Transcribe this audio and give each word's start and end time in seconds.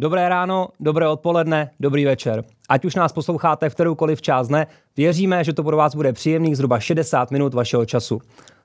Dobré 0.00 0.28
ráno, 0.28 0.68
dobré 0.80 1.08
odpoledne, 1.08 1.70
dobrý 1.80 2.04
večer. 2.04 2.44
Ať 2.68 2.84
už 2.84 2.94
nás 2.94 3.12
posloucháte 3.12 3.70
v 3.70 3.74
kteroukoliv 3.74 4.22
část 4.22 4.48
dne, 4.48 4.66
věříme, 4.96 5.44
že 5.44 5.52
to 5.52 5.62
pro 5.62 5.76
vás 5.76 5.94
bude 5.94 6.12
příjemných 6.12 6.56
zhruba 6.56 6.80
60 6.80 7.30
minut 7.30 7.54
vašeho 7.54 7.84
času. 7.84 8.20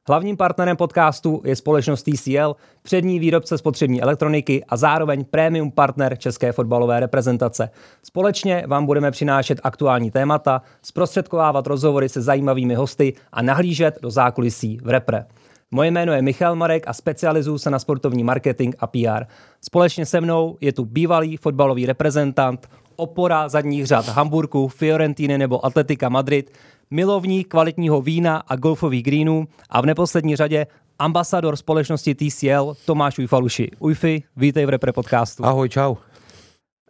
Hlavním 0.07 0.37
partnerem 0.37 0.77
podcastu 0.77 1.41
je 1.45 1.55
společnost 1.55 2.03
TCL, 2.03 2.55
přední 2.83 3.19
výrobce 3.19 3.57
spotřební 3.57 4.01
elektroniky 4.01 4.63
a 4.69 4.77
zároveň 4.77 5.25
premium 5.25 5.71
partner 5.71 6.17
České 6.17 6.51
fotbalové 6.51 6.99
reprezentace. 6.99 7.69
Společně 8.03 8.63
vám 8.67 8.85
budeme 8.85 9.11
přinášet 9.11 9.59
aktuální 9.63 10.11
témata, 10.11 10.61
zprostředkovávat 10.81 11.67
rozhovory 11.67 12.09
se 12.09 12.21
zajímavými 12.21 12.75
hosty 12.75 13.13
a 13.31 13.41
nahlížet 13.41 13.99
do 14.01 14.09
zákulisí 14.09 14.79
v 14.83 14.89
repre. 14.89 15.25
Moje 15.71 15.91
jméno 15.91 16.13
je 16.13 16.21
Michal 16.21 16.55
Marek 16.55 16.83
a 16.87 16.93
specializuju 16.93 17.57
se 17.57 17.69
na 17.69 17.79
sportovní 17.79 18.23
marketing 18.23 18.75
a 18.79 18.87
PR. 18.87 19.25
Společně 19.61 20.05
se 20.05 20.21
mnou 20.21 20.57
je 20.61 20.73
tu 20.73 20.85
bývalý 20.85 21.37
fotbalový 21.37 21.85
reprezentant, 21.85 22.69
opora 22.95 23.49
zadních 23.49 23.85
řad 23.85 24.07
Hamburku, 24.07 24.67
Fiorentiny 24.67 25.37
nebo 25.37 25.65
Atletika 25.65 26.09
Madrid, 26.09 26.51
milovník 26.91 27.47
kvalitního 27.47 28.01
vína 28.01 28.37
a 28.47 28.55
golfových 28.55 29.03
greenů 29.03 29.47
a 29.69 29.81
v 29.81 29.85
neposlední 29.85 30.35
řadě 30.35 30.67
ambasador 30.99 31.55
společnosti 31.55 32.15
TCL 32.15 32.73
Tomáš 32.85 33.19
Ujfaluši. 33.19 33.71
Ujfi, 33.79 34.23
vítej 34.37 34.65
v 34.65 34.69
Repre 34.69 34.93
podcastu. 34.93 35.45
Ahoj, 35.45 35.69
čau. 35.69 35.95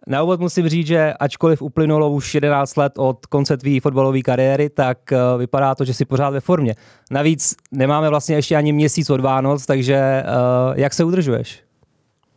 Na 0.07 0.23
úvod 0.23 0.39
musím 0.39 0.69
říct, 0.69 0.87
že 0.87 1.13
ačkoliv 1.13 1.61
uplynulo 1.61 2.09
už 2.11 2.33
11 2.33 2.77
let 2.77 2.93
od 2.97 3.25
konce 3.25 3.57
tvý 3.57 3.79
fotbalové 3.79 4.21
kariéry, 4.21 4.69
tak 4.69 5.11
eh, 5.11 5.17
vypadá 5.37 5.75
to, 5.75 5.85
že 5.85 5.93
jsi 5.93 6.05
pořád 6.05 6.29
ve 6.29 6.39
formě. 6.39 6.75
Navíc 7.11 7.55
nemáme 7.71 8.09
vlastně 8.09 8.35
ještě 8.35 8.55
ani 8.55 8.73
měsíc 8.73 9.09
od 9.09 9.21
Vánoc, 9.21 9.65
takže 9.65 10.23
uh, 10.23 10.79
jak 10.79 10.93
se 10.93 11.03
udržuješ? 11.03 11.63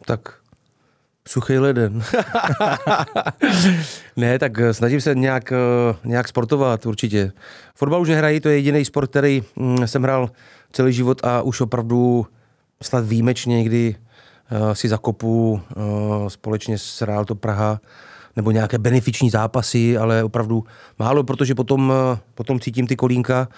Tak 0.05 0.21
suchý 1.29 1.59
leden. 1.59 2.03
ne, 4.17 4.39
tak 4.39 4.59
eh, 4.59 4.75
snažím 4.75 5.01
se 5.01 5.15
nějak, 5.15 5.53
nějak 6.05 6.29
sportovat 6.29 6.87
určitě. 6.87 7.33
Fotbal 7.75 8.01
už 8.01 8.09
nehrají, 8.09 8.41
to 8.41 8.49
je 8.49 8.57
jediný 8.57 8.85
sport, 8.85 9.11
který 9.11 9.43
mm, 9.57 9.87
jsem 9.87 10.03
hrál 10.03 10.31
celý 10.73 10.93
život 10.93 11.25
a 11.25 11.43
už 11.43 11.61
opravdu 11.61 12.27
snad 12.83 13.05
výjimečně 13.05 13.57
někdy 13.57 13.97
Eh, 13.97 14.08
si 14.73 14.89
zakopu 14.89 15.61
eh, 15.71 16.31
společně 16.31 16.79
s 16.79 17.03
Realto 17.03 17.35
Praha 17.35 17.81
nebo 18.37 18.51
nějaké 18.51 18.79
benefiční 18.79 19.31
zápasy, 19.31 19.99
ale 19.99 20.25
opravdu 20.25 20.65
málo, 20.99 21.25
protože 21.25 21.55
potom, 21.55 21.93
eh, 21.93 22.19
potom 22.35 22.61
cítím 22.61 22.87
ty 22.87 22.97
kolínka, 22.97 23.49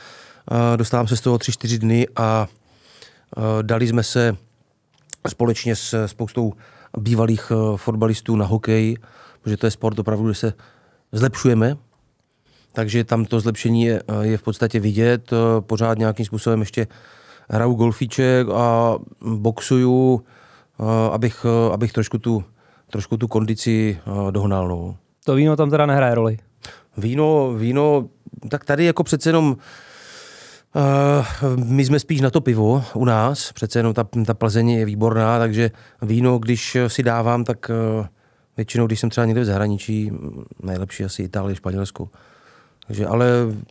dostávám 0.76 1.06
se 1.06 1.16
z 1.16 1.20
toho 1.20 1.38
3-4 1.38 1.78
dny 1.78 2.06
a 2.16 2.46
dali 3.62 3.88
jsme 3.88 4.02
se 4.02 4.36
společně 5.28 5.76
s 5.76 6.06
spoustou 6.06 6.52
bývalých 6.98 7.52
fotbalistů 7.76 8.36
na 8.36 8.46
hokej, 8.46 8.96
protože 9.42 9.56
to 9.56 9.66
je 9.66 9.70
sport 9.70 9.98
opravdu, 9.98 10.24
kde 10.24 10.34
se 10.34 10.52
zlepšujeme, 11.12 11.76
takže 12.72 13.04
tam 13.04 13.24
to 13.24 13.40
zlepšení 13.40 13.82
je, 13.82 14.02
je 14.20 14.38
v 14.38 14.42
podstatě 14.42 14.80
vidět. 14.80 15.30
Pořád 15.60 15.98
nějakým 15.98 16.26
způsobem 16.26 16.60
ještě 16.60 16.86
hraju 17.48 17.74
golfíček 17.74 18.46
a 18.48 18.94
boxuju, 19.20 20.24
Eh, 20.24 20.39
abych, 21.12 21.46
eh, 21.48 21.72
abych 21.72 21.92
trošku, 21.92 22.18
tu, 22.18 22.44
trošku 22.90 23.16
tu 23.16 23.28
kondici 23.28 23.98
eh, 24.00 24.32
dohnal. 24.32 24.68
No. 24.68 24.96
To 25.24 25.34
víno 25.34 25.56
tam 25.56 25.70
teda 25.70 25.86
nehraje 25.86 26.14
roli? 26.14 26.38
Víno, 26.96 27.52
víno, 27.52 28.08
tak 28.48 28.64
tady 28.64 28.84
jako 28.84 29.04
přece 29.04 29.28
jenom 29.28 29.56
Uh, 30.74 31.64
my 31.64 31.84
jsme 31.84 32.00
spíš 32.00 32.20
na 32.20 32.30
to 32.30 32.40
pivo 32.40 32.84
u 32.94 33.04
nás, 33.04 33.52
přece 33.52 33.78
jenom 33.78 33.94
ta, 33.94 34.08
ta 34.26 34.34
Plzeň 34.34 34.70
je 34.70 34.84
výborná, 34.84 35.38
takže 35.38 35.70
víno, 36.02 36.38
když 36.38 36.76
si 36.86 37.02
dávám, 37.02 37.44
tak 37.44 37.70
uh, 37.98 38.06
většinou, 38.56 38.86
když 38.86 39.00
jsem 39.00 39.10
třeba 39.10 39.24
někde 39.24 39.40
v 39.40 39.44
zahraničí, 39.44 40.12
nejlepší 40.62 41.04
asi 41.04 41.22
Itálie, 41.22 41.56
Španělsko, 41.56 42.08
takže, 42.90 43.06
ale 43.06 43.26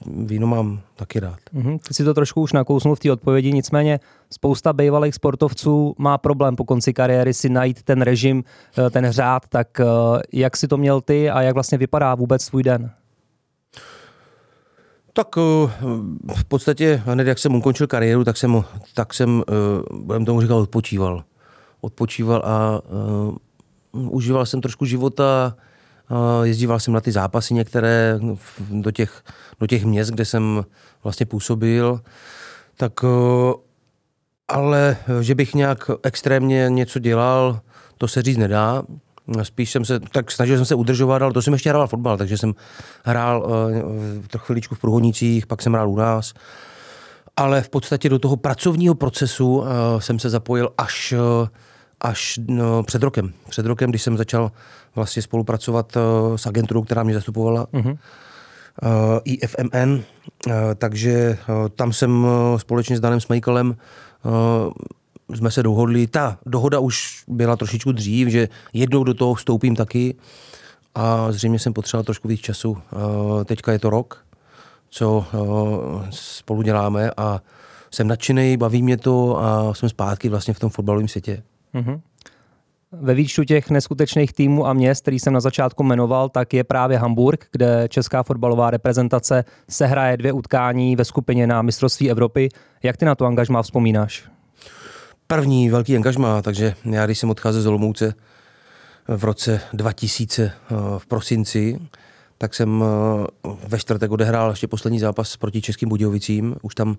víno 0.05 0.47
mám 0.47 0.79
taky 0.95 1.19
rád. 1.19 1.39
Mm-hmm. 1.55 1.79
Ty 1.87 1.93
si 1.93 2.03
to 2.03 2.13
trošku 2.13 2.41
už 2.41 2.53
nakousnul 2.53 2.95
v 2.95 2.99
té 2.99 3.11
odpovědi, 3.11 3.51
nicméně 3.53 3.99
spousta 4.29 4.73
bývalých 4.73 5.15
sportovců 5.15 5.95
má 5.97 6.17
problém 6.17 6.55
po 6.55 6.65
konci 6.65 6.93
kariéry 6.93 7.33
si 7.33 7.49
najít 7.49 7.83
ten 7.83 8.01
režim, 8.01 8.43
eh, 8.77 8.89
ten 8.89 9.11
řád, 9.11 9.47
tak 9.49 9.79
eh, 9.79 9.85
jak 10.33 10.57
si 10.57 10.67
to 10.67 10.77
měl 10.77 11.01
ty 11.01 11.29
a 11.29 11.41
jak 11.41 11.53
vlastně 11.53 11.77
vypadá 11.77 12.15
vůbec 12.15 12.47
tvůj 12.47 12.63
den? 12.63 12.91
Tak 15.13 15.27
eh, 15.37 15.71
v 16.35 16.45
podstatě 16.47 17.01
hned 17.05 17.27
jak 17.27 17.39
jsem 17.39 17.55
ukončil 17.55 17.87
kariéru, 17.87 18.23
tak 18.23 18.37
jsem, 18.37 18.63
tak 18.93 19.13
jsem 19.13 19.43
budem 19.91 20.25
tomu 20.25 20.41
říkal, 20.41 20.57
odpočíval. 20.57 21.23
Odpočíval 21.81 22.41
a 22.45 22.81
uh, 23.93 24.11
užíval 24.11 24.45
jsem 24.45 24.61
trošku 24.61 24.85
života, 24.85 25.55
Jezdíval 26.43 26.79
jsem 26.79 26.93
na 26.93 27.01
ty 27.01 27.11
zápasy 27.11 27.53
některé 27.53 28.19
do 28.69 28.91
těch, 28.91 29.23
do 29.59 29.67
těch 29.67 29.85
měst, 29.85 30.09
kde 30.09 30.25
jsem 30.25 30.65
vlastně 31.03 31.25
působil. 31.25 32.01
Tak 32.77 32.93
ale 34.47 34.97
že 35.21 35.35
bych 35.35 35.55
nějak 35.55 35.91
extrémně 36.03 36.65
něco 36.69 36.99
dělal, 36.99 37.59
to 37.97 38.07
se 38.07 38.21
říct 38.21 38.37
nedá. 38.37 38.83
Spíš 39.43 39.71
jsem 39.71 39.85
se, 39.85 39.99
tak 39.99 40.31
snažil 40.31 40.57
jsem 40.57 40.65
se 40.65 40.75
udržovat, 40.75 41.21
ale 41.21 41.33
to 41.33 41.41
jsem 41.41 41.53
ještě 41.53 41.69
hrál 41.69 41.87
fotbal, 41.87 42.17
takže 42.17 42.37
jsem 42.37 42.53
hrál 43.03 43.47
trochu 44.27 44.45
chviličku 44.45 44.75
v 44.75 44.79
Průhodnicích, 44.79 45.47
pak 45.47 45.61
jsem 45.61 45.73
hrál 45.73 45.89
u 45.89 45.95
nás. 45.95 46.33
Ale 47.37 47.61
v 47.61 47.69
podstatě 47.69 48.09
do 48.09 48.19
toho 48.19 48.37
pracovního 48.37 48.95
procesu 48.95 49.63
jsem 49.99 50.19
se 50.19 50.29
zapojil 50.29 50.69
až 50.77 51.13
až 52.01 52.39
no, 52.47 52.83
před 52.83 53.03
rokem. 53.03 53.33
Před 53.49 53.65
rokem, 53.65 53.89
když 53.89 54.01
jsem 54.01 54.17
začal 54.17 54.51
vlastně 54.95 55.21
spolupracovat 55.21 55.95
uh, 55.95 56.35
s 56.35 56.45
agenturou, 56.45 56.83
která 56.83 57.03
mě 57.03 57.13
zastupovala, 57.13 57.65
uh-huh. 57.65 57.91
uh, 57.91 59.19
IFMN, 59.23 59.93
uh, 59.93 60.53
takže 60.75 61.37
tam 61.75 61.93
jsem 61.93 62.27
společně 62.57 62.97
s 62.97 62.99
Danem 62.99 63.21
Smejkalem 63.21 63.75
uh, 64.23 64.71
jsme 65.35 65.51
se 65.51 65.63
dohodli. 65.63 66.07
Ta 66.07 66.37
dohoda 66.45 66.79
už 66.79 67.23
byla 67.27 67.55
trošičku 67.55 67.91
dřív, 67.91 68.27
že 68.27 68.49
jednou 68.73 69.03
do 69.03 69.13
toho 69.13 69.33
vstoupím 69.33 69.75
taky 69.75 70.15
a 70.95 71.31
zřejmě 71.31 71.59
jsem 71.59 71.73
potřeboval 71.73 72.03
trošku 72.03 72.27
víc 72.27 72.41
času. 72.41 72.77
Teďka 73.45 73.71
je 73.71 73.79
to 73.79 73.89
rok, 73.89 74.25
co 74.89 75.25
spolu 76.09 76.61
děláme 76.61 77.11
a 77.17 77.41
jsem 77.91 78.07
nadšený, 78.07 78.57
baví 78.57 78.81
mě 78.81 78.97
to 78.97 79.39
a 79.41 79.73
jsem 79.73 79.89
zpátky 79.89 80.29
vlastně 80.29 80.53
v 80.53 80.59
tom 80.59 80.69
fotbalovém 80.69 81.07
světě. 81.07 81.43
Mm-hmm. 81.73 82.01
Ve 82.91 83.13
výčtu 83.13 83.43
těch 83.43 83.69
neskutečných 83.69 84.33
týmů 84.33 84.67
a 84.67 84.73
měst, 84.73 85.01
který 85.01 85.19
jsem 85.19 85.33
na 85.33 85.39
začátku 85.39 85.83
jmenoval, 85.83 86.29
tak 86.29 86.53
je 86.53 86.63
právě 86.63 86.97
Hamburg, 86.97 87.45
kde 87.51 87.87
česká 87.89 88.23
fotbalová 88.23 88.71
reprezentace 88.71 89.45
sehraje 89.69 90.17
dvě 90.17 90.33
utkání 90.33 90.95
ve 90.95 91.05
skupině 91.05 91.47
na 91.47 91.61
mistrovství 91.61 92.11
Evropy. 92.11 92.49
Jak 92.83 92.97
ty 92.97 93.05
na 93.05 93.15
to 93.15 93.25
angažmá 93.25 93.61
vzpomínáš? 93.61 94.23
První 95.27 95.69
velký 95.69 95.95
angažmá, 95.95 96.41
takže 96.41 96.73
já 96.85 97.05
když 97.05 97.19
jsem 97.19 97.29
odcházel 97.29 97.61
z 97.61 97.67
Olomouce 97.67 98.13
v 99.07 99.23
roce 99.23 99.61
2000 99.73 100.43
eh, 100.43 100.75
v 100.97 101.05
prosinci, 101.05 101.79
tak 102.37 102.53
jsem 102.53 102.83
eh, 102.83 103.49
ve 103.67 103.79
čtvrtek 103.79 104.11
odehrál 104.11 104.49
ještě 104.49 104.67
poslední 104.67 104.99
zápas 104.99 105.37
proti 105.37 105.61
Českým 105.61 105.89
Budějovicím. 105.89 106.55
Už 106.61 106.75
tam 106.75 106.97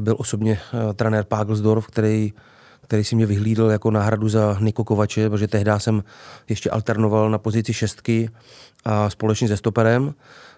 byl 0.00 0.16
osobně 0.18 0.60
eh, 0.90 0.94
trenér 0.94 1.24
Pagelsdorf, 1.24 1.86
který 1.86 2.32
který 2.92 3.04
si 3.04 3.16
mě 3.16 3.26
vyhlídl 3.26 3.70
jako 3.70 3.90
náhradu 3.90 4.28
za 4.28 4.56
Niko 4.60 4.84
Kovače, 4.84 5.30
protože 5.30 5.48
tehdy 5.48 5.70
jsem 5.78 6.02
ještě 6.48 6.70
alternoval 6.70 7.30
na 7.30 7.38
pozici 7.38 7.74
šestky 7.74 8.30
a 8.84 9.10
společně 9.10 9.48
se 9.48 9.56
stoperem. 9.56 10.14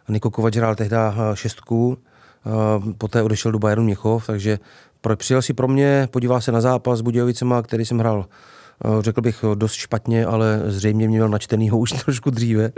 Niko 0.08 0.30
Kovač 0.30 0.56
hrál 0.56 0.74
tehdy 0.74 0.96
eh, 0.96 1.12
šestku, 1.34 1.98
eh, 2.46 2.92
poté 2.98 3.22
odešel 3.22 3.52
do 3.52 3.58
Bayernu 3.58 3.84
Měchov, 3.84 4.26
takže 4.26 4.58
přijel 5.16 5.42
si 5.42 5.52
pro 5.52 5.68
mě, 5.68 6.08
podíval 6.10 6.40
se 6.40 6.52
na 6.52 6.60
zápas 6.60 6.98
s 6.98 7.02
Budějovicema, 7.02 7.62
který 7.62 7.84
jsem 7.84 7.98
hrál 7.98 8.26
eh, 8.84 9.02
řekl 9.02 9.20
bych 9.20 9.44
dost 9.54 9.72
špatně, 9.72 10.26
ale 10.26 10.62
zřejmě 10.66 11.08
mě 11.08 11.16
měl 11.16 11.28
načtenýho 11.28 11.78
už 11.78 11.92
trošku 12.04 12.30
dříve. 12.30 12.70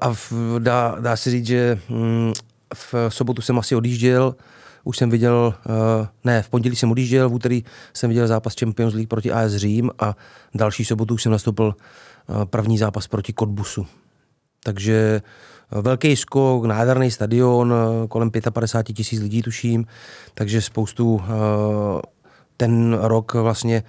A 0.00 0.14
dá, 0.58 0.96
dá 1.00 1.16
se 1.16 1.30
říct, 1.30 1.46
že 1.46 1.78
hm, 1.88 2.32
v 2.74 2.94
sobotu 3.08 3.42
jsem 3.42 3.58
asi 3.58 3.76
odjížděl, 3.76 4.34
už 4.84 4.96
jsem 4.96 5.10
viděl, 5.10 5.54
uh, 6.00 6.06
ne, 6.24 6.42
v 6.42 6.48
pondělí 6.48 6.76
jsem 6.76 6.90
odjížděl, 6.90 7.28
v 7.28 7.34
úterý 7.34 7.64
jsem 7.94 8.10
viděl 8.10 8.26
zápas 8.26 8.54
Champions 8.60 8.94
League 8.94 9.08
proti 9.08 9.32
AS 9.32 9.52
Řím 9.52 9.90
a 9.98 10.16
další 10.54 10.84
sobotu 10.84 11.14
už 11.14 11.22
jsem 11.22 11.32
nastoupil 11.32 11.66
uh, 11.66 12.44
první 12.44 12.78
zápas 12.78 13.06
proti 13.06 13.32
Kotbusu. 13.32 13.86
Takže 14.64 15.22
uh, 15.72 15.82
velký 15.82 16.16
skok, 16.16 16.64
nádherný 16.64 17.10
stadion, 17.10 17.74
kolem 18.08 18.30
55 18.30 18.94
tisíc 18.94 19.20
lidí 19.20 19.42
tuším, 19.42 19.86
takže 20.34 20.62
spoustu 20.62 21.22
ten 22.56 22.98
rok 23.00 23.34
vlastně 23.34 23.82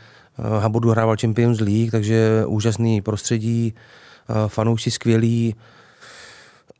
Hamburgu 0.59 0.89
hrával 0.89 1.15
Champions 1.21 1.59
League, 1.59 1.91
takže 1.91 2.45
úžasný 2.47 3.01
prostředí, 3.01 3.73
fanoušci 4.47 4.91
skvělí, 4.91 5.55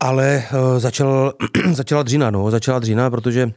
ale 0.00 0.42
začal, 0.78 1.32
začala 1.72 2.02
dřina, 2.02 2.30
no, 2.30 2.50
začala 2.50 2.78
dřina, 2.78 3.10
protože 3.10 3.52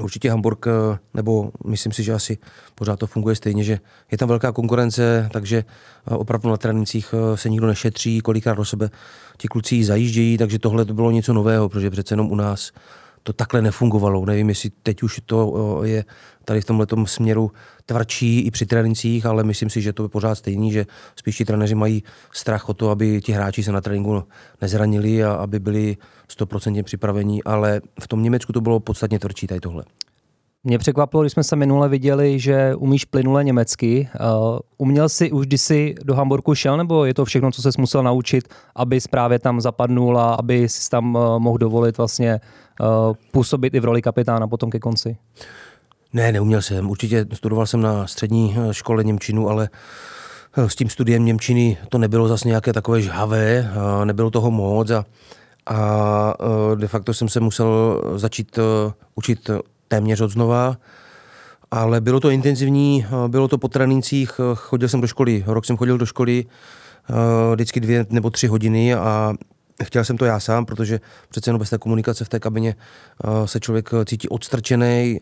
určitě 0.00 0.30
Hamburg, 0.30 0.66
eh, 0.66 0.98
nebo 1.14 1.50
myslím 1.66 1.92
si, 1.92 2.02
že 2.02 2.12
asi 2.12 2.38
pořád 2.74 2.98
to 2.98 3.06
funguje 3.06 3.36
stejně, 3.36 3.64
že 3.64 3.78
je 4.10 4.18
tam 4.18 4.28
velká 4.28 4.52
konkurence, 4.52 5.28
takže 5.32 5.58
eh, 5.58 6.14
opravdu 6.14 6.50
na 6.50 6.56
trénincích 6.56 7.14
eh, 7.14 7.36
se 7.36 7.48
nikdo 7.48 7.66
nešetří, 7.66 8.20
kolikrát 8.20 8.54
do 8.54 8.64
sebe 8.64 8.90
ti 9.36 9.48
kluci 9.48 9.84
zajíždějí, 9.84 10.38
takže 10.38 10.58
tohle 10.58 10.84
to 10.84 10.94
bylo 10.94 11.10
něco 11.10 11.32
nového, 11.32 11.68
protože 11.68 11.90
přece 11.90 12.12
jenom 12.12 12.30
u 12.32 12.34
nás 12.34 12.72
to 13.22 13.32
takhle 13.32 13.62
nefungovalo. 13.62 14.26
Nevím, 14.26 14.48
jestli 14.48 14.70
teď 14.82 15.02
už 15.02 15.20
to 15.26 15.80
je 15.84 16.04
tady 16.44 16.60
v 16.60 16.64
tomhle 16.64 16.86
směru 17.04 17.50
tvrdší 17.88 18.40
i 18.40 18.50
při 18.50 18.66
trénincích, 18.66 19.26
ale 19.26 19.44
myslím 19.44 19.70
si, 19.70 19.82
že 19.82 19.92
to 19.92 20.02
je 20.02 20.08
pořád 20.08 20.34
stejný, 20.34 20.72
že 20.72 20.86
spíš 21.16 21.36
ti 21.36 21.44
trenéři 21.44 21.74
mají 21.74 22.02
strach 22.32 22.68
o 22.68 22.74
to, 22.74 22.90
aby 22.90 23.20
ti 23.20 23.32
hráči 23.32 23.62
se 23.62 23.72
na 23.72 23.80
tréninku 23.80 24.24
nezranili 24.60 25.24
a 25.24 25.32
aby 25.32 25.60
byli 25.60 25.96
stoprocentně 26.28 26.82
připravení, 26.82 27.44
ale 27.44 27.80
v 28.00 28.08
tom 28.08 28.22
Německu 28.22 28.52
to 28.52 28.60
bylo 28.60 28.80
podstatně 28.80 29.18
tvrdší 29.18 29.46
tady 29.46 29.60
tohle. 29.60 29.84
Mě 30.64 30.78
překvapilo, 30.78 31.22
když 31.22 31.32
jsme 31.32 31.44
se 31.44 31.56
minule 31.56 31.88
viděli, 31.88 32.38
že 32.38 32.74
umíš 32.74 33.04
plynule 33.04 33.44
německy. 33.44 34.08
Uh, 34.20 34.58
uměl 34.78 35.08
jsi 35.08 35.32
už, 35.32 35.46
když 35.46 35.60
jsi 35.60 35.94
do 36.04 36.14
Hamburgu 36.14 36.54
šel, 36.54 36.76
nebo 36.76 37.04
je 37.04 37.14
to 37.14 37.24
všechno, 37.24 37.50
co 37.52 37.62
jsi 37.62 37.68
musel 37.78 38.02
naučit, 38.02 38.48
aby 38.76 38.98
právě 39.10 39.38
tam 39.38 39.60
zapadnul 39.60 40.18
a 40.18 40.34
aby 40.34 40.68
si 40.68 40.90
tam 40.90 41.14
uh, 41.14 41.38
mohl 41.38 41.58
dovolit 41.58 41.98
vlastně 41.98 42.40
uh, 42.80 43.14
působit 43.32 43.74
i 43.74 43.80
v 43.80 43.84
roli 43.84 44.02
kapitána 44.02 44.48
potom 44.48 44.70
ke 44.70 44.78
konci? 44.78 45.16
Ne, 46.12 46.32
neuměl 46.32 46.62
jsem. 46.62 46.90
Určitě 46.90 47.26
studoval 47.34 47.66
jsem 47.66 47.80
na 47.80 48.06
střední 48.06 48.56
škole 48.70 49.04
Němčinu, 49.04 49.48
ale 49.48 49.68
s 50.56 50.76
tím 50.76 50.88
studiem 50.88 51.24
Němčiny 51.24 51.76
to 51.88 51.98
nebylo 51.98 52.28
zase 52.28 52.48
nějaké 52.48 52.72
takové 52.72 53.02
žhavé, 53.02 53.70
nebylo 54.04 54.30
toho 54.30 54.50
moc 54.50 54.90
a, 54.90 55.04
a 55.66 56.34
de 56.74 56.88
facto 56.88 57.14
jsem 57.14 57.28
se 57.28 57.40
musel 57.40 58.02
začít 58.16 58.58
učit 59.14 59.50
téměř 59.88 60.20
od 60.20 60.30
znova, 60.30 60.76
ale 61.70 62.00
bylo 62.00 62.20
to 62.20 62.30
intenzivní, 62.30 63.06
bylo 63.28 63.48
to 63.48 63.58
po 63.58 63.68
trénincích, 63.68 64.40
chodil 64.54 64.88
jsem 64.88 65.00
do 65.00 65.06
školy, 65.06 65.44
rok 65.46 65.64
jsem 65.64 65.76
chodil 65.76 65.98
do 65.98 66.06
školy, 66.06 66.44
eh, 67.10 67.14
vždycky 67.54 67.80
dvě 67.80 68.06
nebo 68.10 68.30
tři 68.30 68.46
hodiny 68.46 68.94
a 68.94 69.34
chtěl 69.84 70.04
jsem 70.04 70.18
to 70.18 70.24
já 70.24 70.40
sám, 70.40 70.66
protože 70.66 71.00
přece 71.28 71.48
jenom 71.48 71.58
bez 71.58 71.70
té 71.70 71.78
komunikace 71.78 72.24
v 72.24 72.28
té 72.28 72.40
kabině 72.40 72.74
eh, 73.24 73.48
se 73.48 73.60
člověk 73.60 73.90
cítí 74.04 74.28
odstrčený, 74.28 75.20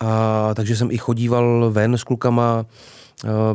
a 0.00 0.50
takže 0.54 0.76
jsem 0.76 0.90
i 0.90 0.98
chodíval 0.98 1.70
ven 1.70 1.98
s 1.98 2.04
klukama, 2.04 2.66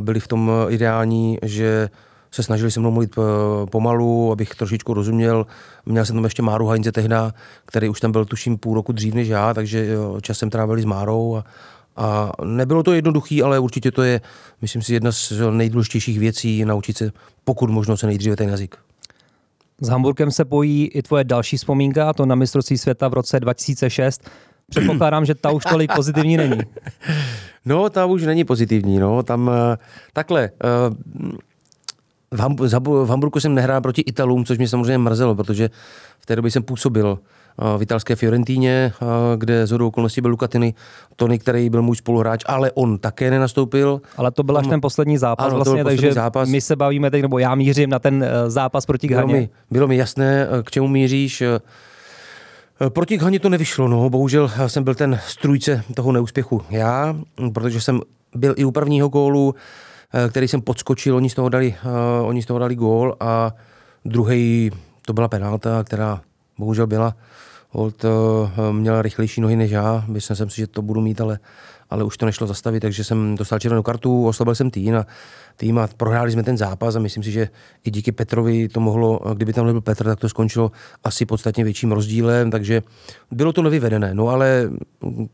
byli 0.00 0.20
v 0.20 0.28
tom 0.28 0.50
ideální, 0.68 1.38
že 1.42 1.88
se 2.36 2.42
snažili 2.42 2.70
se 2.70 2.80
mnou 2.80 2.90
mluvit 2.90 3.10
eh, 3.18 3.66
pomalu, 3.66 4.32
abych 4.32 4.54
trošičku 4.54 4.94
rozuměl. 4.94 5.46
Měl 5.86 6.04
jsem 6.04 6.16
tam 6.16 6.24
ještě 6.24 6.42
Máru 6.42 6.66
Heinze 6.66 6.92
tehda, 6.92 7.34
který 7.64 7.88
už 7.88 8.00
tam 8.00 8.12
byl 8.12 8.24
tuším 8.24 8.58
půl 8.58 8.74
roku 8.74 8.92
dřív 8.92 9.14
než 9.14 9.28
já, 9.28 9.54
takže 9.54 9.88
časem 10.22 10.50
trávili 10.50 10.82
s 10.82 10.84
Márou 10.84 11.36
a, 11.36 11.44
a 11.96 12.32
nebylo 12.44 12.82
to 12.82 12.92
jednoduché, 12.92 13.42
ale 13.44 13.58
určitě 13.58 13.90
to 13.90 14.02
je, 14.02 14.20
myslím 14.62 14.82
si, 14.82 14.94
jedna 14.94 15.12
z 15.12 15.32
nejdůležitějších 15.50 16.18
věcí 16.18 16.64
naučit 16.64 16.96
se, 16.96 17.12
pokud 17.44 17.70
možno 17.70 17.96
se 17.96 18.06
nejdříve 18.06 18.36
ten 18.36 18.48
jazyk. 18.48 18.76
S 19.80 19.88
Hamburgem 19.88 20.30
se 20.30 20.44
pojí 20.44 20.86
i 20.86 21.02
tvoje 21.02 21.24
další 21.24 21.56
vzpomínka, 21.56 22.12
to 22.12 22.26
na 22.26 22.34
mistrovství 22.34 22.78
světa 22.78 23.08
v 23.08 23.14
roce 23.14 23.40
2006. 23.40 24.30
Předpokládám, 24.70 25.24
že 25.24 25.34
ta 25.34 25.50
už 25.50 25.64
tolik 25.64 25.94
pozitivní 25.94 26.36
není. 26.36 26.58
No, 27.68 27.90
ta 27.90 28.06
už 28.06 28.22
není 28.22 28.44
pozitivní. 28.44 28.98
No. 28.98 29.22
Tam 29.22 29.50
eh, 29.50 29.78
takhle, 30.12 30.44
eh, 30.44 30.50
v, 32.30 32.40
Ham, 32.40 32.56
v 32.56 33.08
Hamburgu 33.08 33.40
jsem 33.40 33.54
nehrál 33.54 33.80
proti 33.80 34.02
Italům, 34.02 34.44
což 34.44 34.58
mě 34.58 34.68
samozřejmě 34.68 34.98
mrzelo, 34.98 35.34
protože 35.34 35.70
v 36.20 36.26
té 36.26 36.36
době 36.36 36.50
jsem 36.50 36.62
působil 36.62 37.18
v 37.76 37.82
italské 37.82 38.16
Fiorentíně, 38.16 38.92
kde 39.36 39.66
z 39.66 39.70
hodou 39.70 39.88
okolností 39.88 40.20
byl 40.20 40.30
Lucatini, 40.30 40.74
Tony, 41.16 41.38
který 41.38 41.70
byl 41.70 41.82
můj 41.82 41.96
spoluhráč, 41.96 42.44
ale 42.46 42.72
on 42.74 42.98
také 42.98 43.30
nenastoupil. 43.30 44.00
Ale 44.16 44.30
to 44.30 44.42
byl 44.42 44.58
až 44.58 44.66
ten 44.66 44.80
poslední 44.80 45.18
zápas 45.18 45.46
ano, 45.46 45.56
vlastně, 45.56 45.84
takže 45.84 46.12
zápas. 46.12 46.48
my 46.48 46.60
se 46.60 46.76
bavíme 46.76 47.10
teď, 47.10 47.22
nebo 47.22 47.38
já 47.38 47.54
mířím 47.54 47.90
na 47.90 47.98
ten 47.98 48.24
zápas 48.46 48.86
proti 48.86 49.08
Ghaně. 49.08 49.26
Bylo 49.26 49.40
mi, 49.40 49.48
bylo 49.70 49.88
mi 49.88 49.96
jasné, 49.96 50.48
k 50.62 50.70
čemu 50.70 50.88
míříš. 50.88 51.42
E, 52.80 52.90
proti 52.90 53.16
Ghaně 53.16 53.40
to 53.40 53.48
nevyšlo, 53.48 53.88
no, 53.88 54.10
bohužel 54.10 54.50
jsem 54.66 54.84
byl 54.84 54.94
ten 54.94 55.20
strůjce 55.26 55.84
toho 55.94 56.12
neúspěchu. 56.12 56.62
Já, 56.70 57.16
protože 57.54 57.80
jsem 57.80 58.00
byl 58.34 58.54
i 58.56 58.64
u 58.64 58.70
prvního 58.70 59.08
gólu, 59.08 59.54
Eh, 60.14 60.28
který 60.30 60.48
jsem 60.48 60.60
podskočil, 60.62 61.16
oni 61.16 61.30
z 61.30 61.34
toho 61.34 61.48
dali, 61.48 61.74
eh, 61.84 62.22
oni 62.22 62.42
z 62.42 62.46
toho 62.46 62.58
dali 62.58 62.74
gól 62.74 63.16
a 63.20 63.52
druhý 64.04 64.70
to 65.06 65.12
byla 65.12 65.28
penalta, 65.28 65.84
která 65.84 66.20
bohužel 66.58 66.86
byla. 66.86 67.16
Holt 67.70 68.04
eh, 68.04 68.72
měl 68.72 69.02
rychlejší 69.02 69.40
nohy 69.40 69.56
než 69.56 69.70
já, 69.70 70.04
myslel 70.08 70.36
jsem 70.36 70.50
si, 70.50 70.56
že 70.56 70.66
to 70.66 70.82
budu 70.82 71.00
mít, 71.00 71.20
ale, 71.20 71.38
ale 71.90 72.04
už 72.04 72.16
to 72.16 72.26
nešlo 72.26 72.46
zastavit, 72.46 72.80
takže 72.80 73.04
jsem 73.04 73.36
dostal 73.36 73.58
červenou 73.58 73.82
kartu, 73.82 74.26
oslabil 74.26 74.54
jsem 74.54 74.70
tým 74.70 74.96
a, 74.96 75.06
tým 75.56 75.78
a 75.78 75.88
prohráli 75.96 76.30
jsme 76.32 76.42
ten 76.42 76.56
zápas 76.56 76.96
a 76.96 76.98
myslím 76.98 77.22
si, 77.22 77.30
že 77.30 77.48
i 77.84 77.90
díky 77.90 78.12
Petrovi 78.12 78.68
to 78.68 78.80
mohlo, 78.80 79.20
kdyby 79.34 79.52
tam 79.52 79.66
nebyl 79.66 79.80
Petr, 79.80 80.04
tak 80.04 80.20
to 80.20 80.28
skončilo 80.28 80.72
asi 81.04 81.26
podstatně 81.26 81.64
větším 81.64 81.92
rozdílem, 81.92 82.50
takže 82.50 82.82
bylo 83.30 83.52
to 83.52 83.62
nevyvedené. 83.62 84.14
No 84.14 84.28
ale 84.28 84.70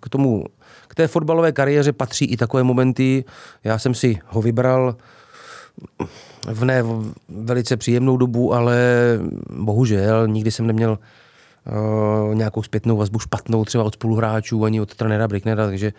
k 0.01 0.09
tomu 0.09 0.45
k 0.89 0.95
té 0.95 1.09
fotbalové 1.09 1.53
kariéře 1.53 1.93
patří 1.93 2.25
i 2.25 2.37
takové 2.37 2.63
momenty. 2.63 3.25
Já 3.65 3.79
jsem 3.79 3.95
si 3.95 4.19
ho 4.27 4.43
vybral 4.43 4.97
v 6.47 6.65
ne 6.65 6.83
velice 7.29 7.77
příjemnou 7.77 8.17
dobu, 8.17 8.55
ale 8.55 8.79
bohužel 9.51 10.29
nikdy 10.29 10.51
jsem 10.51 10.67
neměl 10.67 10.99
uh, 10.99 12.35
nějakou 12.35 12.63
zpětnou 12.63 12.97
vazbu 12.97 13.19
špatnou 13.19 13.65
třeba 13.65 13.85
od 13.85 13.95
spoluhráčů 13.95 14.65
ani 14.65 14.81
od 14.81 14.95
trenéra 14.95 15.29
Bricknera, 15.29 15.67
takže 15.67 15.93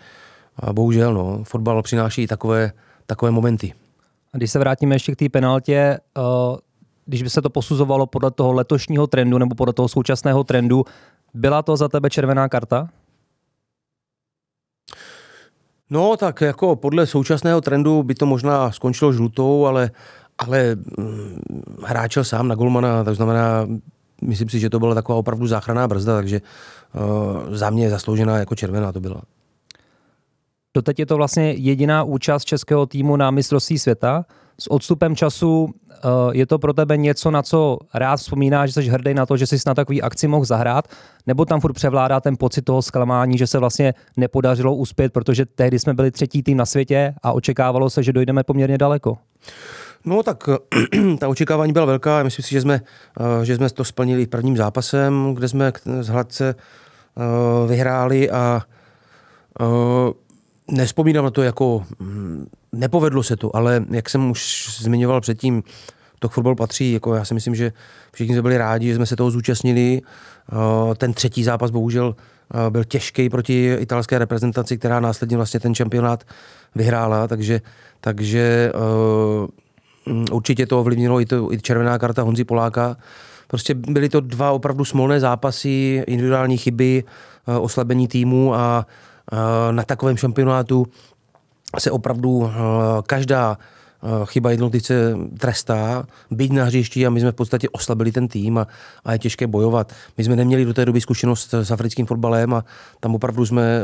uh, 0.62 0.72
bohužel 0.72 1.14
no, 1.14 1.44
fotbal 1.44 1.82
přináší 1.82 2.22
i 2.22 2.26
takové, 2.26 2.72
takové 3.06 3.30
momenty. 3.30 3.72
A 4.34 4.36
když 4.36 4.50
se 4.50 4.58
vrátíme 4.58 4.94
ještě 4.94 5.12
k 5.12 5.16
té 5.16 5.28
penaltě, 5.28 5.98
uh, 6.18 6.56
když 7.06 7.22
by 7.22 7.30
se 7.30 7.42
to 7.42 7.50
posuzovalo 7.50 8.06
podle 8.06 8.30
toho 8.30 8.52
letošního 8.52 9.06
trendu 9.06 9.38
nebo 9.38 9.54
podle 9.54 9.72
toho 9.72 9.88
současného 9.88 10.44
trendu, 10.44 10.84
byla 11.34 11.62
to 11.62 11.76
za 11.76 11.88
tebe 11.88 12.10
červená 12.10 12.48
karta? 12.48 12.88
No, 15.90 16.16
tak 16.16 16.40
jako 16.40 16.76
podle 16.76 17.06
současného 17.06 17.60
trendu 17.60 18.02
by 18.02 18.14
to 18.14 18.26
možná 18.26 18.72
skončilo 18.72 19.12
žlutou, 19.12 19.66
ale, 19.66 19.90
ale 20.38 20.76
hm, 20.76 21.40
hráčel 21.84 22.24
sám 22.24 22.48
na 22.48 22.54
golmana, 22.54 23.04
tak 23.04 23.14
znamená, 23.14 23.66
myslím 24.22 24.48
si, 24.48 24.60
že 24.60 24.70
to 24.70 24.78
byla 24.78 24.94
taková 24.94 25.18
opravdu 25.18 25.46
záchranná 25.46 25.88
brzda, 25.88 26.14
takže 26.14 26.40
uh, 26.94 27.54
za 27.54 27.70
mě 27.70 27.90
zasloužená 27.90 28.38
jako 28.38 28.54
červená 28.54 28.92
to 28.92 29.00
byla. 29.00 29.22
Doteď 30.74 30.98
je 30.98 31.06
to 31.06 31.16
vlastně 31.16 31.52
jediná 31.52 32.02
účast 32.02 32.44
českého 32.44 32.86
týmu 32.86 33.16
na 33.16 33.30
mistrovství 33.30 33.78
světa. 33.78 34.24
S 34.58 34.70
odstupem 34.70 35.16
času 35.16 35.68
eh, 35.90 35.98
je 36.32 36.46
to 36.46 36.58
pro 36.58 36.72
tebe 36.72 36.96
něco, 36.96 37.30
na 37.30 37.42
co 37.42 37.78
rád 37.94 38.16
vzpomínáš, 38.16 38.70
že 38.70 38.82
jsi 38.82 38.88
hrdý 38.88 39.14
na 39.14 39.26
to, 39.26 39.36
že 39.36 39.46
jsi 39.46 39.56
na 39.66 39.74
takový 39.74 40.02
akci 40.02 40.28
mohl 40.28 40.44
zahrát, 40.44 40.88
nebo 41.26 41.44
tam 41.44 41.60
furt 41.60 41.72
převládá 41.72 42.20
ten 42.20 42.36
pocit 42.36 42.62
toho 42.62 42.82
zklamání, 42.82 43.38
že 43.38 43.46
se 43.46 43.58
vlastně 43.58 43.94
nepodařilo 44.16 44.74
uspět, 44.74 45.12
protože 45.12 45.46
tehdy 45.46 45.78
jsme 45.78 45.94
byli 45.94 46.10
třetí 46.10 46.42
tým 46.42 46.56
na 46.56 46.66
světě 46.66 47.14
a 47.22 47.32
očekávalo 47.32 47.90
se, 47.90 48.02
že 48.02 48.12
dojdeme 48.12 48.42
poměrně 48.42 48.78
daleko. 48.78 49.18
No 50.04 50.22
tak 50.22 50.48
ta 51.18 51.28
očekávání 51.28 51.72
byla 51.72 51.86
velká. 51.86 52.22
Myslím 52.22 52.42
si, 52.42 52.50
že 52.50 52.60
jsme, 52.60 52.80
eh, 53.20 53.44
že 53.44 53.56
jsme 53.56 53.70
to 53.70 53.84
splnili 53.84 54.26
prvním 54.26 54.56
zápasem, 54.56 55.34
kde 55.34 55.48
jsme 55.48 55.72
z 56.00 56.08
hladce 56.08 56.54
eh, 56.54 57.68
vyhráli 57.68 58.30
a 58.30 58.62
nespomínám 60.70 61.24
na 61.24 61.30
to 61.30 61.42
jako 61.42 61.84
mm, 61.98 62.46
nepovedlo 62.72 63.22
se 63.22 63.36
to, 63.36 63.56
ale 63.56 63.84
jak 63.90 64.10
jsem 64.10 64.30
už 64.30 64.68
zmiňoval 64.80 65.20
předtím, 65.20 65.62
to 66.18 66.28
k 66.28 66.32
fotbalu 66.32 66.56
patří, 66.56 66.92
jako 66.92 67.14
já 67.14 67.24
si 67.24 67.34
myslím, 67.34 67.54
že 67.54 67.72
všichni 68.12 68.34
jsme 68.34 68.42
byli 68.42 68.58
rádi, 68.58 68.88
že 68.88 68.94
jsme 68.94 69.06
se 69.06 69.16
toho 69.16 69.30
zúčastnili. 69.30 70.00
Eh, 70.02 70.94
ten 70.94 71.12
třetí 71.12 71.44
zápas 71.44 71.70
bohužel 71.70 72.16
eh, 72.54 72.70
byl 72.70 72.84
těžký 72.84 73.28
proti 73.28 73.76
italské 73.80 74.18
reprezentaci, 74.18 74.78
která 74.78 75.00
následně 75.00 75.36
vlastně 75.36 75.60
ten 75.60 75.74
šampionát 75.74 76.24
vyhrála, 76.74 77.28
takže, 77.28 77.60
takže 78.00 78.72
uh, 78.74 79.48
určitě 80.32 80.66
to 80.66 80.80
ovlivnilo 80.80 81.20
i, 81.20 81.26
to, 81.26 81.52
i 81.52 81.60
červená 81.60 81.98
karta 81.98 82.22
Honzi 82.22 82.44
Poláka. 82.44 82.96
Prostě 83.46 83.74
byly 83.74 84.08
to 84.08 84.20
dva 84.20 84.50
opravdu 84.50 84.84
smolné 84.84 85.20
zápasy, 85.20 86.04
individuální 86.06 86.56
chyby, 86.56 87.04
oslabení 87.46 88.08
týmu 88.08 88.54
a 88.54 88.86
Eh, 88.86 89.13
na 89.70 89.82
takovém 89.82 90.16
šampionátu 90.16 90.86
se 91.80 91.90
opravdu 91.90 92.50
eh, 92.50 92.58
každá 93.06 93.58
eh, 93.58 94.06
chyba 94.24 94.50
jednotlivce 94.50 95.16
trestá, 95.38 96.06
být 96.30 96.52
na 96.52 96.64
hřišti 96.64 97.06
a 97.06 97.10
my 97.10 97.20
jsme 97.20 97.32
v 97.32 97.34
podstatě 97.34 97.68
oslabili 97.68 98.12
ten 98.12 98.28
tým 98.28 98.58
a, 98.58 98.66
a 99.04 99.12
je 99.12 99.18
těžké 99.18 99.46
bojovat. 99.46 99.92
My 100.18 100.24
jsme 100.24 100.36
neměli 100.36 100.64
do 100.64 100.74
té 100.74 100.84
doby 100.84 101.00
zkušenost 101.00 101.54
s 101.54 101.70
africkým 101.70 102.06
fotbalem 102.06 102.54
a 102.54 102.64
tam 103.00 103.14
opravdu 103.14 103.46
jsme 103.46 103.80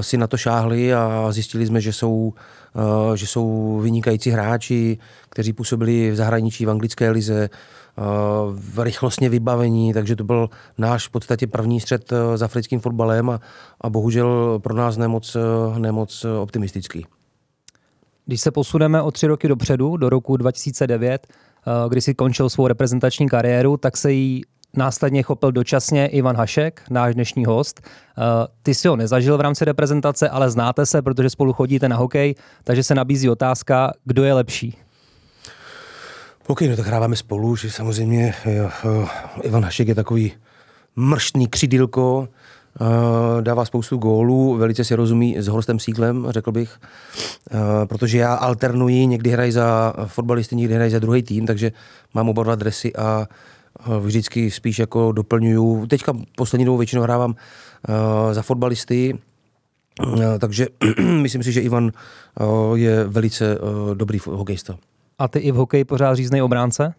si 0.00 0.16
na 0.16 0.26
to 0.26 0.36
šáhli 0.36 0.94
a 0.94 1.26
zjistili 1.30 1.66
jsme, 1.66 1.80
že 1.80 1.92
jsou, 1.92 2.32
že 3.14 3.26
jsou 3.26 3.78
vynikající 3.82 4.30
hráči, 4.30 4.98
kteří 5.28 5.52
působili 5.52 6.10
v 6.10 6.16
zahraničí 6.16 6.66
v 6.66 6.70
anglické 6.70 7.10
lize, 7.10 7.50
rychlostně 8.82 9.28
vybavení, 9.28 9.92
takže 9.92 10.16
to 10.16 10.24
byl 10.24 10.50
náš 10.78 11.08
v 11.08 11.10
podstatě 11.10 11.46
první 11.46 11.80
střed 11.80 12.12
s 12.34 12.42
africkým 12.42 12.80
fotbalem 12.80 13.30
a, 13.30 13.40
a 13.80 13.90
bohužel 13.90 14.58
pro 14.58 14.74
nás 14.74 14.96
nemoc, 14.96 15.36
nemoc 15.78 16.26
optimistický. 16.42 17.06
Když 18.26 18.40
se 18.40 18.50
posuneme 18.50 19.02
o 19.02 19.10
tři 19.10 19.26
roky 19.26 19.48
dopředu, 19.48 19.96
do 19.96 20.08
roku 20.08 20.36
2009, 20.36 21.26
kdy 21.88 22.00
si 22.00 22.14
končil 22.14 22.50
svou 22.50 22.66
reprezentační 22.66 23.28
kariéru, 23.28 23.76
tak 23.76 23.96
se 23.96 24.12
jí 24.12 24.42
následně 24.76 25.22
chopil 25.22 25.52
dočasně 25.52 26.06
Ivan 26.06 26.36
Hašek, 26.36 26.82
náš 26.90 27.14
dnešní 27.14 27.44
host. 27.44 27.80
Ty 28.62 28.74
si 28.74 28.88
ho 28.88 28.96
nezažil 28.96 29.38
v 29.38 29.40
rámci 29.40 29.64
reprezentace, 29.64 30.28
ale 30.28 30.50
znáte 30.50 30.86
se, 30.86 31.02
protože 31.02 31.30
spolu 31.30 31.52
chodíte 31.52 31.88
na 31.88 31.96
hokej, 31.96 32.34
takže 32.64 32.82
se 32.82 32.94
nabízí 32.94 33.30
otázka, 33.30 33.92
kdo 34.04 34.24
je 34.24 34.32
lepší. 34.32 34.78
OK, 36.46 36.60
no 36.60 36.76
tak 36.76 36.86
hráváme 36.86 37.16
spolu, 37.16 37.56
že 37.56 37.70
samozřejmě 37.70 38.34
jo, 38.44 38.70
jo, 38.84 39.08
Ivan 39.42 39.64
Hašek 39.64 39.88
je 39.88 39.94
takový 39.94 40.32
mrštný 40.96 41.48
křidílko, 41.48 42.28
dává 43.40 43.64
spoustu 43.64 43.96
gólů, 43.96 44.56
velice 44.56 44.84
si 44.84 44.94
rozumí 44.94 45.36
s 45.38 45.48
Horstem 45.48 45.78
Síglem, 45.78 46.26
řekl 46.30 46.52
bych, 46.52 46.80
protože 47.84 48.18
já 48.18 48.34
alternuji, 48.34 49.06
někdy 49.06 49.30
hraji 49.30 49.52
za 49.52 49.92
fotbalisty, 50.06 50.56
někdy 50.56 50.74
hraji 50.74 50.90
za 50.90 50.98
druhý 50.98 51.22
tým, 51.22 51.46
takže 51.46 51.72
mám 52.14 52.28
oba 52.28 52.42
dva 52.42 52.54
dresy 52.54 52.92
a 52.96 53.26
vždycky 54.00 54.50
spíš 54.50 54.78
jako 54.78 55.12
doplňuju. 55.12 55.86
Teďka 55.86 56.12
poslední 56.36 56.64
dobou 56.64 56.78
většinou 56.78 57.02
hrávám 57.02 57.34
za 58.32 58.42
fotbalisty, 58.42 59.18
takže 60.38 60.66
myslím 61.20 61.42
si, 61.42 61.52
že 61.52 61.60
Ivan 61.60 61.92
je 62.74 63.04
velice 63.04 63.58
dobrý 63.94 64.18
hokejista. 64.26 64.76
A 65.18 65.28
ty 65.28 65.38
i 65.38 65.52
v 65.52 65.54
hokeji 65.54 65.84
pořád 65.84 66.14
říznej 66.14 66.42
obránce? 66.42 66.94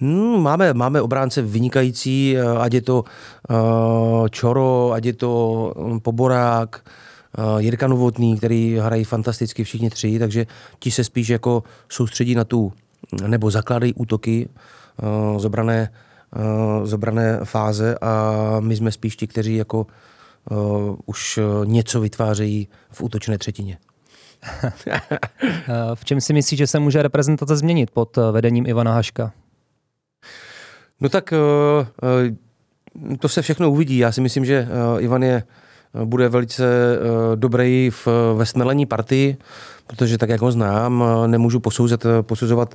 Hmm, 0.00 0.42
máme, 0.42 0.74
máme 0.74 1.02
obránce 1.02 1.42
vynikající, 1.42 2.38
ať 2.38 2.74
je 2.74 2.82
to 2.82 3.04
uh, 3.50 4.28
Čoro, 4.28 4.92
ať 4.92 5.04
je 5.04 5.12
to 5.12 5.32
um, 5.76 6.00
Poborák, 6.00 6.84
uh, 7.38 7.58
Jirka 7.58 7.86
Novotný, 7.86 8.36
který 8.36 8.78
hrají 8.78 9.04
fantasticky 9.04 9.64
všichni 9.64 9.90
tři, 9.90 10.18
takže 10.18 10.46
ti 10.78 10.90
se 10.90 11.04
spíš 11.04 11.28
jako 11.28 11.62
soustředí 11.88 12.34
na 12.34 12.44
tu, 12.44 12.72
nebo 13.26 13.50
zakládají 13.50 13.94
útoky, 13.94 14.48
uh, 15.32 15.38
zobrané, 15.38 15.90
uh, 16.36 16.86
zobrané 16.86 17.40
fáze 17.44 17.98
a 18.00 18.56
my 18.60 18.76
jsme 18.76 18.92
spíš 18.92 19.16
ti, 19.16 19.26
kteří 19.26 19.56
jako 19.56 19.86
uh, 20.50 20.96
už 21.06 21.38
něco 21.64 22.00
vytvářejí 22.00 22.68
v 22.90 23.02
útočné 23.02 23.38
třetině. 23.38 23.78
v 25.94 26.04
čem 26.04 26.20
si 26.20 26.32
myslíš, 26.32 26.58
že 26.58 26.66
se 26.66 26.78
může 26.78 27.02
reprezentace 27.02 27.56
změnit 27.56 27.90
pod 27.90 28.18
vedením 28.32 28.66
Ivana 28.66 28.94
Haška? 28.94 29.32
No 31.00 31.08
tak 31.08 31.34
to 33.18 33.28
se 33.28 33.42
všechno 33.42 33.70
uvidí. 33.70 33.98
Já 33.98 34.12
si 34.12 34.20
myslím, 34.20 34.44
že 34.44 34.68
Ivan 34.98 35.22
je 35.22 35.42
bude 36.04 36.28
velice 36.28 36.64
dobrý 37.34 37.90
v, 37.90 38.08
ve 38.36 38.46
smelení 38.46 38.86
partii, 38.86 39.36
protože 39.86 40.18
tak, 40.18 40.28
jak 40.28 40.40
ho 40.40 40.52
znám, 40.52 41.04
nemůžu 41.26 41.60
posouzet, 41.60 42.04
posuzovat 42.22 42.74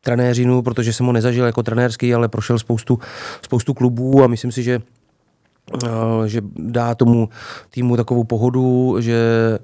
trenéřinu, 0.00 0.62
protože 0.62 0.92
jsem 0.92 1.06
ho 1.06 1.12
nezažil 1.12 1.46
jako 1.46 1.62
trenérský, 1.62 2.14
ale 2.14 2.28
prošel 2.28 2.58
spoustu, 2.58 2.98
spoustu 3.42 3.74
klubů 3.74 4.24
a 4.24 4.26
myslím 4.26 4.52
si, 4.52 4.62
že 4.62 4.80
Eh, 4.80 4.99
že 6.26 6.40
dá 6.56 6.94
tomu 6.94 7.28
týmu 7.70 7.96
takovou 7.96 8.24
pohodu, 8.24 8.96
že 9.00 9.58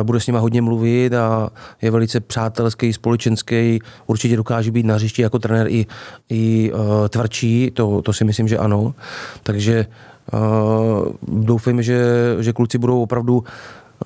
eh, 0.00 0.04
bude 0.04 0.20
s 0.20 0.26
nima 0.26 0.38
hodně 0.38 0.62
mluvit 0.62 1.14
a 1.14 1.50
je 1.82 1.90
velice 1.90 2.20
přátelský, 2.20 2.92
společenský, 2.92 3.78
určitě 4.06 4.36
dokáže 4.36 4.70
být 4.70 4.86
na 4.86 4.94
hřišti 4.94 5.22
jako 5.22 5.38
trenér 5.38 5.66
i, 5.70 5.86
i 6.28 6.72
uh, 6.72 7.08
tvrdší, 7.08 7.70
to, 7.70 8.02
to 8.02 8.12
si 8.12 8.24
myslím, 8.24 8.48
že 8.48 8.58
ano. 8.58 8.94
Takže 9.42 9.86
uh, 10.32 11.12
doufejme, 11.22 11.82
že, 11.82 12.04
že 12.40 12.52
kluci 12.52 12.78
budou 12.78 13.02
opravdu 13.02 13.44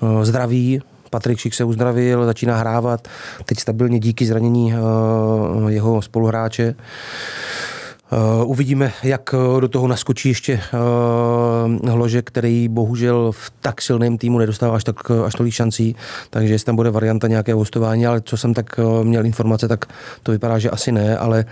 uh, 0.01 0.23
zdraví, 0.23 0.81
Patrik 1.09 1.39
Šik 1.39 1.53
se 1.53 1.63
uzdravil, 1.63 2.25
začíná 2.25 2.57
hrávat, 2.57 3.07
teď 3.45 3.59
stabilně 3.59 3.99
díky 3.99 4.25
zranění 4.25 4.73
uh, 4.73 5.67
jeho 5.67 6.01
spoluhráče. 6.01 6.75
Uh, 6.77 7.76
uvidíme, 8.45 8.93
jak 9.03 9.33
eh, 9.33 9.61
do 9.61 9.67
toho 9.67 9.87
naskočí 9.87 10.29
ještě 10.29 10.59
uh, 10.73 11.89
Hložek, 11.91 12.27
který 12.27 12.67
bohužel 12.67 13.31
v 13.31 13.51
tak 13.61 13.81
silném 13.81 14.17
týmu 14.17 14.37
nedostává 14.37 14.75
až, 14.75 14.83
tak, 14.83 15.11
až 15.25 15.33
tolik 15.33 15.53
šancí, 15.53 15.95
takže 16.29 16.53
jestli 16.53 16.65
tam 16.65 16.75
bude 16.75 16.89
varianta 16.89 17.27
nějaké 17.27 17.53
hostování, 17.53 18.07
ale 18.07 18.21
co 18.21 18.37
jsem 18.37 18.53
tak 18.53 18.79
měl 19.03 19.25
informace, 19.25 19.67
tak 19.67 19.85
to 20.23 20.31
vypadá, 20.31 20.59
že 20.59 20.69
asi 20.69 20.91
ne, 20.91 21.17
ale 21.17 21.45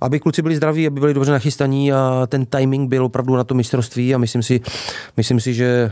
aby 0.00 0.20
kluci 0.20 0.42
byli 0.42 0.56
zdraví, 0.56 0.86
aby 0.86 1.00
byli 1.00 1.14
dobře 1.14 1.32
nachystaní 1.32 1.92
a 1.92 2.26
ten 2.28 2.46
timing 2.46 2.88
byl 2.88 3.04
opravdu 3.04 3.36
na 3.36 3.44
to 3.44 3.54
mistrovství 3.54 4.14
a 4.14 4.18
myslím 4.18 4.42
si, 4.42 4.60
myslím 5.16 5.40
si 5.40 5.54
že 5.54 5.90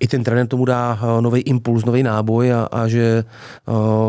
i 0.00 0.08
ten 0.08 0.24
trenér 0.24 0.46
tomu 0.46 0.64
dá 0.64 0.98
nový 1.20 1.40
impuls, 1.40 1.84
nový 1.84 2.02
náboj 2.02 2.52
a, 2.52 2.68
a 2.72 2.88
že 2.88 3.24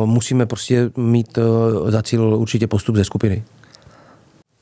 musíme 0.06 0.46
prostě 0.46 0.90
mít 0.98 1.40
za 1.88 2.02
cíl 2.02 2.36
určitě 2.36 2.68
postup 2.68 2.96
ze 2.96 3.04
skupiny. 3.04 3.44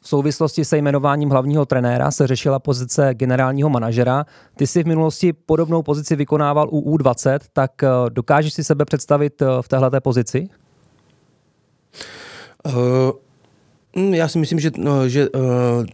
V 0.10 0.18
souvislosti 0.18 0.66
se 0.66 0.78
jmenováním 0.78 1.30
hlavního 1.30 1.66
trenéra 1.66 2.12
se 2.12 2.28
řešila 2.28 2.60
pozice 2.60 3.14
generálního 3.14 3.70
manažera. 3.70 4.26
Ty 4.56 4.68
si 4.68 4.84
v 4.84 4.88
minulosti 4.88 5.34
podobnou 5.34 5.84
pozici 5.84 6.16
vykonával 6.16 6.68
u 6.72 6.98
U20, 6.98 7.40
tak 7.54 7.84
eh, 7.84 7.88
dokážeš 8.10 8.54
si 8.54 8.64
sebe 8.64 8.86
představit 8.86 9.42
eh, 9.42 9.46
v 9.62 9.68
téhle 9.68 10.02
pozici? 10.02 10.50
Uh, 12.66 12.74
já 13.96 14.28
si 14.28 14.40
myslím, 14.40 14.60
že, 14.60 14.72
no, 14.78 15.10
že 15.10 15.30
uh, 15.30 15.42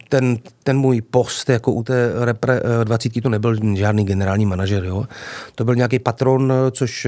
ten, 0.09 0.37
ten 0.63 0.77
můj 0.77 1.01
post 1.01 1.49
jako 1.49 1.71
u 1.71 1.83
té 1.83 2.11
repre 2.15 2.61
20 2.83 3.21
to 3.21 3.29
nebyl 3.29 3.55
žádný 3.75 4.05
generální 4.05 4.45
manažer. 4.45 4.83
Jo? 4.83 5.05
To 5.55 5.65
byl 5.65 5.75
nějaký 5.75 5.99
patron, 5.99 6.53
což 6.71 7.07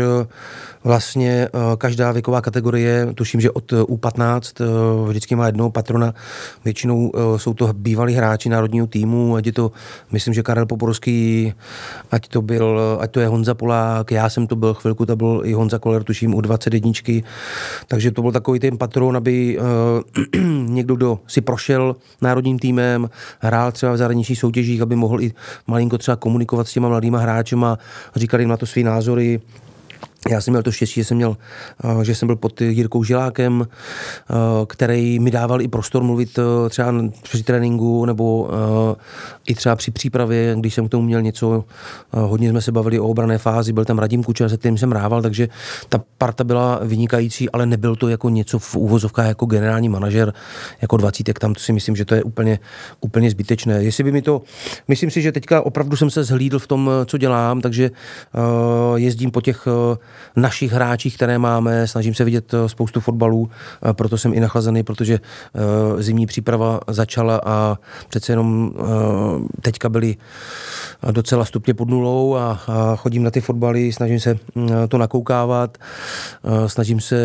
vlastně 0.87 1.47
eh, 1.53 1.59
každá 1.77 2.11
věková 2.11 2.41
kategorie, 2.41 3.07
tuším, 3.15 3.41
že 3.41 3.51
od 3.51 3.73
eh, 3.73 3.75
U15 3.75 4.41
eh, 4.61 5.09
vždycky 5.09 5.35
má 5.35 5.45
jednoho 5.45 5.69
patrona, 5.69 6.13
většinou 6.65 7.11
jsou 7.37 7.53
to 7.53 7.73
bývalí 7.73 8.13
hráči 8.13 8.49
národního 8.49 8.87
týmu, 8.87 9.35
ať 9.35 9.45
je 9.45 9.51
to, 9.51 9.71
myslím, 10.11 10.33
že 10.33 10.43
Karel 10.43 10.65
Poporský, 10.65 11.53
ať 12.11 12.27
to 12.27 12.41
byl, 12.41 12.97
ať 12.99 13.11
to 13.11 13.19
je 13.19 13.27
Honza 13.27 13.53
Polák, 13.53 14.11
já 14.11 14.29
jsem 14.29 14.47
to 14.47 14.55
byl 14.55 14.73
chvilku, 14.73 15.05
to 15.05 15.15
byl 15.15 15.41
i 15.45 15.53
Honza 15.53 15.79
Koller, 15.79 16.03
tuším, 16.03 16.35
u 16.35 16.41
21. 16.41 16.91
Takže 17.87 18.11
to 18.11 18.21
byl 18.21 18.31
takový 18.31 18.59
ten 18.59 18.77
patron, 18.77 19.17
aby 19.17 19.59
někdo, 20.77 20.95
kdo 20.95 21.19
si 21.27 21.41
prošel 21.41 21.95
národním 22.21 22.59
týmem, 22.59 23.09
hrál 23.39 23.71
třeba 23.71 23.91
v 23.91 23.97
zahraničních 23.97 24.39
soutěžích, 24.39 24.81
aby 24.81 24.95
mohl 24.95 25.21
i 25.21 25.33
malinko 25.67 25.97
třeba 25.97 26.15
komunikovat 26.15 26.67
s 26.67 26.73
těma 26.73 26.89
mladýma 26.89 27.19
hráčema, 27.19 27.77
říkali 28.15 28.43
jim 28.43 28.49
na 28.49 28.57
to 28.57 28.65
své 28.65 28.83
názory, 28.83 29.39
já 30.29 30.41
jsem 30.41 30.51
měl 30.51 30.63
to 30.63 30.71
štěstí, 30.71 31.01
že 31.01 31.05
jsem, 31.05 31.17
měl, 31.17 31.37
eh, 31.83 32.05
že 32.05 32.15
jsem 32.15 32.27
byl 32.27 32.35
pod 32.35 32.61
Jirkou 32.61 33.03
Žilákem, 33.03 33.67
eh, 33.67 34.33
který 34.67 35.19
mi 35.19 35.31
dával 35.31 35.61
i 35.61 35.67
prostor 35.67 36.03
mluvit 36.03 36.39
eh, 36.39 36.69
třeba 36.69 36.93
při 37.23 37.43
tréninku 37.43 38.05
nebo 38.05 38.49
i 39.47 39.55
třeba 39.55 39.75
při 39.75 39.91
přípravě, 39.91 40.55
když 40.59 40.73
jsem 40.73 40.87
k 40.87 40.91
tomu 40.91 41.03
měl 41.03 41.21
něco, 41.21 41.63
hodně 42.11 42.49
jsme 42.49 42.61
se 42.61 42.71
bavili 42.71 42.99
o 42.99 43.07
obrané 43.07 43.37
fázi, 43.37 43.73
byl 43.73 43.85
tam 43.85 43.99
Radim 43.99 44.23
Kučer, 44.23 44.49
se 44.49 44.57
kterým 44.57 44.77
jsem 44.77 44.91
hrával, 44.91 45.21
takže 45.21 45.49
ta 45.89 46.01
parta 46.17 46.43
byla 46.43 46.79
vynikající, 46.83 47.49
ale 47.49 47.65
nebyl 47.65 47.95
to 47.95 48.07
jako 48.07 48.29
něco 48.29 48.59
v 48.59 48.75
úvozovkách 48.75 49.27
jako 49.27 49.45
generální 49.45 49.89
manažer, 49.89 50.33
jako 50.81 50.97
dvacítek, 50.97 51.39
tam 51.39 51.53
to 51.53 51.59
si 51.59 51.73
myslím, 51.73 51.95
že 51.95 52.05
to 52.05 52.15
je 52.15 52.23
úplně, 52.23 52.59
úplně 53.01 53.31
zbytečné. 53.31 53.83
Jestli 53.83 54.03
by 54.03 54.11
mi 54.11 54.21
to, 54.21 54.41
myslím 54.87 55.11
si, 55.11 55.21
že 55.21 55.31
teďka 55.31 55.61
opravdu 55.61 55.97
jsem 55.97 56.09
se 56.09 56.23
zhlídl 56.23 56.59
v 56.59 56.67
tom, 56.67 56.91
co 57.05 57.17
dělám, 57.17 57.61
takže 57.61 57.91
jezdím 58.95 59.31
po 59.31 59.41
těch 59.41 59.67
našich 60.35 60.71
hráčích, 60.71 61.15
které 61.15 61.37
máme. 61.37 61.87
Snažím 61.87 62.13
se 62.13 62.23
vidět 62.23 62.53
eh, 62.53 62.69
spoustu 62.69 62.99
fotbalů, 62.99 63.49
eh, 63.49 63.93
proto 63.93 64.17
jsem 64.17 64.33
i 64.33 64.39
nachlazený, 64.39 64.83
protože 64.83 65.19
eh, 65.19 66.03
zimní 66.03 66.25
příprava 66.25 66.79
začala 66.87 67.41
a 67.45 67.77
přece 68.09 68.31
jenom 68.31 68.71
teďka 69.61 69.89
byly 69.89 70.15
docela 71.11 71.45
stupně 71.45 71.73
pod 71.73 71.89
nulou 71.89 72.35
a, 72.35 72.59
chodím 72.95 73.23
na 73.23 73.31
ty 73.31 73.41
fotbaly, 73.41 73.93
snažím 73.93 74.19
se 74.19 74.37
mm, 74.55 74.69
to 74.89 74.97
nakoukávat, 74.97 75.77
snažím 76.67 76.99
se 76.99 77.17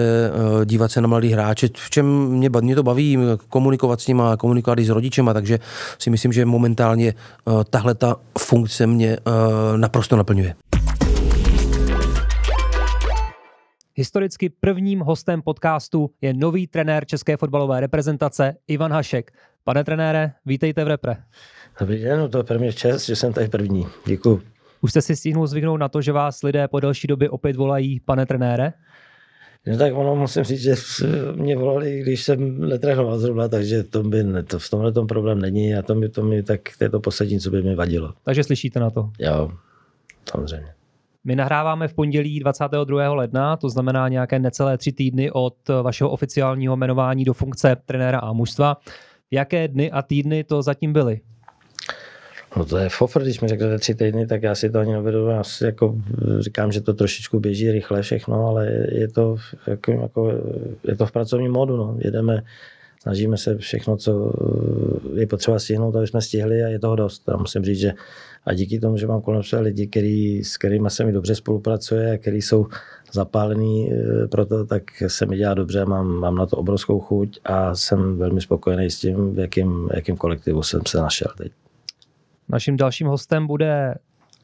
dívat 0.64 0.92
se 0.92 1.00
na 1.00 1.08
mladý 1.08 1.32
hráče, 1.32 1.68
v 1.74 1.90
čem 1.90 2.06
mě, 2.26 2.50
mě 2.60 2.74
to 2.74 2.82
baví, 2.82 3.18
komunikovat 3.48 4.00
s 4.00 4.06
nima, 4.06 4.36
komunikovat 4.36 4.78
i 4.78 4.84
s 4.84 4.88
rodičema, 4.88 5.32
takže 5.32 5.58
si 5.98 6.10
myslím, 6.10 6.32
že 6.32 6.44
momentálně 6.44 7.14
tahle 7.70 7.94
ta 7.94 8.16
funkce 8.38 8.86
mě 8.86 9.16
naprosto 9.76 10.16
naplňuje. 10.16 10.54
Historicky 13.94 14.48
prvním 14.48 15.00
hostem 15.00 15.42
podcastu 15.42 16.10
je 16.20 16.34
nový 16.34 16.66
trenér 16.66 17.04
české 17.04 17.36
fotbalové 17.36 17.80
reprezentace 17.80 18.56
Ivan 18.68 18.92
Hašek. 18.92 19.32
Pane 19.64 19.84
trenére, 19.84 20.32
vítejte 20.46 20.84
v 20.84 20.88
repre. 20.88 21.16
Dobrý 21.80 22.02
den, 22.02 22.18
no 22.18 22.28
to 22.28 22.38
je 22.38 22.44
pro 22.44 22.58
mě 22.58 22.72
čest, 22.72 23.06
že 23.06 23.16
jsem 23.16 23.32
tady 23.32 23.48
první. 23.48 23.86
Děkuji. 24.06 24.42
Už 24.80 24.90
jste 24.90 25.02
si 25.02 25.16
stihnul 25.16 25.46
zvyknout 25.46 25.80
na 25.80 25.88
to, 25.88 26.02
že 26.02 26.12
vás 26.12 26.42
lidé 26.42 26.68
po 26.68 26.80
delší 26.80 27.06
době 27.06 27.30
opět 27.30 27.56
volají 27.56 28.00
pane 28.00 28.26
trenére? 28.26 28.72
No 29.66 29.78
tak 29.78 29.94
ono 29.94 30.16
musím 30.16 30.44
říct, 30.44 30.60
že 30.60 30.74
mě 31.34 31.56
volali, 31.56 32.00
když 32.00 32.22
jsem 32.22 32.68
netrénoval 32.68 33.18
zrovna, 33.18 33.48
takže 33.48 33.82
to 33.82 34.02
by, 34.02 34.24
to, 34.46 34.58
v 34.58 34.70
tomhle 34.70 34.92
tom 34.92 35.06
problém 35.06 35.38
není 35.38 35.74
a 35.74 35.82
to 35.82 35.94
mi, 35.94 36.08
to 36.08 36.22
mi 36.22 36.42
tak 36.42 36.60
to 36.78 36.84
je 36.84 36.90
to 36.90 37.00
poslední, 37.00 37.40
co 37.40 37.50
by 37.50 37.62
mi 37.62 37.74
vadilo. 37.74 38.14
Takže 38.24 38.44
slyšíte 38.44 38.80
na 38.80 38.90
to? 38.90 39.10
Jo, 39.18 39.50
samozřejmě. 40.30 40.74
My 41.24 41.36
nahráváme 41.36 41.88
v 41.88 41.94
pondělí 41.94 42.40
22. 42.40 43.14
ledna, 43.14 43.56
to 43.56 43.68
znamená 43.68 44.08
nějaké 44.08 44.38
necelé 44.38 44.78
tři 44.78 44.92
týdny 44.92 45.30
od 45.30 45.54
vašeho 45.82 46.10
oficiálního 46.10 46.76
jmenování 46.76 47.24
do 47.24 47.32
funkce 47.32 47.76
trenéra 47.86 48.18
a 48.18 48.32
mužstva. 48.32 48.76
Jaké 49.30 49.68
dny 49.68 49.90
a 49.90 50.02
týdny 50.02 50.44
to 50.44 50.62
zatím 50.62 50.92
byly? 50.92 51.20
No 52.56 52.64
to 52.64 52.78
je 52.78 52.88
fofr, 52.88 53.22
když 53.22 53.40
mi 53.40 53.48
řeknete 53.48 53.78
tři 53.78 53.94
týdny, 53.94 54.26
tak 54.26 54.42
já 54.42 54.54
si 54.54 54.70
to 54.70 54.78
ani 54.78 54.92
nevedu. 54.92 55.26
Já 55.26 55.44
si 55.44 55.64
jako 55.64 55.94
říkám, 56.38 56.72
že 56.72 56.80
to 56.80 56.94
trošičku 56.94 57.40
běží 57.40 57.72
rychle 57.72 58.02
všechno, 58.02 58.46
ale 58.46 58.68
je 58.92 59.08
to, 59.08 59.36
jako, 59.66 59.92
jako, 59.92 60.32
je 60.84 60.96
to 60.96 61.06
v 61.06 61.12
pracovním 61.12 61.52
módu. 61.52 61.76
No. 61.76 61.96
Jedeme, 61.98 62.42
snažíme 63.02 63.36
se 63.36 63.58
všechno, 63.58 63.96
co 63.96 64.32
je 65.14 65.26
potřeba 65.26 65.58
stihnout, 65.58 65.96
aby 65.96 66.06
jsme 66.06 66.22
stihli 66.22 66.62
a 66.62 66.68
je 66.68 66.78
toho 66.78 66.96
dost. 66.96 67.22
Já 67.28 67.36
musím 67.36 67.64
říct, 67.64 67.78
že 67.78 67.92
a 68.46 68.54
díky 68.54 68.80
tomu, 68.80 68.96
že 68.96 69.06
mám 69.06 69.20
kolem 69.20 69.42
sebe 69.42 69.62
lidi, 69.62 69.86
který, 69.86 70.44
s 70.44 70.56
kterými 70.56 70.90
se 70.90 71.04
mi 71.04 71.12
dobře 71.12 71.34
spolupracuje 71.34 72.12
a 72.12 72.18
který 72.18 72.42
jsou 72.42 72.66
zapálený 73.12 73.92
eh, 73.92 74.28
pro 74.28 74.46
to, 74.46 74.66
tak 74.66 74.82
se 75.06 75.26
mi 75.26 75.36
dělá 75.36 75.54
dobře, 75.54 75.84
mám, 75.84 76.06
mám 76.06 76.34
na 76.34 76.46
to 76.46 76.56
obrovskou 76.56 77.00
chuť 77.00 77.40
a 77.44 77.74
jsem 77.74 78.18
velmi 78.18 78.40
spokojený 78.40 78.90
s 78.90 78.98
tím, 78.98 79.34
v 79.34 79.38
jakým, 79.38 79.88
jakým 79.94 80.16
kolektivu 80.16 80.62
jsem 80.62 80.80
se 80.86 80.98
našel 80.98 81.28
teď. 81.36 81.52
Naším 82.48 82.76
dalším 82.76 83.06
hostem 83.06 83.46
bude 83.46 83.94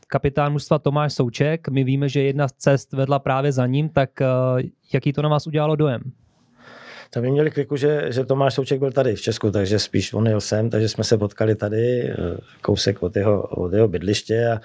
kapitán 0.09 0.53
mužstva 0.53 0.79
Tomáš 0.79 1.13
Souček. 1.13 1.69
My 1.69 1.85
víme, 1.85 2.09
že 2.09 2.23
jedna 2.23 2.49
z 2.49 2.53
cest 2.53 2.93
vedla 2.93 3.19
právě 3.19 3.53
za 3.53 3.67
ním, 3.67 3.89
tak 3.89 4.21
eh, 4.21 4.27
jaký 4.93 5.13
to 5.13 5.23
na 5.23 5.29
vás 5.29 5.47
udělalo 5.47 5.77
dojem? 5.77 6.01
Tak 7.11 7.23
my 7.23 7.31
měli 7.31 7.51
kliku, 7.51 7.77
že, 7.77 8.07
že 8.13 8.25
Tomáš 8.25 8.55
Souček 8.55 8.79
byl 8.79 8.93
tady 8.93 9.15
v 9.15 9.21
Česku, 9.21 9.51
takže 9.51 9.79
spíš 9.79 10.13
on 10.13 10.27
jel 10.27 10.41
sem, 10.41 10.71
takže 10.71 10.89
jsme 10.89 11.05
se 11.05 11.19
potkali 11.19 11.55
tady, 11.55 12.11
eh, 12.11 12.15
kousek 12.63 13.03
od 13.03 13.17
jeho, 13.17 13.43
od 13.43 13.73
jeho 13.73 13.89
bydliště 13.89 14.49
a, 14.49 14.61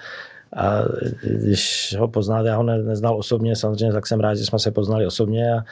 a 0.56 0.82
když 1.22 1.94
ho 1.98 2.08
poznáte, 2.08 2.48
já 2.48 2.56
ho 2.56 2.62
ne, 2.62 2.78
neznal 2.78 3.16
osobně, 3.16 3.56
samozřejmě 3.56 3.92
tak 3.92 4.06
jsem 4.06 4.20
rád, 4.20 4.34
že 4.34 4.46
jsme 4.46 4.58
se 4.58 4.70
poznali 4.70 5.06
osobně 5.06 5.52
a, 5.54 5.64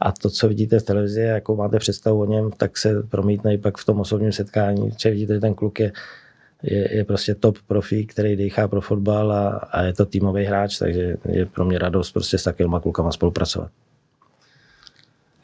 a 0.00 0.12
to, 0.12 0.30
co 0.30 0.48
vidíte 0.48 0.80
v 0.80 0.82
televizi, 0.82 1.20
jakou 1.20 1.56
máte 1.56 1.78
představu 1.78 2.20
o 2.20 2.24
něm, 2.24 2.50
tak 2.50 2.78
se 2.78 3.02
promítne 3.02 3.54
i 3.54 3.58
pak 3.58 3.78
v 3.78 3.84
tom 3.84 4.00
osobním 4.00 4.32
setkání, 4.32 4.90
že 4.98 5.10
vidíte, 5.10 5.34
že 5.34 5.40
ten 5.40 5.54
kluk 5.54 5.80
je 5.80 5.92
je, 6.62 6.96
je 6.96 7.04
prostě 7.04 7.34
top 7.34 7.58
profík, 7.66 8.12
který 8.12 8.36
dýchá 8.36 8.68
pro 8.68 8.80
fotbal 8.80 9.32
a, 9.32 9.48
a 9.48 9.82
je 9.82 9.92
to 9.92 10.06
týmový 10.06 10.44
hráč, 10.44 10.78
takže 10.78 11.16
je 11.28 11.46
pro 11.46 11.64
mě 11.64 11.78
radost 11.78 12.12
prostě 12.12 12.38
s 12.38 12.42
takovými 12.42 12.76
klukama 12.82 13.12
spolupracovat. 13.12 13.70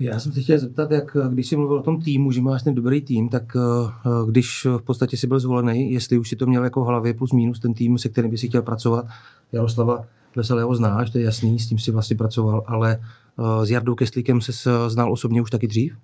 Já 0.00 0.20
jsem 0.20 0.32
se 0.32 0.40
chtěl 0.40 0.58
zeptat, 0.58 0.90
jak 0.90 1.16
když 1.30 1.48
jsi 1.48 1.56
mluvil 1.56 1.78
o 1.78 1.82
tom 1.82 2.02
týmu, 2.02 2.32
že 2.32 2.40
máš 2.40 2.62
ten 2.62 2.74
dobrý 2.74 3.00
tým, 3.00 3.28
tak 3.28 3.56
eh, 3.56 4.10
když 4.26 4.64
v 4.64 4.82
podstatě 4.82 5.16
jsi 5.16 5.26
byl 5.26 5.40
zvolený, 5.40 5.92
jestli 5.92 6.18
už 6.18 6.28
si 6.28 6.36
to 6.36 6.46
měl 6.46 6.64
jako 6.64 6.84
hlavě 6.84 7.14
plus 7.14 7.32
minus 7.32 7.60
ten 7.60 7.74
tým, 7.74 7.98
se 7.98 8.08
kterým 8.08 8.30
by 8.30 8.38
si 8.38 8.48
chtěl 8.48 8.62
pracovat. 8.62 9.06
Jaroslava 9.52 10.04
Veselého 10.36 10.74
znáš, 10.74 11.10
to 11.10 11.18
je 11.18 11.24
jasný, 11.24 11.58
s 11.58 11.68
tím 11.68 11.78
si 11.78 11.90
vlastně 11.90 12.16
pracoval, 12.16 12.64
ale 12.66 13.00
eh, 13.00 13.66
s 13.66 13.70
Jardou 13.70 13.94
Kestlíkem 13.94 14.40
se 14.40 14.70
znal 14.88 15.12
osobně 15.12 15.42
už 15.42 15.50
taky 15.50 15.66
dřív? 15.66 15.96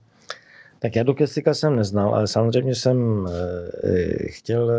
Tak 0.78 0.96
já 0.96 1.02
do 1.02 1.14
Kestika 1.14 1.54
jsem 1.54 1.76
neznal, 1.76 2.14
ale 2.14 2.26
samozřejmě 2.26 2.74
jsem 2.74 3.26
e, 3.26 4.28
chtěl 4.28 4.70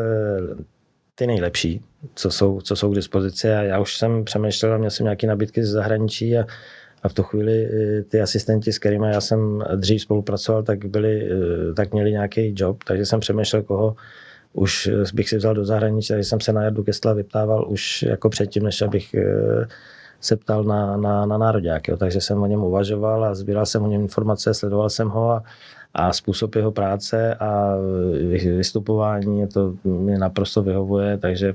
ty 1.15 1.27
nejlepší, 1.27 1.81
co 2.15 2.31
jsou, 2.31 2.61
co 2.61 2.75
jsou 2.75 2.91
k 2.91 2.95
dispozici 2.95 3.51
a 3.51 3.61
já 3.61 3.79
už 3.79 3.97
jsem 3.97 4.23
přemýšlel 4.23 4.77
měl 4.77 4.89
jsem 4.89 5.03
nějaké 5.03 5.27
nabídky 5.27 5.63
ze 5.63 5.71
zahraničí 5.71 6.37
a, 6.37 6.45
a 7.03 7.09
v 7.09 7.13
tu 7.13 7.23
chvíli 7.23 7.65
e, 7.65 8.03
ty 8.03 8.21
asistenti, 8.21 8.73
s 8.73 8.79
kterými 8.79 9.07
já 9.07 9.21
jsem 9.21 9.63
dřív 9.75 10.01
spolupracoval, 10.01 10.63
tak, 10.63 10.85
byli, 10.85 11.29
tak 11.75 11.93
měli 11.93 12.11
nějaký 12.11 12.53
job, 12.57 12.83
takže 12.83 13.05
jsem 13.05 13.19
přemýšlel, 13.19 13.61
koho 13.61 13.95
už 14.53 14.89
bych 15.13 15.29
si 15.29 15.37
vzal 15.37 15.53
do 15.53 15.65
zahraničí, 15.65 16.07
takže 16.07 16.23
jsem 16.23 16.39
se 16.39 16.53
na 16.53 16.63
Jardu 16.63 16.83
Kestla 16.83 17.13
vyptával 17.13 17.65
už 17.69 18.03
jako 18.03 18.29
předtím, 18.29 18.63
než 18.63 18.81
abych 18.81 19.15
se 20.21 20.35
ptal 20.35 20.63
na, 20.63 20.97
na, 20.97 21.25
na 21.25 21.37
národák. 21.37 21.87
Jo. 21.87 21.97
Takže 21.97 22.21
jsem 22.21 22.41
o 22.41 22.45
něm 22.45 22.63
uvažoval 22.63 23.25
a 23.25 23.35
sbíral 23.35 23.65
jsem 23.65 23.83
o 23.83 23.87
něm 23.87 24.01
informace, 24.01 24.53
sledoval 24.53 24.89
jsem 24.89 25.09
ho 25.09 25.31
a, 25.31 25.43
a 25.93 26.13
způsob 26.13 26.55
jeho 26.55 26.71
práce 26.71 27.35
a 27.35 27.75
vystupování, 28.57 29.47
to 29.47 29.73
mi 29.83 30.17
naprosto 30.17 30.63
vyhovuje, 30.63 31.17
takže 31.17 31.53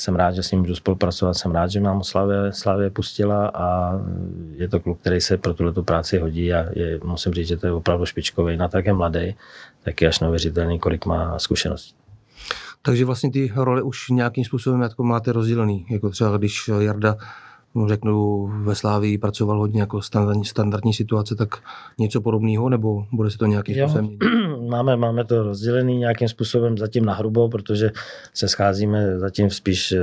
jsem 0.00 0.16
rád, 0.16 0.32
že 0.34 0.42
s 0.42 0.50
ním 0.50 0.60
můžu 0.60 0.74
spolupracovat, 0.74 1.34
jsem 1.34 1.52
rád, 1.52 1.70
že 1.70 1.80
mám 1.80 2.02
Slavě, 2.02 2.52
Slavě 2.52 2.90
pustila 2.90 3.46
a 3.54 3.98
je 4.52 4.68
to 4.68 4.80
kluk, 4.80 5.00
který 5.00 5.20
se 5.20 5.36
pro 5.36 5.54
tuto 5.54 5.82
práci 5.82 6.18
hodí 6.18 6.52
a 6.52 6.66
je, 6.72 7.00
musím 7.04 7.32
říct, 7.32 7.48
že 7.48 7.56
to 7.56 7.66
je 7.66 7.72
opravdu 7.72 8.06
špičkový, 8.06 8.56
na 8.56 8.68
také 8.68 8.92
mladý, 8.92 9.34
tak 9.84 10.02
je 10.02 10.08
až 10.08 10.20
neuvěřitelný, 10.20 10.78
kolik 10.78 11.06
má 11.06 11.38
zkušeností. 11.38 11.94
Takže 12.82 13.04
vlastně 13.04 13.30
ty 13.30 13.52
role 13.56 13.82
už 13.82 14.08
nějakým 14.08 14.44
způsobem 14.44 14.82
jako 14.82 15.04
máte 15.04 15.32
rozdělený, 15.32 15.86
jako 15.90 16.10
třeba 16.10 16.36
když 16.36 16.70
Jarda 16.78 17.16
řeknu, 17.86 18.46
ve 18.62 18.74
Slávii 18.74 19.18
pracoval 19.18 19.58
hodně 19.58 19.80
jako 19.80 20.02
standardní, 20.02 20.44
standardní 20.44 20.94
situace, 20.94 21.34
tak 21.34 21.48
něco 21.98 22.20
podobného, 22.20 22.68
nebo 22.68 23.06
bude 23.12 23.30
se 23.30 23.38
to 23.38 23.46
nějakým 23.46 23.76
jo, 23.76 23.88
způsobem 23.88 24.18
máme, 24.68 24.96
máme 24.96 25.24
to 25.24 25.42
rozdělený 25.42 25.98
nějakým 25.98 26.28
způsobem 26.28 26.78
zatím 26.78 27.04
na 27.04 27.14
hrubo, 27.14 27.48
protože 27.48 27.90
se 28.34 28.48
scházíme 28.48 29.18
zatím 29.18 29.50
spíš 29.50 29.92
eh, 29.92 29.98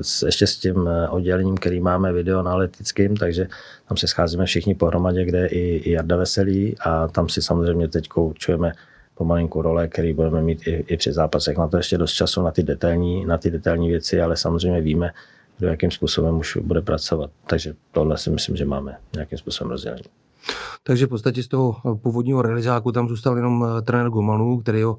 s, 0.00 0.22
ještě 0.22 0.46
s 0.46 0.56
tím 0.56 0.88
eh, 0.88 1.08
oddělením, 1.08 1.56
který 1.56 1.80
máme 1.80 2.12
videoanalytickým, 2.12 3.16
takže 3.16 3.46
tam 3.88 3.96
se 3.96 4.06
scházíme 4.06 4.46
všichni 4.46 4.74
pohromadě, 4.74 5.24
kde 5.24 5.46
i, 5.46 5.76
i 5.76 5.92
Jarda 5.92 6.16
Veselý 6.16 6.78
a 6.78 7.08
tam 7.08 7.28
si 7.28 7.42
samozřejmě 7.42 7.88
teď 7.88 8.08
koučujeme 8.08 8.72
pomalinku 9.14 9.62
role, 9.62 9.88
který 9.88 10.12
budeme 10.12 10.42
mít 10.42 10.66
i, 10.66 10.84
i 10.88 10.96
při 10.96 11.12
zápasech. 11.12 11.58
Na 11.58 11.68
to 11.68 11.76
ještě 11.76 11.98
dost 11.98 12.12
času 12.12 12.42
na 12.42 12.50
ty 12.50 12.62
detailní, 12.62 13.26
na 13.26 13.38
ty 13.38 13.50
detailní 13.50 13.88
věci, 13.88 14.20
ale 14.20 14.36
samozřejmě 14.36 14.80
víme, 14.80 15.10
kdo 15.58 15.68
jakým 15.68 15.90
způsobem 15.90 16.38
už 16.38 16.56
bude 16.56 16.82
pracovat. 16.82 17.30
Takže 17.46 17.74
tohle 17.92 18.18
si 18.18 18.30
myslím, 18.30 18.56
že 18.56 18.64
máme 18.64 18.96
nějakým 19.14 19.38
způsobem 19.38 19.70
rozdělení. 19.70 20.04
Takže 20.82 21.06
v 21.06 21.08
podstatě 21.08 21.42
z 21.42 21.48
toho 21.48 21.76
původního 22.02 22.42
realizáku 22.42 22.92
tam 22.92 23.08
zůstal 23.08 23.36
jenom 23.36 23.66
eh, 23.78 23.82
trenér 23.82 24.08
Gomanu, 24.08 24.60
který 24.60 24.82
ho 24.82 24.98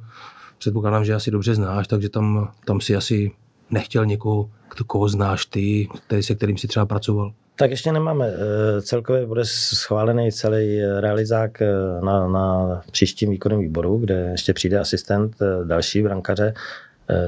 předpokládám, 0.58 1.06
že 1.06 1.13
asi 1.13 1.32
dobře 1.32 1.56
znáš, 1.56 1.88
takže 1.88 2.10
tam, 2.10 2.52
tam 2.66 2.82
si 2.82 2.96
asi 2.96 3.32
nechtěl 3.72 4.06
někoho, 4.06 4.50
koho 4.88 5.10
znáš 5.10 5.46
ty, 5.46 5.88
který, 6.06 6.24
se 6.24 6.36
kterým 6.36 6.58
si 6.58 6.68
třeba 6.68 6.86
pracoval. 6.86 7.34
Tak 7.56 7.72
ještě 7.72 7.92
nemáme. 7.92 8.28
Eh, 8.28 8.82
celkově 8.82 9.26
bude 9.26 9.46
schválený 9.46 10.32
celý 10.32 10.82
realizák 11.00 11.62
eh, 11.62 11.74
na, 12.06 12.28
na 12.28 12.82
příštím 12.92 13.30
výkonném 13.30 13.60
výboru, 13.60 13.98
kde 13.98 14.16
ještě 14.16 14.54
přijde 14.54 14.80
asistent 14.80 15.36
další 15.63 16.02
brankaře 16.02 16.54
Eh, 16.54 16.54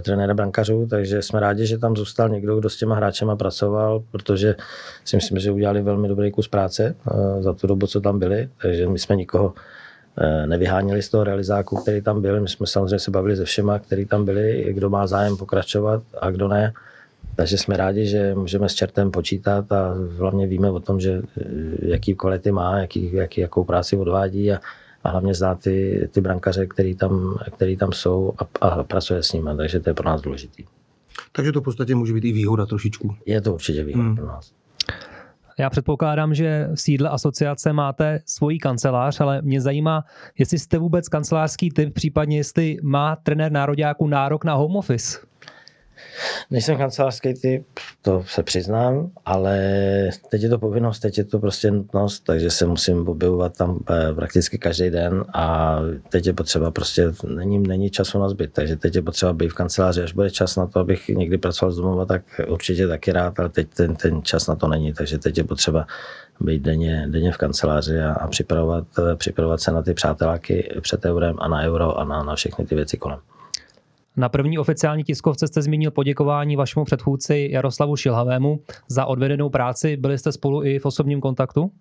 trenéra 0.01 0.33
brankařů, 0.33 0.87
takže 0.89 1.21
jsme 1.21 1.39
rádi, 1.39 1.65
že 1.65 1.77
tam 1.77 1.95
zůstal 1.95 2.29
někdo, 2.29 2.59
kdo 2.59 2.69
s 2.69 2.77
těma 2.77 2.95
hráčema 2.95 3.35
pracoval, 3.35 4.03
protože 4.11 4.55
si 5.05 5.15
myslím, 5.15 5.39
že 5.39 5.51
udělali 5.51 5.81
velmi 5.81 6.07
dobrý 6.07 6.31
kus 6.31 6.47
práce 6.47 6.95
eh, 7.11 7.43
za 7.43 7.53
tu 7.53 7.67
dobu, 7.67 7.87
co 7.87 8.01
tam 8.01 8.19
byli, 8.19 8.49
takže 8.61 8.87
my 8.87 8.99
jsme 8.99 9.15
nikoho 9.15 9.53
eh, 10.17 10.47
nevyháněli 10.47 11.01
z 11.01 11.09
toho 11.09 11.23
realizáku, 11.23 11.75
který 11.75 12.01
tam 12.01 12.21
byl. 12.21 12.41
My 12.41 12.47
jsme 12.47 12.67
samozřejmě 12.67 12.99
se 12.99 13.11
bavili 13.11 13.35
se 13.35 13.45
všema, 13.45 13.79
který 13.79 14.05
tam 14.05 14.25
byli, 14.25 14.73
kdo 14.73 14.89
má 14.89 15.07
zájem 15.07 15.37
pokračovat 15.37 16.03
a 16.21 16.31
kdo 16.31 16.47
ne. 16.47 16.73
Takže 17.35 17.57
jsme 17.57 17.77
rádi, 17.77 18.05
že 18.07 18.35
můžeme 18.35 18.69
s 18.69 18.73
čertem 18.73 19.11
počítat 19.11 19.71
a 19.71 19.95
hlavně 20.17 20.47
víme 20.47 20.71
o 20.71 20.79
tom, 20.79 20.99
že 20.99 21.21
jaký 21.81 22.15
kvality 22.15 22.51
má, 22.51 22.79
jaký, 22.79 23.13
jaký, 23.13 23.41
jakou 23.41 23.63
práci 23.63 23.97
odvádí 23.97 24.51
a, 24.51 24.59
a 25.05 25.09
hlavně 25.09 25.33
znát 25.33 25.59
ty, 25.59 26.09
ty 26.11 26.21
brankaře, 26.21 26.65
který 26.65 26.95
tam, 26.95 27.37
který 27.55 27.77
tam 27.77 27.91
jsou 27.91 28.33
a, 28.61 28.67
a 28.67 28.83
pracuje 28.83 29.23
s 29.23 29.33
nimi, 29.33 29.49
takže 29.57 29.79
to 29.79 29.89
je 29.89 29.93
pro 29.93 30.09
nás 30.09 30.21
důležitý. 30.21 30.63
Takže 31.31 31.51
to 31.51 31.61
v 31.61 31.63
podstatě 31.63 31.95
může 31.95 32.13
být 32.13 32.25
i 32.25 32.31
výhoda 32.31 32.65
trošičku. 32.65 33.15
Je 33.25 33.41
to 33.41 33.53
určitě 33.53 33.83
výhoda 33.83 34.07
hmm. 34.07 34.15
pro 34.15 34.25
nás. 34.25 34.53
Já 35.59 35.69
předpokládám, 35.69 36.33
že 36.33 36.67
v 36.75 36.81
sídle 36.81 37.09
asociace 37.09 37.73
máte 37.73 38.19
svoji 38.25 38.59
kancelář, 38.59 39.21
ale 39.21 39.41
mě 39.41 39.61
zajímá, 39.61 40.03
jestli 40.37 40.59
jste 40.59 40.77
vůbec 40.77 41.09
kancelářský 41.09 41.69
typ, 41.69 41.93
případně 41.93 42.37
jestli 42.37 42.77
má 42.83 43.15
trenér 43.15 43.51
nároďáku 43.51 44.07
nárok 44.07 44.45
na 44.45 44.53
home 44.53 44.75
office. 44.75 45.17
Nejsem 46.51 46.77
kancelářský 46.77 47.33
typ, 47.33 47.65
to 48.01 48.23
se 48.27 48.43
přiznám, 48.43 49.11
ale 49.25 49.59
teď 50.29 50.41
je 50.41 50.49
to 50.49 50.59
povinnost, 50.59 50.99
teď 50.99 51.17
je 51.17 51.23
to 51.23 51.39
prostě 51.39 51.71
nutnost, 51.71 52.19
takže 52.19 52.51
se 52.51 52.65
musím 52.65 53.07
objevovat 53.07 53.57
tam 53.57 53.79
eh, 53.89 54.13
prakticky 54.13 54.57
každý 54.57 54.89
den 54.89 55.25
a 55.33 55.79
teď 56.09 56.27
je 56.27 56.33
potřeba 56.33 56.71
prostě, 56.71 57.11
není, 57.27 57.59
není 57.59 57.89
času 57.89 58.19
na 58.19 58.29
zbyt, 58.29 58.53
takže 58.53 58.75
teď 58.75 58.95
je 58.95 59.01
potřeba 59.01 59.33
být 59.33 59.49
v 59.49 59.53
kanceláři, 59.53 60.03
až 60.03 60.13
bude 60.13 60.31
čas 60.31 60.55
na 60.55 60.67
to, 60.67 60.79
abych 60.79 61.09
někdy 61.09 61.37
pracoval 61.37 61.71
z 61.71 61.77
domova, 61.77 62.05
tak 62.05 62.21
určitě 62.47 62.87
taky 62.87 63.11
rád, 63.11 63.39
ale 63.39 63.49
teď 63.49 63.67
ten, 63.75 63.95
ten 63.95 64.23
čas 64.23 64.47
na 64.47 64.55
to 64.55 64.67
není, 64.67 64.93
takže 64.93 65.17
teď 65.17 65.37
je 65.37 65.43
potřeba 65.43 65.87
být 66.39 66.61
denně, 66.61 67.07
denně 67.09 67.31
v 67.31 67.37
kanceláři 67.37 67.99
a, 67.99 68.13
a 68.13 68.27
připravovat, 68.27 68.87
eh, 68.99 69.15
připravovat 69.15 69.61
se 69.61 69.71
na 69.71 69.81
ty 69.81 69.93
přáteláky 69.93 70.71
před 70.81 71.05
eurem 71.05 71.35
a 71.39 71.47
na 71.47 71.61
euro 71.61 71.99
a 71.99 72.03
na, 72.03 72.23
na 72.23 72.35
všechny 72.35 72.65
ty 72.65 72.75
věci 72.75 72.97
kolem. 72.97 73.19
Na 74.17 74.29
první 74.29 74.57
oficiální 74.57 75.03
tiskovce 75.03 75.47
jste 75.47 75.61
zmínil 75.61 75.91
poděkování 75.91 76.55
vašemu 76.55 76.85
předchůdci 76.85 77.49
Jaroslavu 77.51 77.95
Šilhavému 77.95 78.59
za 78.87 79.05
odvedenou 79.05 79.49
práci. 79.49 79.97
Byli 79.97 80.17
jste 80.17 80.31
spolu 80.31 80.63
i 80.63 80.79
v 80.79 80.85
osobním 80.85 81.21
kontaktu? 81.21 81.71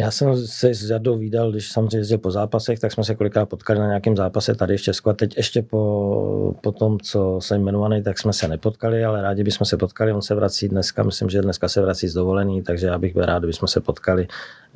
Já 0.00 0.10
jsem 0.10 0.36
se 0.46 0.74
s 0.74 0.90
Jardou 0.90 1.18
výdal, 1.18 1.50
když 1.50 1.72
samozřejmě 1.72 1.96
jezdil 1.96 2.18
po 2.18 2.30
zápasech, 2.30 2.78
tak 2.78 2.92
jsme 2.92 3.04
se 3.04 3.14
kolikrát 3.14 3.46
potkali 3.46 3.78
na 3.78 3.86
nějakém 3.86 4.16
zápase 4.16 4.54
tady 4.54 4.76
v 4.76 4.82
Česku 4.82 5.10
a 5.10 5.12
teď 5.12 5.36
ještě 5.36 5.62
po, 5.62 6.54
po 6.60 6.72
tom, 6.72 7.00
co 7.00 7.38
jsem 7.42 7.60
jmenovaný, 7.60 8.02
tak 8.02 8.18
jsme 8.18 8.32
se 8.32 8.48
nepotkali, 8.48 9.04
ale 9.04 9.22
rádi 9.22 9.44
bychom 9.44 9.64
se 9.64 9.76
potkali. 9.76 10.12
On 10.12 10.22
se 10.22 10.34
vrací 10.34 10.68
dneska, 10.68 11.02
myslím, 11.02 11.30
že 11.30 11.42
dneska 11.42 11.68
se 11.68 11.80
vrací 11.80 12.08
z 12.08 12.14
dovolený, 12.14 12.62
takže 12.62 12.86
já 12.86 12.98
bych 12.98 13.14
byl 13.14 13.24
rád, 13.24 13.38
kdybychom 13.38 13.68
se 13.68 13.80
potkali 13.80 14.28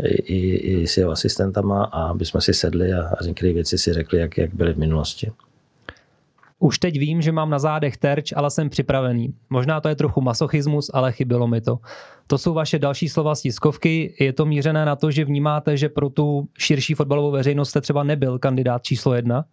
i, 0.03 0.09
i, 0.09 0.57
i 0.57 0.87
s 0.87 0.97
jeho 0.97 1.11
asistentama 1.11 1.85
a 1.85 2.03
aby 2.03 2.25
jsme 2.25 2.41
si 2.41 2.55
sedli 2.55 2.93
a, 2.93 3.03
a 3.21 3.25
některé 3.25 3.53
věci 3.53 3.79
si 3.79 3.93
řekli, 3.93 4.19
jak, 4.19 4.39
jak 4.39 4.55
byly 4.55 4.73
v 4.73 4.79
minulosti. 4.79 5.33
Už 6.59 6.79
teď 6.79 6.99
vím, 6.99 7.23
že 7.23 7.33
mám 7.33 7.51
na 7.51 7.59
zádech 7.59 7.97
terč, 7.97 8.33
ale 8.37 8.51
jsem 8.51 8.71
připravený. 8.71 9.35
Možná 9.51 9.81
to 9.81 9.89
je 9.89 9.95
trochu 9.95 10.21
masochismus, 10.21 10.91
ale 10.95 11.13
chybělo 11.13 11.47
mi 11.49 11.61
to. 11.61 11.79
To 12.27 12.39
jsou 12.39 12.55
vaše 12.55 12.79
další 12.79 13.09
slova 13.09 13.35
z 13.35 13.43
tiskovky. 13.43 14.15
Je 14.21 14.33
to 14.33 14.47
mířené 14.47 14.85
na 14.85 14.97
to, 14.97 15.11
že 15.11 15.25
vnímáte, 15.25 15.77
že 15.77 15.89
pro 15.89 16.11
tu 16.11 16.49
širší 16.59 16.95
fotbalovou 16.95 17.31
veřejnost 17.31 17.69
jste 17.69 17.81
třeba 17.81 18.03
nebyl 18.03 18.39
kandidát 18.39 18.83
číslo 18.83 19.15
jedna? 19.15 19.45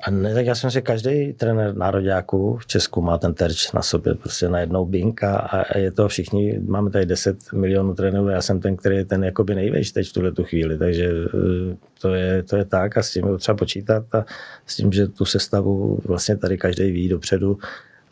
A 0.00 0.10
ne, 0.10 0.34
tak 0.34 0.46
já 0.46 0.54
si 0.54 0.82
každý 0.82 1.32
trenér 1.32 1.76
nároďáků 1.76 2.56
v 2.56 2.66
Česku 2.66 3.02
má 3.02 3.18
ten 3.18 3.34
terč 3.34 3.72
na 3.72 3.82
sobě, 3.82 4.14
prostě 4.14 4.48
na 4.48 4.60
jednou 4.60 4.86
binka 4.86 5.36
a 5.36 5.78
je 5.78 5.90
to 5.90 6.08
všichni, 6.08 6.60
máme 6.66 6.90
tady 6.90 7.06
10 7.06 7.52
milionů 7.52 7.94
trenérů, 7.94 8.28
já 8.28 8.42
jsem 8.42 8.60
ten, 8.60 8.76
který 8.76 8.96
je 8.96 9.04
ten 9.04 9.24
jakoby 9.24 9.54
největší 9.54 9.92
teď 9.92 10.08
v 10.08 10.12
tuhle 10.12 10.32
tu 10.32 10.44
chvíli, 10.44 10.78
takže 10.78 11.10
eh, 11.26 11.76
to 12.00 12.14
je, 12.14 12.42
to 12.42 12.56
je 12.56 12.64
tak 12.64 12.96
a 12.96 13.02
s 13.02 13.12
tím 13.12 13.26
je 13.26 13.38
třeba 13.38 13.56
počítat 13.56 14.14
a 14.14 14.24
s 14.66 14.76
tím, 14.76 14.92
že 14.92 15.08
tu 15.08 15.24
sestavu 15.24 15.98
vlastně 16.04 16.36
tady 16.36 16.58
každý 16.58 16.90
ví 16.90 17.08
dopředu, 17.08 17.58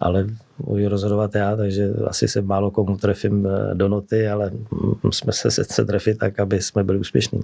ale 0.01 0.27
můžu 0.67 0.89
rozhodovat 0.89 1.35
já, 1.35 1.57
takže 1.57 1.91
asi 2.07 2.29
se 2.29 2.43
málo 2.43 2.71
komu 2.71 2.97
trefím 2.97 3.47
eh, 3.47 3.75
do 3.75 3.89
noty, 3.89 4.29
ale 4.29 4.51
jsme 5.11 5.33
se, 5.33 5.51
se 5.51 5.85
trefit 5.85 6.19
tak, 6.19 6.41
aby 6.41 6.63
jsme 6.63 6.85
byli 6.85 6.99
úspěšní. 6.99 7.41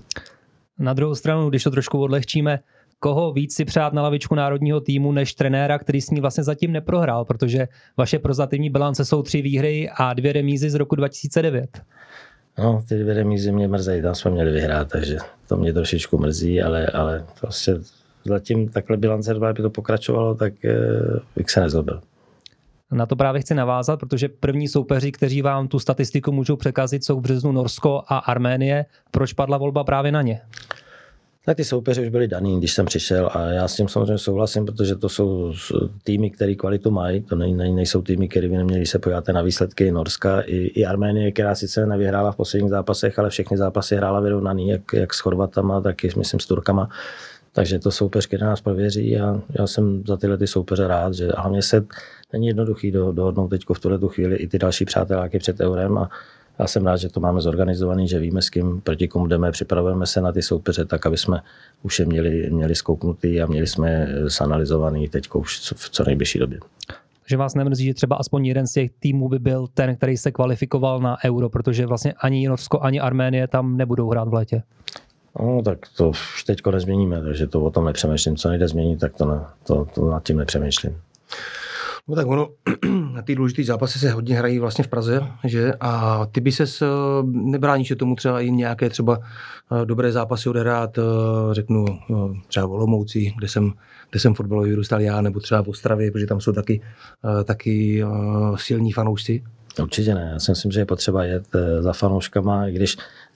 Na 0.78 0.92
druhou 0.92 1.14
stranu, 1.14 1.48
když 1.48 1.64
to 1.64 1.70
trošku 1.70 2.00
odlehčíme, 2.00 2.58
koho 3.00 3.32
víc 3.32 3.54
si 3.54 3.64
přát 3.64 3.92
na 3.92 4.02
lavičku 4.02 4.34
národního 4.34 4.80
týmu 4.80 5.12
než 5.12 5.34
trenéra, 5.34 5.78
který 5.78 6.00
s 6.00 6.10
ní 6.10 6.20
vlastně 6.20 6.44
zatím 6.44 6.72
neprohrál, 6.72 7.24
protože 7.24 7.68
vaše 7.96 8.18
prozatímní 8.18 8.70
bilance 8.70 9.04
jsou 9.04 9.22
tři 9.22 9.42
výhry 9.42 9.90
a 9.96 10.14
dvě 10.14 10.32
remízy 10.32 10.70
z 10.70 10.74
roku 10.74 10.96
2009. 10.96 11.80
No, 12.58 12.82
ty 12.88 12.98
dvě 12.98 13.14
remízy 13.14 13.52
mě 13.52 13.68
mrzají, 13.68 14.02
tam 14.02 14.14
jsme 14.14 14.30
měli 14.30 14.52
vyhrát, 14.52 14.88
takže 14.88 15.18
to 15.48 15.56
mě 15.56 15.72
trošičku 15.72 16.18
mrzí, 16.18 16.62
ale, 16.62 16.86
ale 16.86 17.26
prostě 17.40 17.76
zatím 18.24 18.68
takhle 18.68 18.96
bilance, 18.96 19.34
kdyby 19.34 19.62
to 19.62 19.70
pokračovalo, 19.70 20.34
tak 20.34 20.64
eh, 20.64 20.78
bych 21.36 21.50
se 21.50 21.60
nezlobil. 21.60 22.00
Na 22.92 23.06
to 23.06 23.16
právě 23.16 23.40
chci 23.40 23.54
navázat, 23.54 24.00
protože 24.00 24.28
první 24.28 24.68
soupeři, 24.68 25.12
kteří 25.12 25.42
vám 25.42 25.68
tu 25.68 25.78
statistiku 25.78 26.32
můžou 26.32 26.56
překazit, 26.56 27.04
jsou 27.04 27.18
v 27.18 27.22
březnu 27.22 27.52
Norsko 27.52 28.02
a 28.08 28.18
Arménie. 28.18 28.86
Proč 29.10 29.32
padla 29.32 29.58
volba 29.58 29.84
právě 29.84 30.12
na 30.12 30.22
ně? 30.22 30.40
Tak 31.48 31.56
ty 31.56 31.64
soupeři 31.64 32.02
už 32.02 32.08
byly 32.08 32.28
daný, 32.28 32.58
když 32.58 32.72
jsem 32.72 32.86
přišel 32.86 33.30
a 33.32 33.46
já 33.46 33.68
s 33.68 33.76
tím 33.76 33.88
samozřejmě 33.88 34.18
souhlasím, 34.18 34.66
protože 34.66 34.96
to 34.96 35.08
jsou 35.08 35.52
týmy, 36.04 36.30
které 36.30 36.54
kvalitu 36.54 36.90
mají, 36.90 37.22
to 37.22 37.36
nej, 37.36 37.52
nej, 37.52 37.72
nejsou 37.72 38.02
týmy, 38.02 38.28
které 38.28 38.48
by 38.48 38.56
neměli, 38.56 38.86
se 38.86 38.98
podíváte 38.98 39.32
na 39.32 39.42
výsledky 39.42 39.90
Norska 39.92 40.40
i, 40.40 40.56
i 40.56 40.86
Arménie, 40.86 41.32
která 41.32 41.54
sice 41.54 41.86
nevyhrála 41.86 42.32
v 42.32 42.36
posledních 42.36 42.70
zápasech, 42.70 43.18
ale 43.18 43.30
všechny 43.30 43.56
zápasy 43.56 43.96
hrála 43.96 44.20
vyrovnaný, 44.20 44.68
jak, 44.68 44.80
jak 44.92 45.14
s 45.14 45.20
Chorvatama, 45.20 45.80
tak 45.80 46.04
i 46.04 46.10
myslím 46.16 46.40
s 46.40 46.46
Turkama. 46.46 46.88
Takže 47.52 47.78
to 47.78 47.90
soupeř, 47.90 48.26
který 48.26 48.42
nás 48.42 48.60
prověří 48.60 49.18
a 49.18 49.40
já 49.58 49.66
jsem 49.66 50.02
za 50.06 50.16
tyhle 50.16 50.38
ty 50.38 50.46
soupeře 50.46 50.88
rád, 50.88 51.14
že 51.14 51.28
hlavně 51.36 51.62
se 51.62 51.86
není 52.32 52.46
jednoduchý 52.46 52.90
do, 52.90 53.12
dohodnout 53.12 53.48
teď 53.48 53.62
v 53.74 53.80
tuhle 53.80 53.98
tu 53.98 54.08
chvíli 54.08 54.36
i 54.36 54.48
ty 54.48 54.58
další 54.58 54.84
přáteláky 54.84 55.38
před 55.38 55.60
eurem 55.60 55.98
a 55.98 56.10
já 56.58 56.66
jsem 56.66 56.86
rád, 56.86 56.96
že 56.96 57.08
to 57.08 57.20
máme 57.20 57.40
zorganizovaný, 57.40 58.08
že 58.08 58.18
víme, 58.18 58.42
s 58.42 58.50
kým 58.50 58.80
proti 58.80 59.08
komu 59.08 59.26
jdeme, 59.26 59.52
připravujeme 59.52 60.06
se 60.06 60.20
na 60.20 60.32
ty 60.32 60.42
soupeře 60.42 60.84
tak, 60.84 61.06
aby 61.06 61.16
jsme 61.16 61.40
už 61.82 61.98
je 61.98 62.06
měli, 62.06 62.50
měli 62.50 62.74
zkouknutý 62.74 63.42
a 63.42 63.46
měli 63.46 63.66
jsme 63.66 64.08
zanalizovaný 64.22 65.08
teď 65.08 65.28
už 65.34 65.72
v 65.76 65.90
co 65.90 66.04
nejbližší 66.04 66.38
době. 66.38 66.58
Že 67.26 67.36
vás 67.36 67.54
nemrzí, 67.54 67.84
že 67.84 67.94
třeba 67.94 68.16
aspoň 68.16 68.46
jeden 68.46 68.66
z 68.66 68.72
těch 68.72 68.90
týmů 69.00 69.28
by 69.28 69.38
byl 69.38 69.66
ten, 69.74 69.96
který 69.96 70.16
se 70.16 70.32
kvalifikoval 70.32 71.00
na 71.00 71.16
euro, 71.24 71.48
protože 71.48 71.86
vlastně 71.86 72.12
ani 72.12 72.48
Norsko, 72.48 72.80
ani 72.80 73.00
Arménie 73.00 73.48
tam 73.48 73.76
nebudou 73.76 74.10
hrát 74.10 74.28
v 74.28 74.34
létě. 74.34 74.62
No, 75.40 75.62
tak 75.62 75.78
to 75.96 76.08
už 76.08 76.44
teď 76.44 76.60
nezměníme, 76.72 77.22
takže 77.22 77.46
to 77.46 77.60
o 77.60 77.70
tom 77.70 77.84
nepřemýšlím. 77.84 78.36
Co 78.36 78.48
nejde 78.48 78.68
změnit, 78.68 79.00
tak 79.00 79.14
to, 79.14 79.26
ne, 79.26 79.40
to, 79.66 79.86
to 79.94 80.10
nad 80.10 80.22
tím 80.22 80.36
nepřemýšlím. 80.36 80.96
No 82.08 82.14
tak 82.14 82.26
ono, 82.26 82.48
ty 83.24 83.34
důležité 83.34 83.64
zápasy 83.64 83.98
se 83.98 84.10
hodně 84.10 84.34
hrají 84.34 84.58
vlastně 84.58 84.84
v 84.84 84.88
Praze, 84.88 85.20
že? 85.44 85.72
A 85.80 86.26
ty 86.32 86.40
by 86.40 86.52
ses 86.52 86.82
nebráníš 87.24 87.92
tomu 87.98 88.14
třeba 88.14 88.40
i 88.40 88.50
nějaké 88.50 88.90
třeba 88.90 89.18
eh, 89.20 89.86
dobré 89.86 90.12
zápasy 90.12 90.48
odehrát, 90.48 90.98
eh, 90.98 91.02
řeknu 91.52 91.84
eh, 91.88 92.14
třeba 92.48 92.66
v 92.66 92.72
Olomouci, 92.72 93.32
kde 93.38 93.48
jsem, 93.48 93.72
kde 94.10 94.20
jsem 94.20 94.34
fotbalový 94.34 94.70
vyrůstal 94.70 95.00
já, 95.00 95.20
nebo 95.20 95.40
třeba 95.40 95.62
v 95.62 95.68
Ostravě, 95.68 96.10
protože 96.10 96.26
tam 96.26 96.40
jsou 96.40 96.52
taky, 96.52 96.80
taky 97.44 98.04
silní 98.56 98.92
fanoušci. 98.92 99.44
Určitě 99.82 100.14
ne. 100.14 100.30
Já 100.32 100.38
si 100.38 100.50
myslím, 100.50 100.72
že 100.72 100.80
je 100.80 100.86
potřeba 100.86 101.24
jet 101.24 101.46
za 101.80 101.92
fanouškama, 101.92 102.66
i 102.66 102.72
když 102.72 102.96
Eh, 102.96 103.27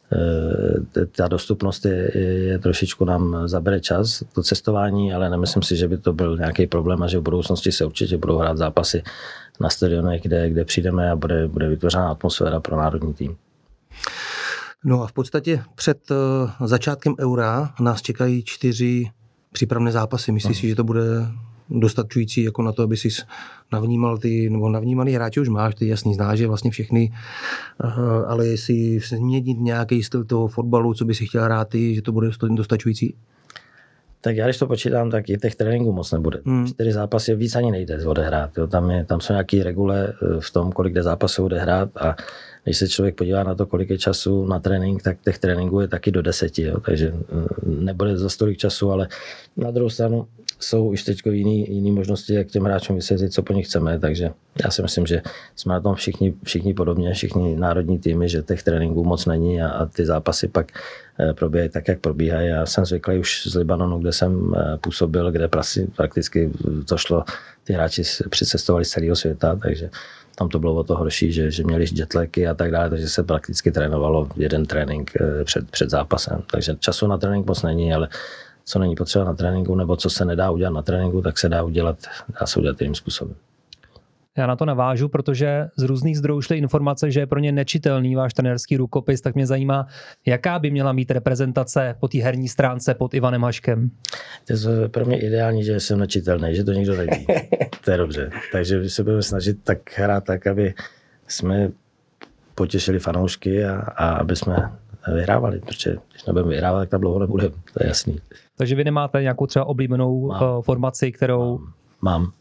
ta 1.17 1.29
dostupnost 1.29 1.85
je, 1.85 2.19
je 2.19 2.59
trošičku 2.59 3.05
nám 3.05 3.49
zabere 3.49 3.81
čas, 3.81 4.23
to 4.35 4.43
cestování, 4.43 5.15
ale 5.15 5.31
nemyslím 5.31 5.63
si, 5.63 5.77
že 5.77 5.89
by 5.89 5.99
to 5.99 6.13
byl 6.13 6.37
nějaký 6.37 6.67
problém 6.67 7.03
a 7.03 7.07
že 7.07 7.19
v 7.19 7.23
budoucnosti 7.23 7.73
se 7.73 7.85
určitě 7.85 8.17
budou 8.17 8.39
hrát 8.39 8.59
zápasy 8.59 9.03
na 9.61 9.71
stadionech, 9.71 10.23
kde, 10.23 10.51
kde 10.51 10.65
přijdeme 10.65 11.11
a 11.11 11.17
bude, 11.17 11.49
bude 11.49 11.69
vytvořena 11.69 12.11
atmosféra 12.11 12.61
pro 12.61 12.77
národní 12.77 13.15
tým. 13.15 13.37
No 14.85 15.03
a 15.03 15.07
v 15.07 15.13
podstatě 15.13 15.63
před 15.75 15.99
eh, 16.11 16.15
začátkem 16.67 17.15
eura 17.21 17.75
nás 17.81 18.03
čekají 18.03 18.43
čtyři 18.45 19.11
přípravné 19.53 19.93
zápasy. 19.93 20.33
Myslíš 20.33 20.59
si, 20.59 20.69
že 20.69 20.75
to 20.75 20.85
bude 20.85 21.03
dostačující 21.81 22.43
jako 22.43 22.63
na 22.63 22.73
to, 22.73 22.83
aby 22.83 22.97
si 22.97 23.09
navnímal 23.73 24.19
ty, 24.19 24.51
nebo 24.51 24.69
navnímaný 24.69 25.13
hráči 25.13 25.41
už 25.41 25.49
máš, 25.49 25.75
ty 25.75 25.89
jasný 25.89 26.15
znáš, 26.15 26.39
že 26.39 26.47
vlastně 26.47 26.71
všechny, 26.71 27.13
ale 28.27 28.47
jestli 28.47 29.01
změnit 29.01 29.59
nějaký 29.61 30.03
styl 30.03 30.25
toho 30.25 30.49
fotbalu, 30.49 30.95
co 30.95 31.05
by 31.05 31.15
si 31.15 31.27
chtěl 31.27 31.43
hrát 31.45 31.69
ty, 31.69 31.95
že 31.95 32.03
to 32.03 32.13
bude 32.13 32.31
dostačující? 32.49 33.15
Tak 34.25 34.37
já 34.37 34.47
když 34.47 34.59
to 34.59 34.67
počítám, 34.67 35.11
tak 35.11 35.31
i 35.31 35.39
těch 35.39 35.55
tréninků 35.55 35.93
moc 35.93 36.13
nebude. 36.13 36.41
Hmm. 36.45 36.67
Čtyři 36.67 36.93
zápasy 36.93 37.35
víc 37.35 37.57
ani 37.57 37.71
nejde 37.71 38.07
odehrát. 38.07 38.59
Jo. 38.59 38.67
Tam, 38.67 38.91
je, 38.91 39.05
tam 39.05 39.21
jsou 39.21 39.33
nějaké 39.33 39.63
regule 39.63 40.09
eh, 40.09 40.41
v 40.41 40.51
tom, 40.51 40.73
kolik 40.73 40.93
jde 40.93 41.03
zápasů 41.03 41.45
odehrát 41.45 41.97
a 41.97 42.17
když 42.65 42.77
se 42.77 42.89
člověk 42.89 43.15
podívá 43.15 43.43
na 43.43 43.55
to, 43.55 43.67
kolik 43.67 43.91
je 43.91 43.99
času 43.99 44.47
na 44.47 44.59
trénink, 44.59 45.03
tak 45.03 45.17
těch 45.25 45.39
tréninků 45.39 45.81
je 45.81 45.89
taky 45.89 46.11
do 46.11 46.23
deseti, 46.23 46.63
jo. 46.63 46.81
takže 46.81 47.13
eh, 47.15 47.47
nebude 47.67 48.17
za 48.17 48.29
tolik 48.39 48.59
času, 48.59 48.91
ale 48.91 49.09
na 49.57 49.71
druhou 49.71 49.91
stranu 49.91 50.27
jsou 50.63 50.89
už 50.89 51.03
teď 51.03 51.19
jiný, 51.31 51.75
jiný 51.75 51.91
možnosti, 51.91 52.35
jak 52.35 52.47
těm 52.47 52.65
hráčům 52.65 52.97
vysvětlit, 52.97 53.33
co 53.33 53.43
po 53.43 53.53
nich 53.53 53.67
chceme, 53.67 53.99
takže 53.99 54.31
já 54.65 54.71
si 54.71 54.83
myslím, 54.83 55.07
že 55.07 55.23
jsme 55.57 55.75
na 55.75 55.81
tom 55.81 55.95
všichni, 55.95 56.35
všichni 56.45 56.75
podobně, 56.75 57.15
všichni 57.15 57.57
národní 57.57 57.99
týmy, 57.99 58.29
že 58.29 58.43
těch 58.43 58.63
tréninků 58.63 59.05
moc 59.05 59.27
není 59.27 59.63
a, 59.63 59.69
a 59.69 59.87
ty 59.87 60.07
zápasy 60.07 60.49
pak 60.49 60.67
eh, 61.19 61.35
probíhají 61.35 61.71
tak, 61.71 61.89
jak 61.89 62.01
probíhají. 62.01 62.49
Já 62.49 62.67
jsem 62.67 62.85
zvyklý 62.85 63.19
už 63.19 63.47
z 63.47 63.55
Libanonu, 63.55 63.99
kde 63.99 64.13
jsem 64.13 64.55
eh, 64.57 64.79
působil, 64.81 65.31
kde 65.31 65.49
prasi, 65.49 65.89
prakticky 65.97 66.51
to 66.89 66.97
šlo, 66.97 67.25
ty 67.65 67.73
hráči 67.73 68.03
přicestovali 68.29 68.85
z 68.85 68.91
celého 68.91 69.17
světa, 69.17 69.59
takže 69.63 69.91
tam 70.35 70.49
to 70.49 70.59
bylo 70.59 70.75
o 70.75 70.85
to 70.85 70.97
horší, 70.97 71.33
že, 71.33 71.51
že 71.51 71.65
měli 71.65 71.85
jetlagy 71.93 72.47
a 72.47 72.55
tak 72.55 72.71
dále, 72.71 72.91
takže 72.91 73.09
se 73.09 73.23
prakticky 73.23 73.73
trénovalo 73.73 74.29
jeden 74.37 74.67
trénink 74.67 75.13
eh, 75.21 75.45
před, 75.45 75.71
před 75.71 75.91
zápasem. 75.91 76.43
Takže 76.51 76.75
času 76.79 77.07
na 77.07 77.19
trénink 77.19 77.47
moc 77.47 77.63
není, 77.63 77.95
ale 77.95 78.09
co 78.65 78.79
není 78.79 78.95
potřeba 78.95 79.25
na 79.25 79.35
tréninku, 79.35 79.75
nebo 79.75 79.97
co 79.97 80.11
se 80.11 80.25
nedá 80.25 80.51
udělat 80.51 80.71
na 80.71 80.83
tréninku, 80.83 81.23
tak 81.23 81.39
se 81.39 81.49
dá 81.49 81.63
udělat, 81.63 81.99
dá 82.41 82.47
se 82.47 82.59
udělat 82.59 82.81
jiným 82.81 82.95
způsobem. 82.95 83.35
Já 84.37 84.47
na 84.47 84.57
to 84.57 84.65
navážu, 84.65 85.09
protože 85.09 85.69
z 85.77 85.83
různých 85.83 86.19
zdrojů 86.19 86.41
šly 86.41 86.59
informace, 86.59 87.11
že 87.11 87.21
je 87.21 87.27
pro 87.27 87.39
ně 87.39 87.53
nečitelný 87.53 88.15
váš 88.15 88.35
trenérský 88.35 88.77
rukopis, 88.77 89.21
tak 89.21 89.35
mě 89.35 89.47
zajímá, 89.47 89.87
jaká 90.27 90.59
by 90.59 90.71
měla 90.71 90.93
mít 90.93 91.11
reprezentace 91.11 91.97
po 92.01 92.09
té 92.09 92.19
herní 92.19 92.49
stránce 92.49 92.95
pod 92.95 93.15
Ivanem 93.15 93.43
Haškem. 93.43 93.91
To 94.47 94.53
je 94.53 94.89
pro 94.89 95.05
mě 95.05 95.21
ideální, 95.21 95.65
že 95.65 95.81
jsem 95.81 95.99
nečitelný, 95.99 96.55
že 96.55 96.65
to 96.65 96.73
nikdo 96.73 96.97
neví. 96.97 97.27
to 97.85 97.91
je 97.91 97.97
dobře. 97.97 98.31
Takže 98.53 98.91
se 98.91 99.03
budeme 99.03 99.23
snažit 99.23 99.65
tak 99.65 99.99
hrát 99.99 100.25
tak, 100.25 100.47
aby 100.47 100.75
jsme 101.29 101.71
potěšili 102.55 102.99
fanoušky 102.99 103.65
a, 103.65 103.77
a 103.77 104.11
aby 104.11 104.37
jsme 104.37 104.73
vyhrávali, 105.15 105.61
protože 105.61 105.97
když 106.11 106.25
nebudeme 106.25 106.51
vyhrávat, 106.51 106.83
tak 106.83 106.89
tam 106.89 107.01
dlouho 107.01 107.19
nebude, 107.19 107.49
to 107.49 107.83
je 107.83 107.87
jasný. 107.87 108.21
Takže 108.57 108.75
vy 108.75 108.85
nemáte 108.85 109.23
nějakou 109.23 109.47
třeba 109.47 109.65
oblíbenou 109.65 110.27
mám. 110.27 110.43
Eh, 110.43 110.63
formaci, 110.63 111.13
kterou... 111.13 111.59
Mám, 111.59 111.73
mám, 112.01 112.33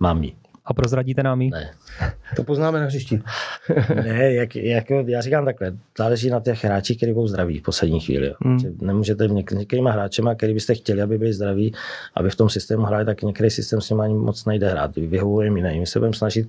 mám 0.00 0.22
ji. 0.22 0.32
A 0.64 0.74
prozradíte 0.74 1.22
nám 1.22 1.42
ji? 1.42 1.50
Ne. 1.50 1.70
To 2.36 2.44
poznáme 2.44 2.80
na 2.80 2.86
hřišti. 2.86 3.22
ne, 3.94 4.32
jak, 4.32 4.56
jak, 4.56 4.90
já 5.06 5.20
říkám 5.20 5.44
takhle, 5.44 5.72
záleží 5.98 6.30
na 6.30 6.40
těch 6.40 6.64
hráčích, 6.64 6.96
kteří 6.96 7.12
budou 7.12 7.26
zdraví 7.26 7.58
v 7.58 7.62
poslední 7.62 8.00
chvíli. 8.00 8.34
Hmm. 8.44 8.58
Nemůžete 8.80 9.28
něk, 9.28 9.52
některýma 9.52 9.90
hráčema, 9.90 10.34
který 10.34 10.54
byste 10.54 10.74
chtěli, 10.74 11.02
aby 11.02 11.18
byli 11.18 11.32
zdraví, 11.32 11.74
aby 12.14 12.30
v 12.30 12.36
tom 12.36 12.48
systému 12.48 12.82
hráli, 12.82 13.04
tak 13.04 13.22
některý 13.22 13.50
systém 13.50 13.80
s 13.80 13.90
nimi 13.90 14.02
ani 14.02 14.14
moc 14.14 14.44
nejde 14.44 14.70
hrát. 14.70 14.96
Vyhovuje 14.96 15.46
jim 15.46 15.56
jiný. 15.56 15.80
My 15.80 15.86
se 15.86 15.98
budeme 15.98 16.14
snažit 16.14 16.48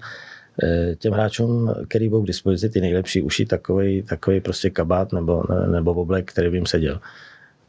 těm 0.97 1.13
hráčům, 1.13 1.73
který 1.87 2.09
budou 2.09 2.23
k 2.23 2.27
dispozici 2.27 2.69
ty 2.69 2.81
nejlepší 2.81 3.21
uši, 3.21 3.45
takový, 3.45 4.03
takový 4.03 4.41
prostě 4.41 4.69
kabát 4.69 5.13
nebo, 5.13 5.43
nebo 5.71 5.93
oblek, 5.93 6.31
který 6.31 6.49
by 6.49 6.57
jim 6.57 6.65
seděl. 6.65 6.99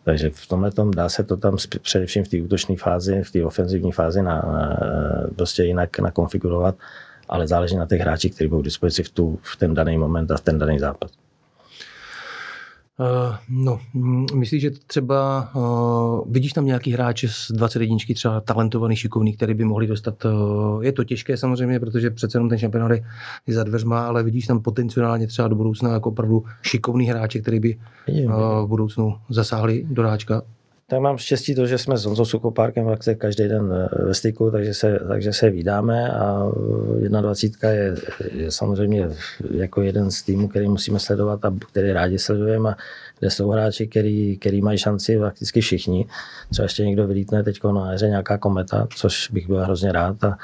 Takže 0.05 0.31
v 0.31 0.47
tomhle 0.47 0.71
tom 0.71 0.91
dá 0.91 1.09
se 1.09 1.25
to 1.25 1.37
tam 1.37 1.57
především 1.83 2.25
v 2.25 2.29
té 2.29 2.43
útočné 2.43 2.77
fázi, 2.77 3.23
v 3.23 3.31
té 3.31 3.45
ofenzivní 3.45 3.93
fázi 3.93 4.23
na, 4.23 4.35
na, 4.35 4.79
prostě 5.37 5.65
jinak 5.65 5.99
nakonfigurovat, 5.99 6.75
ale 7.29 7.47
záleží 7.47 7.77
na 7.77 7.87
těch 7.87 8.01
hráčích, 8.01 8.35
kteří 8.35 8.49
budou 8.49 8.63
k 8.63 8.65
dispozici 8.65 9.03
v, 9.03 9.11
tu, 9.11 9.39
v 9.43 9.57
ten 9.57 9.75
daný 9.75 9.99
moment 9.99 10.31
a 10.31 10.37
v 10.37 10.41
ten 10.41 10.59
daný 10.59 10.79
zápas. 10.79 11.11
Uh, 13.03 13.37
no, 13.49 13.81
mm, 13.95 14.27
myslíš, 14.35 14.63
že 14.63 14.71
třeba 14.71 15.51
uh, 15.55 16.33
vidíš 16.33 16.53
tam 16.53 16.67
nějaký 16.67 16.93
hráče 16.93 17.29
z 17.29 17.51
21 17.51 17.97
třeba 18.15 18.41
talentovaný, 18.41 18.97
šikovný, 18.97 19.37
který 19.37 19.55
by 19.55 19.65
mohli 19.65 19.87
dostat, 19.87 20.25
uh, 20.25 20.85
je 20.85 20.93
to 20.93 21.05
těžké 21.05 21.37
samozřejmě, 21.37 21.81
protože 21.81 22.11
přece 22.11 22.37
jenom 22.37 22.49
ten 22.49 22.59
šampionát 22.59 22.91
je 23.47 23.55
za 23.55 23.65
dveřma, 23.65 24.07
ale 24.07 24.23
vidíš 24.23 24.47
tam 24.47 24.61
potenciálně 24.61 25.27
třeba 25.27 25.49
do 25.49 25.57
budoucna 25.57 25.93
jako 25.93 26.09
opravdu 26.09 26.45
šikovný 26.63 27.07
hráče, 27.07 27.41
který 27.41 27.61
by 27.61 27.79
uh, 28.25 28.33
v 28.65 28.67
budoucnu 28.67 29.17
zasáhli 29.31 29.87
do 29.89 30.03
ráčka? 30.03 30.43
Tak 30.93 31.01
mám 31.01 31.19
štěstí 31.19 31.55
to, 31.55 31.67
že 31.67 31.79
jsme 31.79 31.97
s 31.97 32.05
Honzou 32.05 32.25
Sukopárkem 32.25 32.85
vlastně 32.85 33.15
každý 33.15 33.49
den 33.49 33.73
eh, 33.73 34.05
ve 34.05 34.15
styku, 34.15 34.51
takže 34.51 34.75
se, 34.75 35.01
takže 35.09 35.33
se 35.33 35.51
vydáme 35.51 36.11
a 36.11 36.51
21 37.21 37.71
je, 37.71 37.95
je 38.33 38.51
samozřejmě 38.51 39.09
jako 39.51 39.83
jeden 39.83 40.11
z 40.11 40.23
týmů, 40.23 40.49
který 40.49 40.69
musíme 40.69 40.99
sledovat 40.99 41.45
a 41.45 41.55
který 41.71 41.93
rádi 41.93 42.19
sledujeme 42.19 42.71
a 42.71 42.77
kde 43.19 43.31
jsou 43.31 43.49
hráči, 43.49 43.87
který, 43.87 44.37
který 44.37 44.63
mají 44.63 44.79
šanci 44.79 45.19
prakticky 45.19 45.61
všichni. 45.61 46.07
Třeba 46.51 46.65
ještě 46.65 46.85
někdo 46.85 47.07
vylítne 47.07 47.43
teď 47.43 47.65
na 47.65 47.93
jaře 47.93 48.09
nějaká 48.09 48.39
kometa, 48.39 48.89
což 48.97 49.31
bych 49.31 49.47
byl 49.47 49.65
hrozně 49.65 49.93
rád 49.93 50.25
a 50.25 50.39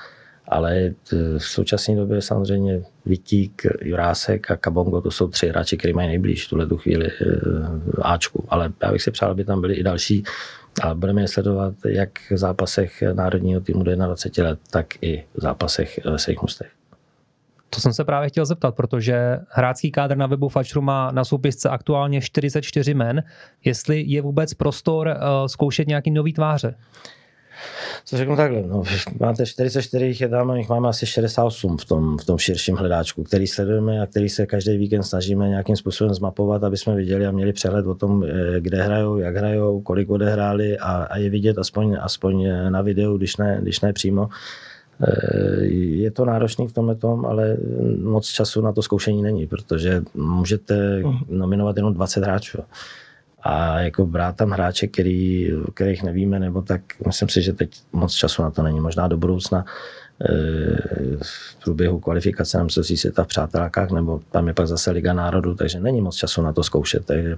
ale 0.48 0.90
v 1.38 1.38
současné 1.38 1.96
době 1.96 2.22
samozřejmě 2.22 2.82
Vitík, 3.06 3.62
Jurásek 3.82 4.50
a 4.50 4.56
Kabongo, 4.56 5.00
to 5.00 5.10
jsou 5.10 5.28
tři 5.28 5.48
hráči, 5.48 5.76
kteří 5.76 5.94
mají 5.94 6.08
nejblíž 6.08 6.46
tuhle 6.46 6.66
tu 6.66 6.76
chvíli 6.76 7.06
eh, 7.06 7.36
Ačku, 8.02 8.44
ale 8.48 8.72
já 8.82 8.92
bych 8.92 9.02
si 9.02 9.10
přál, 9.10 9.30
aby 9.30 9.44
tam 9.44 9.60
byli 9.60 9.74
i 9.74 9.82
další 9.82 10.22
a 10.82 10.94
budeme 10.94 11.20
je 11.20 11.28
sledovat 11.28 11.74
jak 11.88 12.10
v 12.30 12.38
zápasech 12.38 13.02
národního 13.12 13.60
týmu 13.60 13.82
do 13.82 13.96
21 13.96 14.50
let, 14.50 14.58
tak 14.70 14.86
i 15.02 15.24
v 15.34 15.40
zápasech 15.40 16.04
ve 16.04 16.18
svých 16.18 16.42
mustech. 16.42 16.68
To 17.70 17.80
jsem 17.80 17.92
se 17.92 18.04
právě 18.04 18.28
chtěl 18.28 18.46
zeptat, 18.46 18.74
protože 18.74 19.38
hrácký 19.48 19.90
kádr 19.90 20.16
na 20.16 20.26
webu 20.26 20.48
Fačru 20.48 20.82
má 20.82 21.10
na 21.10 21.24
soupisce 21.24 21.68
aktuálně 21.68 22.20
44 22.20 22.94
men. 22.94 23.22
Jestli 23.64 24.04
je 24.06 24.22
vůbec 24.22 24.54
prostor 24.54 25.16
zkoušet 25.46 25.88
nějaký 25.88 26.10
nový 26.10 26.32
tváře? 26.32 26.74
Co 28.04 28.16
řeknu 28.16 28.36
takhle, 28.36 28.62
no, 28.66 28.82
máte 29.20 29.46
44, 29.46 30.06
jich 30.06 30.20
je 30.20 30.28
tam, 30.28 30.56
jich 30.56 30.68
máme 30.68 30.88
asi 30.88 31.06
68 31.06 31.76
v 31.76 31.84
tom, 31.84 32.18
v 32.18 32.24
tom 32.24 32.38
širším 32.38 32.76
hledáčku, 32.76 33.24
který 33.24 33.46
sledujeme 33.46 34.00
a 34.00 34.06
který 34.06 34.28
se 34.28 34.46
každý 34.46 34.76
víkend 34.76 35.02
snažíme 35.02 35.48
nějakým 35.48 35.76
způsobem 35.76 36.14
zmapovat, 36.14 36.64
aby 36.64 36.76
jsme 36.76 36.94
viděli 36.94 37.26
a 37.26 37.30
měli 37.30 37.52
přehled 37.52 37.86
o 37.86 37.94
tom, 37.94 38.24
eh, 38.24 38.60
kde 38.60 38.82
hrajou, 38.82 39.18
jak 39.18 39.36
hrajou, 39.36 39.80
kolik 39.80 40.10
odehráli 40.10 40.78
a, 40.78 40.92
a 40.92 41.16
je 41.18 41.30
vidět 41.30 41.58
aspoň, 41.58 41.96
aspoň 42.00 42.48
na 42.68 42.82
videu, 42.82 43.16
když 43.16 43.36
ne, 43.36 43.58
když 43.62 43.80
ne 43.80 43.92
přímo. 43.92 44.28
Eh, 45.02 45.64
je 46.04 46.10
to 46.10 46.24
náročný 46.24 46.68
v 46.68 46.72
tomhle 46.72 46.94
tom, 46.94 47.26
ale 47.26 47.56
moc 48.02 48.28
času 48.28 48.60
na 48.60 48.72
to 48.72 48.82
zkoušení 48.82 49.22
není, 49.22 49.46
protože 49.46 50.02
můžete 50.14 50.98
mhm. 50.98 51.18
nominovat 51.28 51.76
jenom 51.76 51.94
20 51.94 52.24
hráčů 52.24 52.58
a 53.42 53.80
jako 53.80 54.06
brát 54.06 54.36
tam 54.36 54.50
hráče, 54.50 54.86
který, 54.86 55.50
kterých 55.74 56.02
nevíme, 56.02 56.38
nebo 56.38 56.62
tak 56.62 56.80
myslím 57.06 57.28
si, 57.28 57.42
že 57.42 57.52
teď 57.52 57.70
moc 57.92 58.14
času 58.14 58.42
na 58.42 58.50
to 58.50 58.62
není. 58.62 58.80
Možná 58.80 59.08
do 59.08 59.16
budoucna 59.16 59.64
eh, 59.64 60.28
v 61.22 61.64
průběhu 61.64 62.00
kvalifikace 62.00 62.58
nám 62.58 62.70
se 62.70 62.84
světa 62.84 63.24
v 63.24 63.26
přátelkách, 63.26 63.90
nebo 63.90 64.20
tam 64.30 64.48
je 64.48 64.54
pak 64.54 64.66
zase 64.66 64.90
Liga 64.90 65.12
národů, 65.12 65.54
takže 65.54 65.80
není 65.80 66.00
moc 66.00 66.16
času 66.16 66.42
na 66.42 66.52
to 66.52 66.62
zkoušet. 66.62 67.06
Takže 67.06 67.36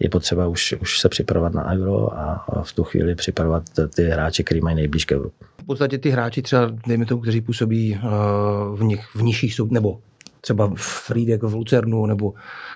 je 0.00 0.08
potřeba 0.08 0.46
už, 0.46 0.74
už 0.80 1.00
se 1.00 1.08
připravovat 1.08 1.54
na 1.54 1.72
Euro 1.72 2.18
a 2.18 2.44
v 2.62 2.72
tu 2.72 2.84
chvíli 2.84 3.14
připravovat 3.14 3.62
ty 3.94 4.04
hráče, 4.04 4.42
který 4.42 4.60
mají 4.60 4.76
nejblíž 4.76 5.04
k 5.04 5.12
Euro. 5.12 5.28
V 5.62 5.66
podstatě 5.66 5.98
ty 5.98 6.10
hráči 6.10 6.42
třeba, 6.42 6.72
dejme 6.86 7.06
tomu, 7.06 7.22
kteří 7.22 7.40
působí 7.40 7.94
eh, 7.94 8.00
v, 8.74 8.82
nich, 8.82 9.04
v 9.14 9.22
nižších 9.22 9.54
soud, 9.54 9.70
nebo 9.70 10.00
třeba 10.48 10.72
Friedek 10.76 11.42
v 11.42 11.54
Lucernu 11.54 12.06
nebo 12.06 12.32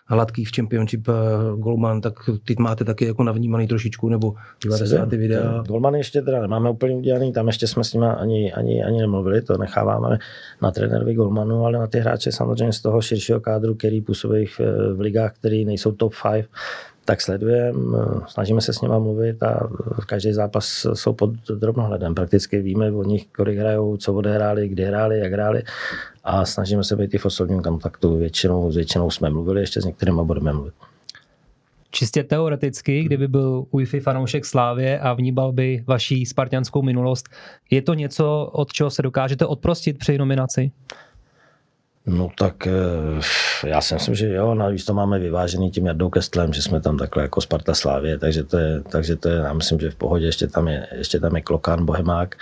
Hladký 0.06 0.44
v 0.44 0.50
Championship 0.56 1.08
eh, 1.08 1.12
Golman, 1.56 2.00
tak 2.00 2.14
ty 2.44 2.54
máte 2.58 2.84
taky 2.84 3.06
jako 3.06 3.22
navnímaný 3.22 3.68
trošičku, 3.68 4.08
nebo 4.08 4.34
díváte 4.62 4.86
se 4.86 4.98
na 4.98 5.06
ty 5.06 5.16
videa? 5.16 5.62
Golman 5.66 5.94
ještě 5.94 6.22
teda 6.22 6.40
nemáme 6.40 6.70
úplně 6.70 6.96
udělaný, 6.96 7.32
tam 7.32 7.46
ještě 7.46 7.66
jsme 7.66 7.84
s 7.84 7.92
nimi 7.92 8.06
ani, 8.06 8.52
ani, 8.52 8.84
ani 8.84 9.00
nemluvili, 9.00 9.42
to 9.42 9.58
necháváme 9.58 10.18
na 10.62 10.70
trenérovi 10.70 11.14
Golmanu, 11.14 11.64
ale 11.64 11.78
na 11.78 11.86
ty 11.86 11.98
hráče 11.98 12.32
samozřejmě 12.32 12.72
z 12.72 12.80
toho 12.80 13.02
širšího 13.02 13.40
kádru, 13.40 13.74
který 13.74 14.00
působí 14.00 14.46
v, 14.46 14.60
v 14.94 15.00
ligách, 15.00 15.32
které 15.34 15.64
nejsou 15.64 15.92
top 15.92 16.12
5, 16.32 16.46
tak 17.04 17.20
sledujeme, 17.20 17.72
snažíme 18.26 18.60
se 18.60 18.72
s 18.72 18.80
nimi 18.80 18.94
mluvit 18.98 19.42
a 19.42 19.68
každý 20.06 20.32
zápas 20.32 20.86
jsou 20.94 21.12
pod 21.12 21.30
drobnohledem. 21.54 22.14
Prakticky 22.14 22.62
víme 22.62 22.92
o 22.92 23.02
nich, 23.02 23.26
kolik 23.36 23.58
hrajou, 23.58 23.96
co 23.96 24.14
odehráli, 24.14 24.68
kdy 24.68 24.84
hráli, 24.84 25.18
jak 25.18 25.32
hráli 25.32 25.62
a 26.24 26.44
snažíme 26.44 26.84
se 26.84 26.96
být 26.96 27.14
i 27.14 27.18
v 27.18 27.26
osobním 27.26 27.62
kontaktu. 27.62 28.16
Většinou, 28.16 28.70
většinou 28.70 29.10
jsme 29.10 29.30
mluvili, 29.30 29.60
ještě 29.60 29.80
s 29.80 29.84
některými 29.84 30.20
budeme 30.24 30.52
mluvit. 30.52 30.74
Čistě 31.90 32.24
teoreticky, 32.24 33.02
kdyby 33.02 33.28
byl 33.28 33.64
UEFI 33.70 34.00
fanoušek 34.00 34.44
Slávě 34.44 35.00
a 35.00 35.12
vníbal 35.12 35.52
by 35.52 35.84
vaší 35.86 36.26
spartianskou 36.26 36.82
minulost, 36.82 37.28
je 37.70 37.82
to 37.82 37.94
něco, 37.94 38.50
od 38.52 38.72
čeho 38.72 38.90
se 38.90 39.02
dokážete 39.02 39.46
odprostit 39.46 39.98
při 39.98 40.18
nominaci? 40.18 40.70
No 42.06 42.30
tak 42.38 42.66
eh, 42.66 43.68
já 43.68 43.80
si 43.80 43.94
myslím, 43.94 44.14
že 44.14 44.28
jo, 44.28 44.54
navíc 44.54 44.84
to 44.84 44.94
máme 44.94 45.18
vyvážený 45.18 45.70
tím 45.70 45.86
Jardou 45.86 46.10
Kestlem, 46.10 46.52
že 46.52 46.62
jsme 46.62 46.80
tam 46.80 46.98
takhle 46.98 47.22
jako 47.22 47.40
Sparta 47.40 47.74
Slávě, 47.74 48.18
takže 48.18 48.44
to 48.44 48.58
je, 48.58 48.80
takže 48.80 49.16
to 49.16 49.28
je 49.28 49.36
já 49.36 49.52
myslím, 49.52 49.80
že 49.80 49.90
v 49.90 49.94
pohodě, 49.94 50.26
ještě 50.26 50.46
tam 50.46 50.68
je, 50.68 50.86
ještě 50.92 51.20
tam 51.20 51.36
je 51.36 51.42
Klokan, 51.42 51.84
Bohemák, 51.84 52.36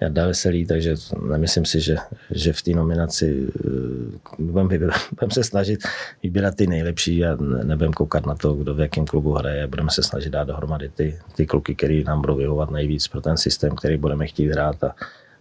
Jarda 0.00 0.26
Veselý, 0.26 0.66
takže 0.66 0.94
nemyslím 1.28 1.64
si, 1.64 1.80
že, 1.80 1.96
že 2.30 2.52
v 2.52 2.62
té 2.62 2.70
nominaci 2.70 3.46
eh, 3.48 4.42
budeme 4.42 4.78
budem 5.18 5.30
se 5.30 5.44
snažit 5.44 5.80
vybírat 6.22 6.54
ty 6.54 6.66
nejlepší 6.66 7.24
a 7.24 7.36
nebudeme 7.64 7.92
koukat 7.92 8.26
na 8.26 8.34
to, 8.34 8.54
kdo 8.54 8.74
v 8.74 8.80
jakém 8.80 9.06
klubu 9.06 9.32
hraje. 9.32 9.66
Budeme 9.66 9.90
se 9.90 10.02
snažit 10.02 10.30
dát 10.30 10.44
dohromady 10.44 10.88
ty, 10.88 11.18
ty 11.36 11.46
kluky, 11.46 11.74
které 11.74 12.02
nám 12.06 12.20
budou 12.20 12.36
vyhovovat 12.36 12.70
nejvíc 12.70 13.08
pro 13.08 13.20
ten 13.20 13.36
systém, 13.36 13.76
který 13.76 13.96
budeme 13.96 14.26
chtít 14.26 14.48
hrát 14.48 14.84
a, 14.84 14.94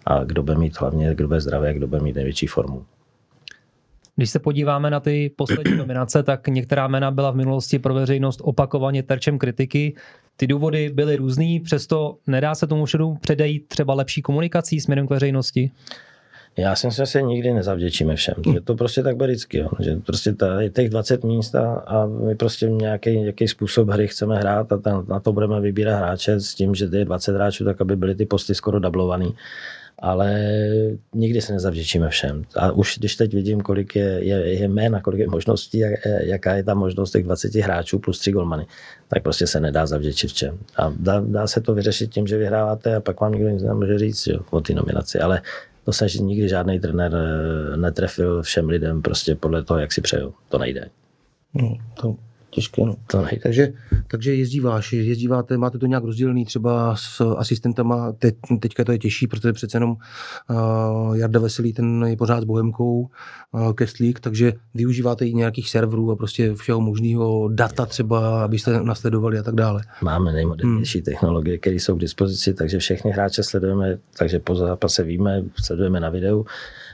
a 0.05 0.23
kdo 0.23 0.43
bude 0.43 0.57
mít 0.57 0.79
hlavně, 0.79 1.15
kdo 1.15 1.27
bude 1.27 1.41
zdravý, 1.41 1.73
kdo 1.73 1.87
bude 1.87 2.01
mít 2.01 2.15
největší 2.15 2.47
formu. 2.47 2.85
Když 4.15 4.29
se 4.29 4.39
podíváme 4.39 4.89
na 4.89 4.99
ty 4.99 5.31
poslední 5.35 5.77
nominace, 5.77 6.23
tak 6.23 6.47
některá 6.47 6.87
jména 6.87 7.11
byla 7.11 7.31
v 7.31 7.35
minulosti 7.35 7.79
pro 7.79 7.93
veřejnost 7.93 8.41
opakovaně 8.43 9.03
terčem 9.03 9.37
kritiky. 9.37 9.95
Ty 10.37 10.47
důvody 10.47 10.89
byly 10.89 11.15
různý, 11.15 11.59
přesto 11.59 12.17
nedá 12.27 12.55
se 12.55 12.67
tomu 12.67 12.85
všude 12.85 13.03
předejít 13.21 13.67
třeba 13.67 13.93
lepší 13.93 14.21
komunikací 14.21 14.81
směrem 14.81 15.07
k 15.07 15.09
veřejnosti? 15.09 15.71
Já 16.57 16.75
si 16.75 16.87
myslím, 16.87 17.05
že 17.05 17.11
se 17.11 17.21
nikdy 17.21 17.53
nezavděčíme 17.53 18.15
všem. 18.15 18.35
Je 18.53 18.61
to 18.61 18.75
prostě 18.75 19.03
tak 19.03 19.21
vždycky, 19.21 19.57
jo. 19.57 19.69
že 19.79 19.95
prostě 20.05 20.33
ta, 20.33 20.61
je 20.61 20.69
těch 20.69 20.89
20 20.89 21.23
míst 21.23 21.55
a, 21.55 21.73
a 21.73 22.05
my 22.05 22.35
prostě 22.35 22.69
nějaký, 22.69 23.19
nějaký 23.19 23.47
způsob 23.47 23.89
hry 23.89 24.07
chceme 24.07 24.37
hrát 24.37 24.71
a 24.71 24.77
ten, 24.77 25.03
na 25.07 25.19
to 25.19 25.33
budeme 25.33 25.61
vybírat 25.61 25.97
hráče 25.97 26.39
s 26.39 26.55
tím, 26.55 26.75
že 26.75 26.87
je 26.91 27.05
20 27.05 27.35
hráčů, 27.35 27.65
tak 27.65 27.81
aby 27.81 27.95
byly 27.95 28.15
ty 28.15 28.25
posty 28.25 28.55
skoro 28.55 28.79
dublovaný 28.79 29.35
ale 29.99 30.41
nikdy 31.13 31.41
se 31.41 31.53
nezavděčíme 31.53 32.09
všem. 32.09 32.43
A 32.55 32.71
už 32.71 32.97
když 32.97 33.15
teď 33.15 33.33
vidím, 33.33 33.61
kolik 33.61 33.95
je, 33.95 34.25
je, 34.25 34.59
je 34.59 34.67
jména, 34.67 35.01
kolik 35.01 35.19
je 35.19 35.27
možností, 35.27 35.77
jak, 35.77 35.93
jaká 36.19 36.55
je 36.55 36.63
ta 36.63 36.73
možnost 36.73 37.11
těch 37.11 37.23
20 37.23 37.55
hráčů 37.55 37.99
plus 37.99 38.19
3 38.19 38.31
golmany, 38.31 38.65
tak 39.07 39.23
prostě 39.23 39.47
se 39.47 39.59
nedá 39.59 39.85
zavděčit 39.85 40.31
všem. 40.31 40.57
A 40.77 40.93
dá, 40.99 41.19
dá 41.19 41.47
se 41.47 41.61
to 41.61 41.73
vyřešit 41.73 42.11
tím, 42.11 42.27
že 42.27 42.37
vyhráváte 42.37 42.95
a 42.95 42.99
pak 42.99 43.21
vám 43.21 43.31
nikdo 43.31 43.49
nic 43.49 43.63
nemůže 43.63 43.99
říct 43.99 44.27
jo, 44.27 44.39
o 44.49 44.61
té 44.61 44.73
nominaci, 44.73 45.19
ale 45.19 45.41
to 45.85 45.93
se 45.93 46.05
nikdy 46.19 46.49
žádný 46.49 46.79
trenér 46.79 47.15
eh, 47.15 47.77
netrefil 47.77 48.41
všem 48.41 48.69
lidem 48.69 49.01
prostě 49.01 49.35
podle 49.35 49.63
toho, 49.63 49.79
jak 49.79 49.91
si 49.91 50.01
přeju. 50.01 50.33
To 50.49 50.57
nejde. 50.57 50.89
No, 51.53 51.77
to 51.93 52.15
těžké. 52.57 52.81
No. 52.85 52.95
To 53.07 53.21
nejde. 53.21 53.39
Takže, 53.43 53.73
takže 54.07 54.35
jezdíváš, 54.35 54.93
jezdíváte, 54.93 55.57
máte 55.57 55.77
to 55.77 55.85
nějak 55.85 56.03
rozdělený 56.03 56.45
třeba 56.45 56.95
s 56.95 57.21
asistentama, 57.21 58.11
Te, 58.11 58.31
teďka 58.59 58.83
to 58.83 58.91
je 58.91 58.97
těžší, 58.97 59.27
protože 59.27 59.53
přece 59.53 59.77
jenom 59.77 59.91
uh, 59.91 61.17
Jarda 61.17 61.39
Veselý, 61.39 61.73
ten 61.73 62.05
je 62.07 62.17
pořád 62.17 62.41
s 62.41 62.45
Bohemkou, 62.45 63.09
uh, 63.51 63.73
Kestlík, 63.73 64.19
takže 64.19 64.53
využíváte 64.73 65.25
i 65.25 65.33
nějakých 65.33 65.69
serverů 65.69 66.11
a 66.11 66.15
prostě 66.15 66.53
všeho 66.53 66.81
možného 66.81 67.49
data 67.53 67.85
třeba, 67.85 68.43
abyste 68.43 68.83
nasledovali 68.83 69.39
a 69.39 69.43
tak 69.43 69.55
dále. 69.55 69.81
Máme 70.01 70.33
nejmodernější 70.33 70.97
hmm. 70.97 71.05
technologie, 71.05 71.57
které 71.57 71.75
jsou 71.75 71.95
k 71.95 71.99
dispozici, 71.99 72.53
takže 72.53 72.79
všechny 72.79 73.11
hráče 73.11 73.43
sledujeme, 73.43 73.97
takže 74.17 74.39
po 74.39 74.55
zápase 74.55 75.03
víme, 75.03 75.43
sledujeme 75.61 75.99
na 75.99 76.09
videu, 76.09 76.45
Eh, 76.45 76.86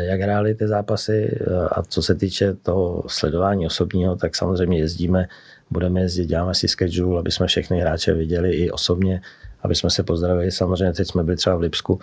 jak 0.00 0.20
hráli 0.20 0.54
ty 0.54 0.68
zápasy 0.68 1.38
eh, 1.40 1.68
a 1.68 1.82
co 1.82 2.02
se 2.02 2.14
týče 2.14 2.54
toho 2.54 3.04
sledování 3.06 3.66
osobního, 3.66 4.16
tak 4.16 4.36
samozřejmě 4.36 4.78
jezdíme, 4.78 5.28
budeme 5.70 6.00
jezdit, 6.00 6.26
děláme 6.26 6.54
si 6.54 6.68
schedule, 6.68 7.20
aby 7.20 7.30
jsme 7.30 7.46
všechny 7.46 7.80
hráče 7.80 8.14
viděli 8.14 8.50
i 8.52 8.70
osobně, 8.70 9.20
aby 9.62 9.74
jsme 9.74 9.90
se 9.90 10.02
pozdravili. 10.02 10.50
Samozřejmě 10.50 10.92
teď 10.92 11.08
jsme 11.08 11.24
byli 11.24 11.36
třeba 11.36 11.56
v 11.56 11.60
Lipsku 11.60 11.98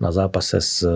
na 0.00 0.12
zápase, 0.12 0.60
s, 0.60 0.88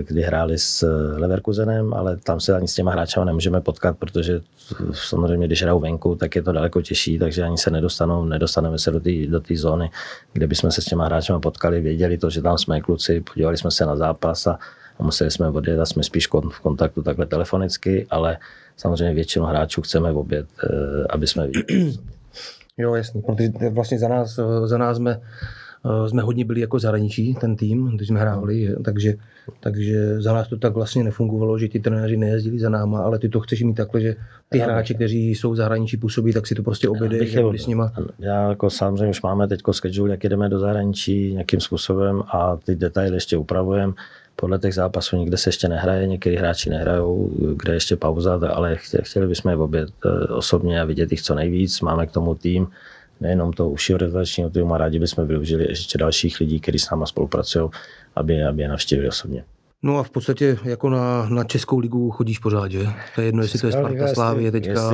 kdy 0.00 0.22
hráli 0.22 0.58
s 0.58 0.86
Leverkusenem, 1.16 1.94
ale 1.94 2.16
tam 2.16 2.40
se 2.40 2.56
ani 2.56 2.68
s 2.68 2.74
těma 2.74 2.92
hráčema 2.92 3.24
nemůžeme 3.24 3.60
potkat, 3.60 3.96
protože 3.98 4.40
samozřejmě, 4.92 5.46
když 5.46 5.62
hrajou 5.62 5.80
venku, 5.80 6.14
tak 6.14 6.36
je 6.36 6.42
to 6.42 6.52
daleko 6.52 6.82
těžší, 6.82 7.18
takže 7.18 7.42
ani 7.42 7.58
se 7.58 7.70
nedostanou, 7.70 8.24
nedostaneme 8.24 8.78
se 8.78 8.90
do 8.90 9.00
té 9.00 9.26
do 9.26 9.40
zóny, 9.54 9.90
kde 10.32 10.46
bychom 10.46 10.70
se 10.70 10.82
s 10.82 10.84
těma 10.84 11.04
hráčema 11.04 11.40
potkali, 11.40 11.80
věděli 11.80 12.18
to, 12.18 12.30
že 12.30 12.42
tam 12.42 12.58
jsme 12.58 12.80
kluci, 12.80 13.20
podívali 13.20 13.56
jsme 13.56 13.70
se 13.70 13.86
na 13.86 13.96
zápas 13.96 14.46
a, 14.46 14.58
a 14.98 15.02
museli 15.02 15.30
jsme 15.30 15.48
odjet 15.48 15.80
a 15.80 15.86
jsme 15.86 16.02
spíš 16.02 16.26
v 16.26 16.60
kontaktu 16.60 17.02
takhle 17.02 17.26
telefonicky, 17.26 18.06
ale 18.10 18.38
samozřejmě 18.76 19.14
většinu 19.14 19.44
hráčů 19.44 19.82
chceme 19.82 20.12
v 20.12 20.18
oběd, 20.18 20.46
eh, 20.64 21.06
aby 21.10 21.26
jsme 21.26 21.46
viděli. 21.46 21.92
Jo, 22.78 22.94
jasný, 22.94 23.22
protože 23.22 23.50
vlastně 23.70 23.98
za 23.98 24.08
nás, 24.08 24.40
za 24.64 24.78
nás 24.78 24.96
jsme 24.96 25.20
Eh, 25.86 26.08
jsme 26.08 26.22
hodně 26.22 26.44
byli 26.44 26.60
jako 26.60 26.78
zahraničí, 26.78 27.34
ten 27.34 27.56
tým, 27.56 27.86
když 27.96 28.08
jsme 28.08 28.20
hráli, 28.20 28.74
takže, 28.84 29.14
takže 29.60 30.20
za 30.20 30.32
nás 30.32 30.48
to 30.48 30.56
tak 30.56 30.74
vlastně 30.74 31.04
nefungovalo, 31.04 31.58
že 31.58 31.68
ti 31.68 31.80
trenéři 31.80 32.16
nejezdili 32.16 32.58
za 32.58 32.68
náma, 32.68 33.00
ale 33.00 33.18
ty 33.18 33.28
to 33.28 33.40
chceš 33.40 33.62
mít 33.62 33.74
takhle, 33.74 34.00
že 34.00 34.16
ty 34.48 34.58
hráči, 34.58 34.94
kteří 34.94 35.30
jsou 35.30 35.50
v 35.50 35.56
zahraničí 35.56 35.96
působí, 35.96 36.32
tak 36.32 36.46
si 36.46 36.54
to 36.54 36.62
prostě 36.62 36.88
objedeš 36.88 37.36
s 37.56 37.66
nima. 37.66 37.92
Já 38.18 38.48
jako 38.48 38.70
samozřejmě 38.70 39.10
už 39.10 39.22
máme 39.22 39.48
teď 39.48 39.60
schedule, 39.70 40.10
jak 40.10 40.24
jdeme 40.24 40.48
do 40.48 40.58
zahraničí 40.58 41.32
nějakým 41.32 41.60
způsobem 41.60 42.22
a 42.28 42.56
ty 42.56 42.74
detaily 42.74 43.16
ještě 43.16 43.36
upravujeme 43.36 43.92
podle 44.36 44.58
těch 44.58 44.74
zápasů 44.74 45.16
někde 45.16 45.36
se 45.36 45.48
ještě 45.48 45.68
nehraje, 45.68 46.06
někteří 46.06 46.36
hráči 46.36 46.70
nehrajou, 46.70 47.30
kde 47.56 47.74
ještě 47.74 47.96
pauza, 47.96 48.40
ale 48.54 48.76
chtěli 49.02 49.26
bychom 49.26 49.50
je 49.50 49.56
obět 49.56 49.88
eh, 50.04 50.08
osobně 50.32 50.80
a 50.80 50.84
vidět 50.84 51.10
jich 51.12 51.22
co 51.22 51.34
nejvíc. 51.34 51.80
Máme 51.80 52.06
k 52.06 52.12
tomu 52.12 52.34
tým, 52.34 52.68
nejenom 53.20 53.52
toho 53.52 53.70
užšího 53.70 53.98
realizačního 53.98 54.50
týmu 54.50 54.74
a 54.74 54.78
rádi 54.78 54.98
bychom 54.98 55.26
využili 55.26 55.64
ještě 55.68 55.98
dalších 55.98 56.40
lidí, 56.40 56.60
kteří 56.60 56.78
s 56.78 56.90
náma 56.90 57.06
spolupracují, 57.06 57.70
aby, 58.16 58.44
aby 58.44 58.62
je 58.62 58.68
navštívili 58.68 59.08
osobně. 59.08 59.44
No 59.82 59.98
a 59.98 60.02
v 60.02 60.10
podstatě 60.10 60.58
jako 60.64 60.90
na, 60.90 61.28
na 61.28 61.44
Českou 61.44 61.78
ligu 61.78 62.10
chodíš 62.10 62.38
pořád, 62.38 62.72
že? 62.72 62.86
To 63.14 63.20
je 63.20 63.26
jedno, 63.26 63.42
jestli 63.42 63.58
to 63.58 63.66
je 63.66 63.72
Sparta, 63.72 64.08
Slávě, 64.14 64.52
teďka 64.52 64.90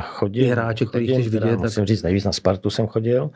chodím, 0.00 0.50
hráče, 0.50 0.86
který 0.86 1.06
chceš 1.06 1.28
vidět. 1.28 1.58
Musím 1.58 1.80
tak... 1.80 1.88
říct, 1.88 2.02
nejvíc 2.02 2.24
na 2.24 2.32
Spartu 2.32 2.70
jsem 2.70 2.86
chodil, 2.86 3.30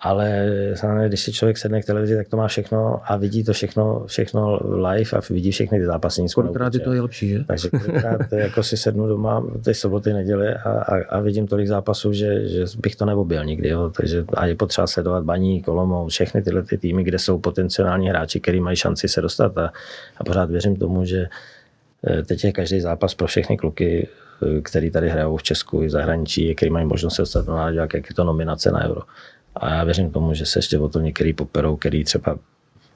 ale 0.00 0.46
samozřejmě, 0.74 1.08
když 1.08 1.20
si 1.20 1.32
člověk 1.32 1.58
sedne 1.58 1.82
k 1.82 1.84
televizi, 1.84 2.16
tak 2.16 2.28
to 2.28 2.36
má 2.36 2.48
všechno 2.48 3.00
a 3.04 3.16
vidí 3.16 3.44
to 3.44 3.52
všechno, 3.52 4.04
všechno 4.06 4.60
live 4.88 5.10
a 5.12 5.20
vidí 5.30 5.50
všechny 5.50 5.78
ty 5.78 5.86
zápasy. 5.86 6.26
Kolikrát 6.34 6.74
je 6.74 6.80
to 6.80 6.92
je 6.92 7.00
lepší, 7.00 7.28
že? 7.28 7.44
Takže 7.44 7.70
kolikrát 7.70 8.20
jako 8.32 8.62
si 8.62 8.76
sednu 8.76 9.08
doma 9.08 9.46
ty 9.64 9.74
soboty, 9.74 10.12
neděle 10.12 10.54
a, 10.54 10.70
a, 10.70 11.04
a, 11.08 11.20
vidím 11.20 11.46
tolik 11.46 11.66
zápasů, 11.66 12.12
že, 12.12 12.48
že 12.48 12.64
bych 12.78 12.96
to 12.96 13.04
neobil 13.04 13.44
nikdy. 13.44 13.68
Jo. 13.68 13.90
Takže 13.96 14.24
a 14.34 14.46
je 14.46 14.54
potřeba 14.54 14.86
sledovat 14.86 15.24
Baní, 15.24 15.62
Kolomou, 15.62 16.08
všechny 16.08 16.42
tyhle 16.42 16.62
ty 16.62 16.78
týmy, 16.78 17.04
kde 17.04 17.18
jsou 17.18 17.38
potenciální 17.38 18.08
hráči, 18.08 18.40
kteří 18.40 18.60
mají 18.60 18.76
šanci 18.76 19.08
se 19.08 19.20
dostat 19.20 19.58
a, 19.58 19.72
a 20.16 20.24
pořád 20.24 20.50
věřím 20.50 20.76
tomu, 20.76 21.04
že 21.04 21.26
eh, 22.06 22.22
teď 22.22 22.44
je 22.44 22.52
každý 22.52 22.80
zápas 22.80 23.14
pro 23.14 23.26
všechny 23.26 23.56
kluky, 23.56 24.08
eh, 24.42 24.60
který 24.60 24.90
tady 24.90 25.08
hrajou 25.08 25.36
v 25.36 25.42
Česku 25.42 25.82
i 25.82 25.86
v 25.86 25.90
zahraničí, 25.90 26.54
který 26.54 26.70
mají 26.70 26.86
možnost 26.86 27.14
se 27.14 27.22
dostat 27.22 27.46
na 27.46 27.70
jak 27.70 27.94
je 27.94 28.14
to 28.14 28.24
nominace 28.24 28.70
na 28.70 28.84
Euro. 28.84 29.00
A 29.58 29.74
já 29.74 29.84
věřím 29.84 30.10
tomu, 30.10 30.34
že 30.34 30.46
se 30.46 30.58
ještě 30.58 30.78
o 30.78 30.88
to 30.88 31.00
některý 31.00 31.32
poperou, 31.32 31.76
který 31.76 32.04
třeba 32.04 32.38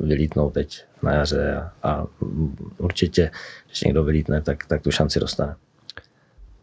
vylítnou 0.01 0.51
teď 0.51 0.85
na 1.03 1.13
jaře 1.13 1.57
a, 1.57 1.73
a 1.91 2.07
určitě, 2.79 3.31
když 3.67 3.81
někdo 3.81 4.05
vylítne, 4.05 4.43
tak, 4.43 4.67
tak 4.67 4.83
tu 4.83 4.91
šanci 4.91 5.21
dostane. 5.21 5.55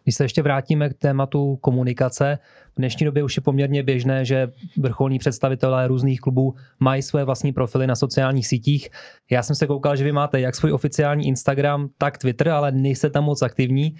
Když 0.04 0.16
se 0.16 0.24
ještě 0.24 0.42
vrátíme 0.42 0.90
k 0.90 0.94
tématu 0.94 1.56
komunikace, 1.56 2.40
v 2.74 2.78
dnešní 2.78 3.06
době 3.06 3.24
už 3.24 3.36
je 3.38 3.42
poměrně 3.42 3.84
běžné, 3.84 4.26
že 4.26 4.52
vrcholní 4.78 5.20
představitelé 5.20 5.88
různých 5.88 6.22
klubů 6.22 6.56
mají 6.80 7.02
své 7.02 7.24
vlastní 7.24 7.54
profily 7.54 7.88
na 7.88 7.96
sociálních 7.96 8.48
sítích. 8.48 8.90
Já 9.32 9.44
jsem 9.44 9.56
se 9.56 9.68
koukal, 9.68 9.96
že 9.96 10.04
vy 10.04 10.12
máte 10.12 10.40
jak 10.40 10.56
svůj 10.56 10.74
oficiální 10.74 11.28
Instagram, 11.28 11.90
tak 11.98 12.18
Twitter, 12.18 12.50
ale 12.50 12.72
nejste 12.72 13.10
tam 13.10 13.24
moc 13.24 13.42
aktivní. 13.42 13.96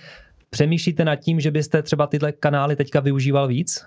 Přemýšlíte 0.50 1.06
nad 1.06 1.16
tím, 1.16 1.40
že 1.40 1.52
byste 1.52 1.82
třeba 1.82 2.08
tyhle 2.08 2.32
kanály 2.32 2.76
teďka 2.76 3.00
využíval 3.00 3.48
víc? 3.48 3.86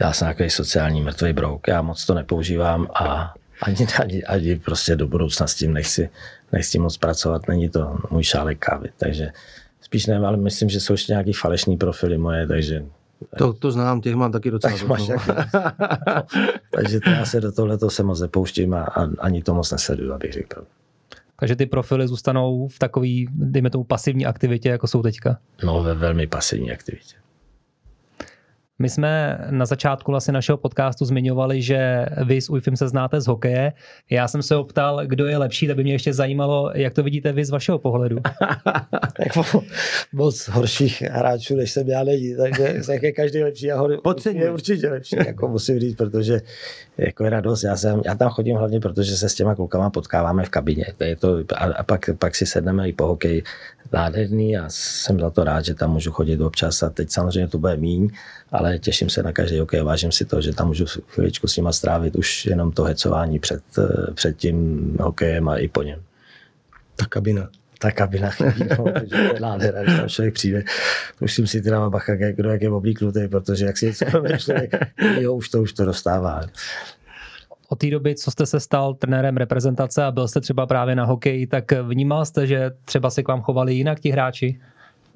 Já 0.00 0.12
jsem 0.12 0.28
takový 0.28 0.50
sociální 0.50 1.02
mrtvý 1.02 1.32
brouk, 1.32 1.68
já 1.68 1.82
moc 1.82 2.06
to 2.06 2.14
nepoužívám 2.14 2.86
a 2.94 3.34
ani, 3.62 3.86
ani, 4.00 4.24
ani 4.24 4.56
prostě 4.56 4.96
do 4.96 5.06
budoucna 5.06 5.46
s 5.46 5.54
tím 5.54 5.72
nechci, 5.72 6.10
nechci 6.52 6.78
moc 6.78 6.96
pracovat, 6.96 7.48
není 7.48 7.68
to 7.68 7.98
můj 8.10 8.22
šálek 8.22 8.58
kávy, 8.58 8.88
takže 8.96 9.32
spíš 9.80 10.06
ne, 10.06 10.16
ale 10.16 10.36
myslím, 10.36 10.68
že 10.68 10.80
jsou 10.80 10.92
ještě 10.92 11.12
nějaký 11.12 11.32
falešní 11.32 11.76
profily 11.76 12.18
moje, 12.18 12.46
takže 12.46 12.84
to, 13.38 13.52
to 13.52 13.70
znám, 13.70 14.00
těch 14.00 14.14
mám 14.14 14.32
taky 14.32 14.50
docela. 14.50 14.78
Tak 14.78 14.88
máš 14.88 15.00
takže 16.70 17.00
to 17.00 17.10
já 17.10 17.24
se 17.24 17.40
do 17.40 17.52
tohoto 17.52 17.90
se 17.90 18.02
moc 18.02 18.20
nepouštím 18.20 18.74
a, 18.74 18.82
a 18.82 19.08
ani 19.18 19.42
to 19.42 19.54
moc 19.54 19.72
nesleduju, 19.72 20.12
abych 20.12 20.32
řekl 20.32 20.64
Takže 21.40 21.56
ty 21.56 21.66
profily 21.66 22.08
zůstanou 22.08 22.68
v 22.68 22.78
takový, 22.78 23.28
dejme 23.32 23.70
tomu, 23.70 23.84
pasivní 23.84 24.26
aktivitě, 24.26 24.68
jako 24.68 24.86
jsou 24.86 25.02
teďka? 25.02 25.38
No, 25.64 25.82
ve 25.82 25.94
velmi 25.94 26.26
pasivní 26.26 26.72
aktivitě. 26.72 27.16
My 28.78 28.88
jsme 28.88 29.38
na 29.50 29.66
začátku 29.66 30.10
vlastně 30.10 30.32
našeho 30.32 30.58
podcastu 30.58 31.04
zmiňovali, 31.04 31.62
že 31.62 32.06
vy 32.24 32.40
s 32.40 32.50
UIFem 32.50 32.76
se 32.76 32.88
znáte 32.88 33.20
z 33.20 33.26
hokeje. 33.26 33.72
Já 34.10 34.28
jsem 34.28 34.42
se 34.42 34.56
optal, 34.56 35.06
kdo 35.06 35.26
je 35.26 35.36
lepší, 35.38 35.66
tak 35.66 35.76
by 35.76 35.82
mě 35.82 35.92
ještě 35.92 36.14
zajímalo, 36.14 36.70
jak 36.74 36.94
to 36.94 37.02
vidíte 37.02 37.32
vy 37.32 37.44
z 37.44 37.50
vašeho 37.50 37.78
pohledu. 37.78 38.16
jako 39.26 39.64
moc 40.12 40.48
horších 40.48 41.02
hráčů, 41.02 41.56
než 41.56 41.70
jsem 41.70 41.88
já 41.88 42.04
není, 42.04 42.36
takže 42.36 42.80
je 43.02 43.12
každý 43.12 43.42
lepší 43.42 43.72
a 43.72 43.78
hor, 43.78 43.90
je 44.32 44.50
určitě 44.50 44.90
lepší, 44.90 45.16
jako 45.26 45.48
musím 45.48 45.78
říct, 45.78 45.96
protože 45.96 46.40
jako 46.98 47.24
je 47.24 47.30
radost. 47.30 47.62
Já, 47.62 47.76
jsem, 47.76 48.02
já 48.04 48.14
tam 48.14 48.30
chodím 48.30 48.56
hlavně, 48.56 48.80
protože 48.80 49.16
se 49.16 49.28
s 49.28 49.34
těma 49.34 49.54
klukama 49.54 49.90
potkáváme 49.90 50.44
v 50.44 50.48
kabině. 50.48 50.86
To 50.98 51.04
je 51.04 51.16
to, 51.16 51.38
a, 51.54 51.64
a 51.64 51.82
pak, 51.82 52.10
pak 52.18 52.34
si 52.34 52.46
sedneme 52.46 52.88
i 52.88 52.92
po 52.92 53.06
hokeji 53.06 53.42
nádherný 53.92 54.56
a 54.56 54.64
jsem 54.68 55.20
za 55.20 55.30
to 55.30 55.44
rád, 55.44 55.64
že 55.64 55.74
tam 55.74 55.92
můžu 55.92 56.12
chodit 56.12 56.40
občas 56.40 56.82
a 56.82 56.90
teď 56.90 57.10
samozřejmě 57.10 57.48
to 57.48 57.58
bude 57.58 57.76
míň, 57.76 58.10
ale 58.52 58.78
těším 58.78 59.10
se 59.10 59.22
na 59.22 59.32
každý 59.32 59.58
hokej, 59.58 59.82
vážím 59.82 60.12
si 60.12 60.24
to, 60.24 60.40
že 60.40 60.54
tam 60.54 60.66
můžu 60.66 60.86
chviličku 60.86 61.46
s 61.46 61.56
nima 61.56 61.72
strávit 61.72 62.16
už 62.16 62.46
jenom 62.46 62.72
to 62.72 62.82
hecování 62.82 63.38
před, 63.38 63.62
před 64.14 64.36
tím 64.36 64.88
hokejem 65.00 65.48
a 65.48 65.56
i 65.56 65.68
po 65.68 65.82
něm. 65.82 66.00
Ta 66.96 67.06
kabina. 67.06 67.48
Ta 67.78 67.90
kabina 67.90 68.30
chybí, 68.30 68.68
no, 68.78 68.84
to 69.10 69.16
je 69.16 69.40
nádhera, 69.40 69.82
když 69.82 69.96
tam 69.96 70.08
člověk 70.08 70.34
přijde. 70.34 70.64
Už 71.20 71.34
si 71.34 71.46
si 71.46 71.62
teda 71.62 71.90
bacha, 71.90 72.12
kdo 72.14 72.50
jak 72.50 72.62
je 72.62 72.70
oblíknutý, 72.70 73.28
protože 73.28 73.66
jak 73.66 73.76
si 73.76 73.86
něco 73.86 74.04
člověk, 74.38 74.74
jo, 75.20 75.34
už 75.34 75.48
to, 75.48 75.62
už 75.62 75.72
to 75.72 75.84
dostává 75.84 76.40
od 77.72 77.78
té 77.78 77.90
doby, 77.90 78.14
co 78.14 78.30
jste 78.30 78.46
se 78.46 78.60
stal 78.60 78.94
trenérem 78.94 79.36
reprezentace 79.36 80.04
a 80.04 80.10
byl 80.10 80.28
jste 80.28 80.40
třeba 80.40 80.66
právě 80.66 80.94
na 80.94 81.04
hokeji, 81.04 81.46
tak 81.46 81.72
vnímal 81.72 82.24
jste, 82.24 82.46
že 82.46 82.70
třeba 82.84 83.10
se 83.10 83.22
k 83.22 83.28
vám 83.28 83.42
chovali 83.42 83.74
jinak 83.74 84.00
ti 84.00 84.10
hráči? 84.10 84.60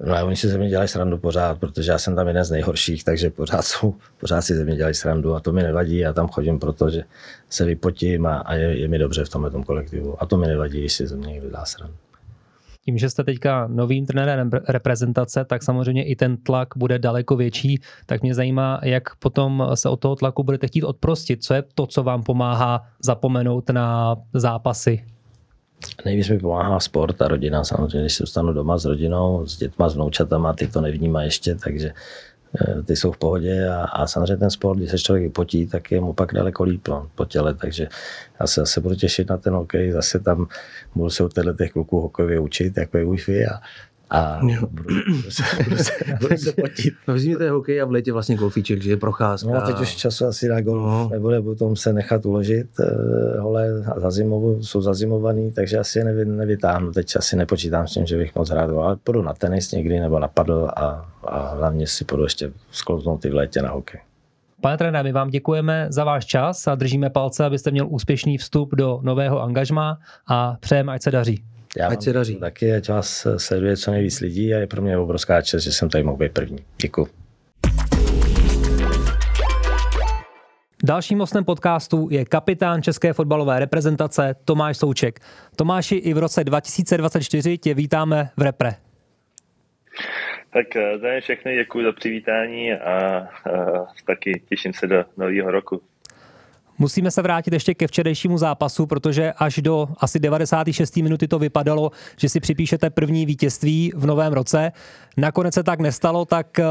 No 0.05 0.15
a 0.15 0.23
oni 0.23 0.35
si 0.35 0.47
ze 0.47 0.57
mě 0.57 0.69
dělají 0.69 0.87
srandu 0.87 1.17
pořád, 1.17 1.59
protože 1.59 1.91
já 1.91 1.97
jsem 1.97 2.15
tam 2.15 2.27
jeden 2.27 2.43
z 2.43 2.51
nejhorších, 2.51 3.03
takže 3.03 3.29
pořád, 3.29 3.61
jsou, 3.61 3.95
pořád 4.19 4.41
si 4.41 4.55
ze 4.55 4.65
mě 4.65 4.75
dělají 4.75 4.95
srandu 4.95 5.35
a 5.35 5.39
to 5.39 5.51
mi 5.51 5.63
nevadí. 5.63 5.97
Já 5.97 6.13
tam 6.13 6.27
chodím, 6.27 6.59
protože 6.59 7.03
se 7.49 7.65
vypotím 7.65 8.25
a, 8.25 8.37
a 8.37 8.53
je, 8.53 8.79
je, 8.79 8.87
mi 8.87 8.97
dobře 8.97 9.25
v 9.25 9.29
tomhle 9.29 9.51
kolektivu. 9.65 10.23
A 10.23 10.25
to 10.25 10.37
mi 10.37 10.47
nevadí, 10.47 10.79
když 10.79 10.93
si 10.93 11.07
ze 11.07 11.15
mě 11.15 11.33
někdo 11.33 11.49
dá 11.49 11.65
srandu 11.65 11.95
tím, 12.87 12.97
že 12.97 13.09
jste 13.09 13.23
teďka 13.23 13.67
novým 13.67 14.05
trenérem 14.05 14.49
reprezentace, 14.67 15.45
tak 15.45 15.63
samozřejmě 15.63 16.03
i 16.03 16.15
ten 16.15 16.37
tlak 16.37 16.67
bude 16.75 16.99
daleko 16.99 17.35
větší. 17.35 17.79
Tak 18.05 18.21
mě 18.21 18.33
zajímá, 18.33 18.79
jak 18.83 19.15
potom 19.15 19.67
se 19.73 19.89
od 19.89 19.99
toho 19.99 20.15
tlaku 20.15 20.43
budete 20.43 20.67
chtít 20.67 20.83
odprostit. 20.83 21.43
Co 21.43 21.53
je 21.53 21.63
to, 21.75 21.87
co 21.87 22.03
vám 22.03 22.23
pomáhá 22.23 22.87
zapomenout 23.03 23.69
na 23.69 24.15
zápasy? 24.33 25.03
Nejvíc 26.05 26.29
mi 26.29 26.39
pomáhá 26.39 26.79
sport 26.79 27.21
a 27.21 27.27
rodina. 27.27 27.63
Samozřejmě, 27.63 28.01
když 28.01 28.13
se 28.13 28.23
dostanu 28.23 28.53
doma 28.53 28.77
s 28.77 28.85
rodinou, 28.85 29.45
s 29.45 29.57
dětma, 29.57 29.89
s 29.89 29.95
vnoučatama, 29.95 30.53
ty 30.53 30.67
to 30.67 30.81
nevnímají 30.81 31.27
ještě, 31.27 31.55
takže 31.55 31.93
Eh, 32.61 32.83
ty 32.83 32.95
jsou 32.95 33.11
v 33.11 33.17
pohodě. 33.17 33.67
A, 33.69 33.83
a 33.83 34.07
samozřejmě 34.07 34.37
ten 34.37 34.49
sport, 34.49 34.77
když 34.77 34.91
se 34.91 34.97
člověk 34.97 35.33
potí, 35.33 35.67
tak 35.67 35.91
je 35.91 36.01
mu 36.01 36.13
pak 36.13 36.33
daleko 36.33 36.63
líp 36.63 36.87
no, 36.87 37.09
po 37.15 37.25
těle, 37.25 37.53
takže 37.53 37.87
já 38.39 38.47
se 38.47 38.61
zase 38.61 38.81
budu 38.81 38.95
těšit 38.95 39.29
na 39.29 39.37
ten 39.37 39.53
hokej, 39.53 39.91
zase 39.91 40.19
tam 40.19 40.47
budu 40.95 41.09
se 41.09 41.23
od 41.23 41.33
těch 41.57 41.71
kluků 41.71 42.01
hokejově 42.01 42.39
učit, 42.39 42.77
jako 42.77 42.97
je 42.97 43.05
Wi-Fi 43.05 43.53
a, 43.53 43.61
a 44.09 44.39
budu, 44.41 44.67
budu, 44.73 45.31
se, 45.31 45.43
budu, 45.63 45.77
se, 45.77 45.91
budu 46.21 46.37
se 46.37 46.51
potit. 46.51 46.93
No 47.07 47.13
v 47.13 47.49
hokej 47.49 47.81
a 47.81 47.85
v 47.85 47.91
létě 47.91 48.13
vlastně 48.13 48.35
golfíček, 48.35 48.81
že 48.81 48.89
je 48.89 48.97
procházka. 48.97 49.49
No 49.49 49.55
a 49.55 49.61
teď 49.61 49.79
už 49.79 49.95
času 49.95 50.25
asi 50.25 50.47
na 50.47 50.61
golf 50.61 50.85
no. 50.85 51.09
nebude 51.11 51.41
potom 51.41 51.75
se 51.75 51.93
nechat 51.93 52.25
uložit. 52.25 52.67
Uh, 52.79 53.41
hole 53.41 53.67
za 53.95 54.11
zimovou, 54.11 54.63
jsou 54.63 54.81
zazimovaný, 54.81 55.51
takže 55.51 55.77
asi 55.77 55.99
je 55.99 56.05
nevy, 56.05 56.25
nevytáhnu. 56.25 56.91
Teď 56.91 57.15
asi 57.17 57.35
nepočítám 57.35 57.87
s 57.87 57.93
tím, 57.93 58.05
že 58.05 58.17
bych 58.17 58.35
moc 58.35 58.49
hrál, 58.49 58.79
ale 58.79 58.95
půjdu 58.95 59.21
na 59.21 59.33
tenis 59.33 59.71
někdy 59.71 59.99
nebo 59.99 60.19
na 60.19 60.27
padl 60.27 60.69
a, 60.75 61.09
a 61.23 61.55
hlavně 61.55 61.87
si 61.87 62.05
půjdu 62.05 62.23
ještě 62.23 62.51
sklouznout 62.71 63.25
i 63.25 63.29
v 63.29 63.35
létě 63.35 63.61
na 63.61 63.71
hokej. 63.71 64.01
Pane 64.61 64.77
trenére, 64.77 65.03
my 65.03 65.11
vám 65.11 65.29
děkujeme 65.29 65.87
za 65.89 66.03
váš 66.03 66.25
čas 66.25 66.67
a 66.67 66.75
držíme 66.75 67.09
palce, 67.09 67.45
abyste 67.45 67.71
měl 67.71 67.87
úspěšný 67.89 68.37
vstup 68.37 68.75
do 68.75 68.99
nového 69.01 69.41
angažma 69.41 69.97
a 70.27 70.57
přejeme, 70.59 70.93
ať 70.93 71.01
se 71.01 71.11
daří. 71.11 71.43
Já 71.79 71.87
ať 71.87 72.01
se 72.01 72.13
daří. 72.13 72.35
Taky, 72.35 72.73
ať 72.73 72.89
vás 72.89 73.27
sleduje 73.37 73.77
co 73.77 73.91
nejvíc 73.91 74.19
lidí 74.19 74.53
a 74.53 74.57
je 74.57 74.67
pro 74.67 74.81
mě 74.81 74.97
obrovská 74.97 75.41
čest, 75.41 75.63
že 75.63 75.71
jsem 75.71 75.89
tady 75.89 76.03
mohl 76.03 76.17
být 76.17 76.31
první. 76.31 76.57
Děkuji. 76.81 77.07
Dalším 80.83 81.19
hostem 81.19 81.45
podcastu 81.45 82.07
je 82.11 82.25
kapitán 82.25 82.81
české 82.81 83.13
fotbalové 83.13 83.59
reprezentace 83.59 84.35
Tomáš 84.45 84.77
Souček. 84.77 85.19
Tomáši, 85.55 85.95
i 85.95 86.13
v 86.13 86.17
roce 86.17 86.43
2024 86.43 87.57
tě 87.57 87.73
vítáme 87.73 88.29
v 88.37 88.41
repre. 88.41 88.71
Tak 90.53 90.75
eh, 90.75 90.97
zdravím 90.97 91.21
všechny, 91.21 91.55
děkuji 91.55 91.85
za 91.85 91.91
přivítání 91.91 92.73
a, 92.73 92.97
a 92.97 93.27
taky 94.07 94.41
těším 94.49 94.73
se 94.73 94.87
do 94.87 95.05
nového 95.17 95.51
roku. 95.51 95.81
Musíme 96.79 97.11
se 97.11 97.21
vrátit 97.21 97.53
ještě 97.53 97.73
ke 97.73 97.87
včerejšímu 97.87 98.37
zápasu, 98.37 98.85
protože 98.85 99.33
až 99.37 99.57
do 99.57 99.87
asi 99.97 100.19
96. 100.19 100.95
minuty 100.95 101.27
to 101.27 101.39
vypadalo, 101.39 101.91
že 102.17 102.29
si 102.29 102.39
připíšete 102.39 102.89
první 102.89 103.25
vítězství 103.25 103.91
v 103.95 104.05
novém 104.05 104.33
roce. 104.33 104.71
Nakonec 105.17 105.53
se 105.53 105.63
tak 105.63 105.79
nestalo, 105.79 106.25
tak 106.25 106.59
eh, 106.59 106.63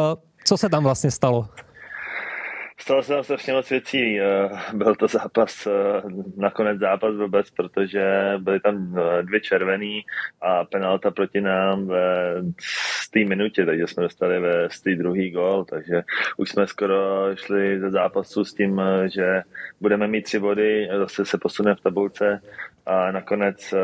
co 0.45 0.57
se 0.57 0.69
tam 0.69 0.83
vlastně 0.83 1.11
stalo? 1.11 1.49
Stalo 2.79 3.03
se 3.03 3.13
tam 3.13 3.25
strašně 3.25 3.53
moc 3.53 3.71
věcí. 3.71 4.21
Eh, 4.21 4.49
byl 4.73 4.95
to 4.95 5.09
zápas, 5.09 5.67
eh, 5.67 5.73
nakonec 6.37 6.79
zápas 6.79 7.15
vůbec, 7.15 7.51
protože 7.51 8.33
byly 8.39 8.61
tam 8.61 8.99
eh, 8.99 9.23
dvě 9.23 9.41
červený 9.41 10.05
a 10.41 10.65
penalta 10.65 11.11
proti 11.11 11.41
nám 11.41 11.87
ve 11.87 12.35
té 13.13 13.25
minutě, 13.25 13.67
takže 13.67 13.87
jsme 13.87 14.03
dostali 14.03 14.41
ve 14.41 14.69
té 14.85 14.95
druhý 14.95 15.31
gol, 15.31 15.65
takže 15.65 16.03
už 16.37 16.51
jsme 16.51 16.67
skoro 16.67 16.97
šli 17.37 17.81
ze 17.81 17.91
zápasu 17.91 18.45
s 18.45 18.55
tím, 18.55 18.83
že 19.15 19.43
budeme 19.81 20.07
mít 20.07 20.23
tři 20.23 20.39
body, 20.39 20.89
zase 20.99 21.25
se 21.25 21.39
posuneme 21.39 21.75
v 21.75 21.81
tabulce 21.81 22.41
a 22.87 23.13
nakonec 23.13 23.75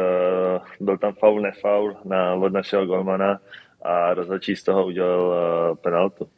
byl 0.80 0.99
tam 0.99 1.12
faul, 1.12 1.40
nefaul 1.40 1.97
na, 2.05 2.34
od 2.34 2.53
našeho 2.53 2.86
golmana 2.86 3.40
a 3.82 4.14
rozhodčí 4.14 4.57
z 4.57 4.64
toho 4.64 4.86
udělal 4.86 5.76
penaltu. 5.76 6.28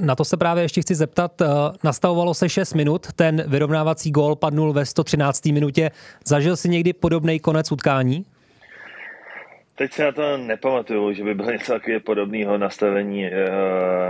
Na 0.00 0.14
to 0.14 0.24
se 0.24 0.36
právě 0.36 0.64
ještě 0.64 0.82
chci 0.82 0.94
zeptat. 0.94 1.40
Eh, 1.40 1.46
nastavovalo 1.84 2.34
se 2.34 2.48
6 2.48 2.74
minut, 2.74 3.06
ten 3.16 3.44
vyrovnávací 3.46 4.10
gól 4.10 4.36
padnul 4.36 4.72
ve 4.72 4.86
113. 4.86 5.52
minutě. 5.52 5.90
Zažil 6.26 6.56
si 6.56 6.68
někdy 6.68 6.92
podobný 6.92 7.40
konec 7.40 7.72
utkání? 7.72 8.24
Teď 9.78 9.92
se 9.92 10.04
na 10.04 10.12
to 10.12 10.36
nepamatuju, 10.36 11.12
že 11.12 11.24
by 11.24 11.34
bylo 11.34 11.50
něco 11.50 11.72
takového 11.72 12.00
podobného 12.00 12.58
nastavení, 12.58 13.26
eh, 13.26 13.40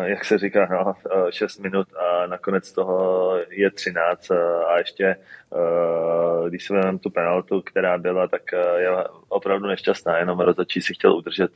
jak 0.04 0.24
se 0.24 0.38
říká, 0.38 0.68
no, 0.70 0.94
6 1.30 1.58
minut 1.58 1.88
a 1.96 2.26
nakonec 2.26 2.72
toho 2.72 3.34
je 3.50 3.70
13 3.70 4.30
a 4.66 4.78
ještě, 4.78 5.04
eh, 5.06 6.48
když 6.48 6.66
se 6.66 6.74
vezmeme 6.74 6.98
tu 6.98 7.10
penaltu, 7.10 7.62
která 7.62 7.98
byla, 7.98 8.28
tak 8.28 8.42
eh, 8.52 8.80
je 8.80 8.90
opravdu 9.28 9.66
nešťastná, 9.66 10.18
jenom 10.18 10.40
rozhodčí 10.40 10.80
si 10.80 10.94
chtěl 10.94 11.16
udržet 11.16 11.50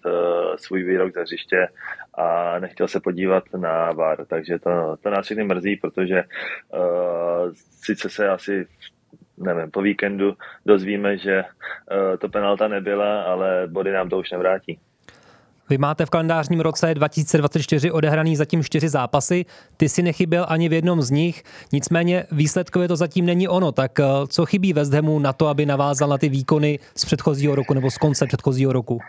svůj 0.56 0.82
výrok 0.82 1.14
za 1.14 1.20
hřiště 1.20 1.68
a 2.14 2.58
nechtěl 2.58 2.88
se 2.88 3.00
podívat 3.00 3.44
na 3.56 3.92
VAR, 3.92 4.26
takže 4.26 4.58
to, 4.58 4.96
to 5.02 5.10
nás 5.10 5.24
všechny 5.24 5.44
mrzí, 5.44 5.76
protože 5.76 6.24
sice 7.82 8.10
se 8.10 8.28
asi 8.28 8.66
nevím, 9.38 9.70
po 9.70 9.82
víkendu 9.82 10.36
dozvíme, 10.66 11.18
že 11.18 11.42
uh, 11.42 12.16
to 12.18 12.28
penalta 12.28 12.68
nebyla, 12.68 13.22
ale 13.22 13.66
body 13.66 13.92
nám 13.92 14.08
to 14.08 14.18
už 14.18 14.30
nevrátí. 14.30 14.78
Vy 15.70 15.78
máte 15.78 16.06
v 16.06 16.10
kalendářním 16.10 16.60
roce 16.60 16.94
2024 16.94 17.90
odehraný 17.90 18.36
zatím 18.36 18.64
čtyři 18.64 18.88
zápasy, 18.88 19.44
ty 19.76 19.88
si 19.88 20.02
nechyběl 20.02 20.46
ani 20.48 20.68
v 20.68 20.72
jednom 20.72 21.02
z 21.02 21.10
nich, 21.10 21.42
nicméně 21.72 22.24
výsledkově 22.32 22.88
to 22.88 22.96
zatím 22.96 23.26
není 23.26 23.48
ono. 23.48 23.72
Tak 23.72 24.00
eh, 24.00 24.04
co 24.28 24.46
chybí 24.46 24.72
West 24.72 24.92
Hamu 24.92 25.18
na 25.18 25.32
to, 25.32 25.46
aby 25.46 25.66
navázal 25.66 26.08
na 26.08 26.18
ty 26.18 26.28
výkony 26.28 26.78
z 26.96 27.04
předchozího 27.04 27.54
roku 27.54 27.74
nebo 27.74 27.90
z 27.90 27.98
konce 27.98 28.26
předchozího 28.26 28.72
roku? 28.72 29.00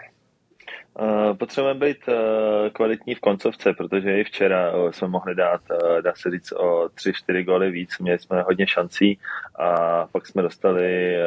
Eh, 0.99 1.33
potřebujeme 1.33 1.79
být 1.79 1.97
eh, 2.07 2.69
kvalitní 2.69 3.15
v 3.15 3.19
koncovce, 3.19 3.73
protože 3.73 4.19
i 4.19 4.23
včera 4.23 4.71
eh, 4.71 4.93
jsme 4.93 5.07
mohli 5.07 5.35
dát, 5.35 5.61
dá 6.01 6.13
se 6.15 6.31
říct, 6.31 6.51
o 6.51 6.89
3-4 6.95 7.45
góly 7.45 7.71
víc. 7.71 7.99
Měli 7.99 8.19
jsme 8.19 8.41
hodně 8.41 8.67
šancí 8.67 9.19
a 9.55 10.07
pak 10.11 10.27
jsme 10.27 10.41
dostali 10.41 11.17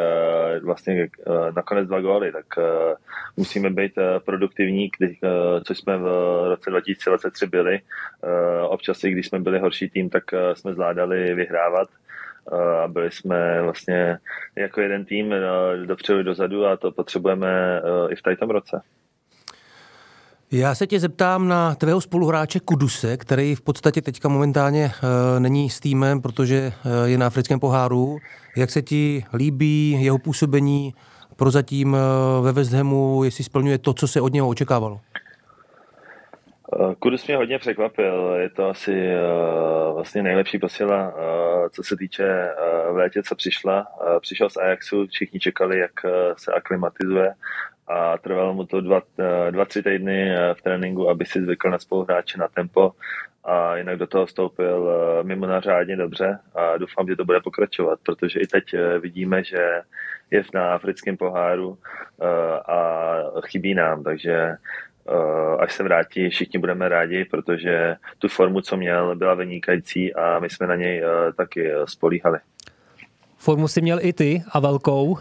vlastně 0.62 1.08
nakonec 1.54 1.88
dva 1.88 2.00
góly, 2.00 2.32
tak 2.32 2.46
musíme 3.36 3.70
být 3.70 3.92
produktivní, 4.24 4.90
kdy, 4.98 5.18
což 5.64 5.78
jsme 5.78 5.98
v 5.98 6.04
roce 6.48 6.70
2023 6.70 7.46
byli. 7.46 7.80
Občas 8.68 9.04
i 9.04 9.10
když 9.10 9.26
jsme 9.26 9.38
byli 9.38 9.58
horší 9.58 9.90
tým, 9.90 10.10
tak 10.10 10.24
jsme 10.54 10.72
zvládali 10.74 11.34
vyhrávat 11.34 11.88
a 12.84 12.88
byli 12.88 13.10
jsme 13.10 13.62
vlastně 13.62 14.18
jako 14.56 14.80
jeden 14.80 15.04
tým 15.04 15.34
dopředu 15.84 16.22
dozadu 16.22 16.66
a 16.66 16.76
to 16.76 16.92
potřebujeme 16.92 17.82
i 18.10 18.16
v 18.16 18.22
tajtom 18.22 18.50
roce. 18.50 18.82
Já 20.52 20.74
se 20.74 20.86
tě 20.86 21.00
zeptám 21.00 21.48
na 21.48 21.74
tvého 21.74 22.00
spoluhráče 22.00 22.60
Kuduse, 22.60 23.16
který 23.16 23.54
v 23.54 23.60
podstatě 23.60 24.02
teďka 24.02 24.28
momentálně 24.28 24.84
uh, 24.84 25.40
není 25.40 25.70
s 25.70 25.80
týmem, 25.80 26.22
protože 26.22 26.72
uh, 26.86 26.92
je 27.04 27.18
na 27.18 27.26
africkém 27.26 27.60
poháru. 27.60 28.18
Jak 28.56 28.70
se 28.70 28.82
ti 28.82 29.24
líbí 29.34 30.04
jeho 30.04 30.18
působení 30.18 30.94
prozatím 31.36 31.92
uh, 31.92 32.44
ve 32.44 32.52
West 32.52 32.72
Hamu, 32.72 33.24
jestli 33.24 33.44
splňuje 33.44 33.78
to, 33.78 33.94
co 33.94 34.08
se 34.08 34.20
od 34.20 34.32
něho 34.32 34.48
očekávalo? 34.48 35.00
Kudus 36.98 37.26
mě 37.26 37.36
hodně 37.36 37.58
překvapil. 37.58 38.34
Je 38.38 38.50
to 38.50 38.68
asi 38.68 39.10
vlastně 39.94 40.22
nejlepší 40.22 40.58
posila, 40.58 41.14
co 41.72 41.82
se 41.82 41.96
týče 41.96 42.24
uh, 42.24 42.94
v 42.94 42.96
létě, 42.96 43.22
co 43.22 43.34
přišla. 43.34 43.86
Přišel 44.20 44.50
z 44.50 44.56
Ajaxu, 44.56 45.06
všichni 45.06 45.40
čekali, 45.40 45.78
jak 45.78 45.92
se 46.36 46.52
aklimatizuje 46.52 47.34
a 47.88 48.18
trvalo 48.18 48.54
mu 48.54 48.66
to 48.66 48.80
dva, 48.80 49.02
eh, 49.18 49.52
dva 49.52 49.64
tři 49.64 49.82
týdny 49.82 50.30
eh, 50.30 50.54
v 50.54 50.62
tréninku, 50.62 51.08
aby 51.08 51.24
si 51.24 51.42
zvykl 51.42 51.70
na 51.70 51.78
spoluhráče 51.78 52.38
na 52.38 52.48
tempo 52.48 52.92
a 53.44 53.76
jinak 53.76 53.98
do 53.98 54.06
toho 54.06 54.26
vstoupil 54.26 54.90
eh, 54.90 55.22
mimo 55.22 55.60
řádně 55.60 55.96
dobře 55.96 56.38
a 56.54 56.76
doufám, 56.76 57.08
že 57.08 57.16
to 57.16 57.24
bude 57.24 57.40
pokračovat, 57.40 58.00
protože 58.02 58.40
i 58.40 58.46
teď 58.46 58.64
vidíme, 59.00 59.44
že 59.44 59.82
je 60.30 60.44
na 60.54 60.74
africkém 60.74 61.16
poháru 61.16 61.78
a 62.68 63.24
chybí 63.46 63.74
nám, 63.74 64.02
takže 64.02 64.56
až 65.58 65.72
se 65.72 65.82
vrátí, 65.82 66.30
všichni 66.30 66.58
budeme 66.58 66.88
rádi, 66.88 67.24
protože 67.24 67.96
tu 68.18 68.28
formu, 68.28 68.60
co 68.60 68.76
měl, 68.76 69.16
byla 69.16 69.34
vynikající 69.34 70.14
a 70.14 70.38
my 70.38 70.50
jsme 70.50 70.66
na 70.66 70.76
něj 70.76 71.02
taky 71.36 71.70
spolíhali. 71.84 72.38
Formu 73.38 73.68
si 73.68 73.80
měl 73.80 73.98
i 74.02 74.12
ty 74.12 74.42
a 74.52 74.60
velkou. 74.60 75.04
Uh, 75.04 75.18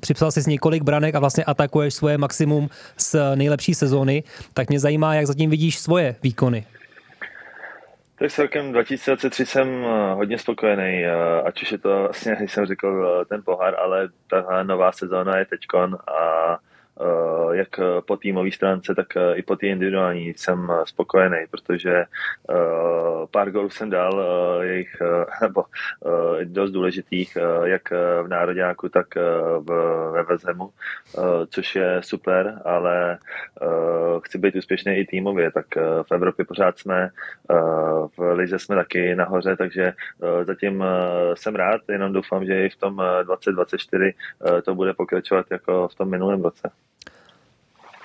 připsal 0.00 0.30
si 0.30 0.50
několik 0.50 0.82
branek 0.82 1.14
a 1.14 1.20
vlastně 1.20 1.44
atakuješ 1.44 1.94
svoje 1.94 2.18
maximum 2.18 2.68
z 2.96 3.16
nejlepší 3.34 3.74
sezóny. 3.74 4.22
Tak 4.54 4.68
mě 4.68 4.80
zajímá, 4.80 5.14
jak 5.14 5.26
zatím 5.26 5.50
vidíš 5.50 5.78
svoje 5.78 6.16
výkony. 6.22 6.66
Tak 8.18 8.30
celkem 8.30 8.72
2023 8.72 9.46
jsem 9.46 9.84
eh, 9.84 10.14
hodně 10.14 10.38
spokojený, 10.38 11.04
eh, 11.04 11.42
ať 11.42 11.62
už 11.62 11.72
je 11.72 11.78
to 11.78 11.98
vlastně, 11.98 12.36
jak 12.40 12.50
jsem 12.50 12.66
řekl, 12.66 13.24
ten 13.28 13.42
pohár, 13.42 13.74
ale 13.74 14.08
ta 14.30 14.62
nová 14.62 14.92
sezóna 14.92 15.38
je 15.38 15.44
teďkon 15.44 15.94
a 15.94 16.58
jak 17.52 17.68
po 18.06 18.16
týmové 18.16 18.50
stránce, 18.52 18.94
tak 18.94 19.16
eh, 19.16 19.34
i 19.34 19.42
po 19.42 19.56
té 19.56 19.66
individuální 19.66 20.34
jsem 20.36 20.70
eh, 20.70 20.86
spokojený, 20.86 21.36
protože 21.50 22.04
pár 23.30 23.50
gólů 23.50 23.70
jsem 23.70 23.90
dal, 23.90 24.24
jejich, 24.62 24.96
nebo 25.42 25.64
dost 26.44 26.70
důležitých, 26.70 27.38
jak 27.64 27.90
v 28.22 28.28
Národňáku, 28.28 28.88
tak 28.88 29.06
ve 30.10 30.22
Vezemu, 30.22 30.70
což 31.50 31.76
je 31.76 32.00
super, 32.02 32.62
ale 32.64 33.18
chci 34.24 34.38
být 34.38 34.56
úspěšný 34.56 34.96
i 34.96 35.06
týmově, 35.06 35.50
tak 35.50 35.66
v 36.02 36.12
Evropě 36.12 36.44
pořád 36.44 36.78
jsme, 36.78 37.10
v 38.16 38.32
Lize 38.32 38.58
jsme 38.58 38.76
taky 38.76 39.14
nahoře, 39.14 39.56
takže 39.56 39.92
zatím 40.42 40.84
jsem 41.34 41.54
rád, 41.54 41.80
jenom 41.88 42.12
doufám, 42.12 42.44
že 42.44 42.66
i 42.66 42.68
v 42.68 42.76
tom 42.76 43.02
2024 43.22 44.14
to 44.64 44.74
bude 44.74 44.94
pokračovat 44.94 45.46
jako 45.50 45.88
v 45.88 45.94
tom 45.94 46.10
minulém 46.10 46.42
roce. 46.42 46.70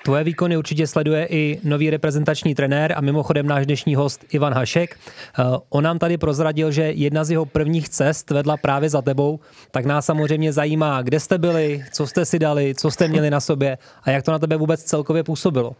Tvoje 0.04 0.24
výkony 0.24 0.56
určitě 0.56 0.86
sleduje 0.86 1.26
i 1.30 1.60
nový 1.64 1.90
reprezentační 1.90 2.54
trenér 2.54 2.94
a 2.96 3.00
mimochodem 3.00 3.46
náš 3.46 3.66
dnešní 3.66 3.94
host 3.94 4.24
Ivan 4.32 4.52
Hašek. 4.52 4.96
Eh, 4.96 5.42
on 5.68 5.84
nám 5.84 5.98
tady 5.98 6.18
prozradil, 6.18 6.70
že 6.70 6.82
jedna 6.82 7.24
z 7.24 7.30
jeho 7.30 7.46
prvních 7.46 7.88
cest 7.88 8.30
vedla 8.30 8.56
právě 8.56 8.88
za 8.88 9.02
tebou, 9.02 9.40
tak 9.70 9.84
nás 9.84 10.06
samozřejmě 10.06 10.52
zajímá, 10.52 11.02
kde 11.02 11.20
jste 11.20 11.38
byli, 11.38 11.84
co 11.92 12.06
jste 12.06 12.24
si 12.24 12.38
dali, 12.38 12.74
co 12.74 12.90
jste 12.90 13.08
měli 13.08 13.30
na 13.30 13.40
sobě 13.40 13.78
a 14.02 14.10
jak 14.10 14.24
to 14.24 14.32
na 14.32 14.38
tebe 14.38 14.56
vůbec 14.56 14.82
celkově 14.82 15.22
působilo. 15.22 15.72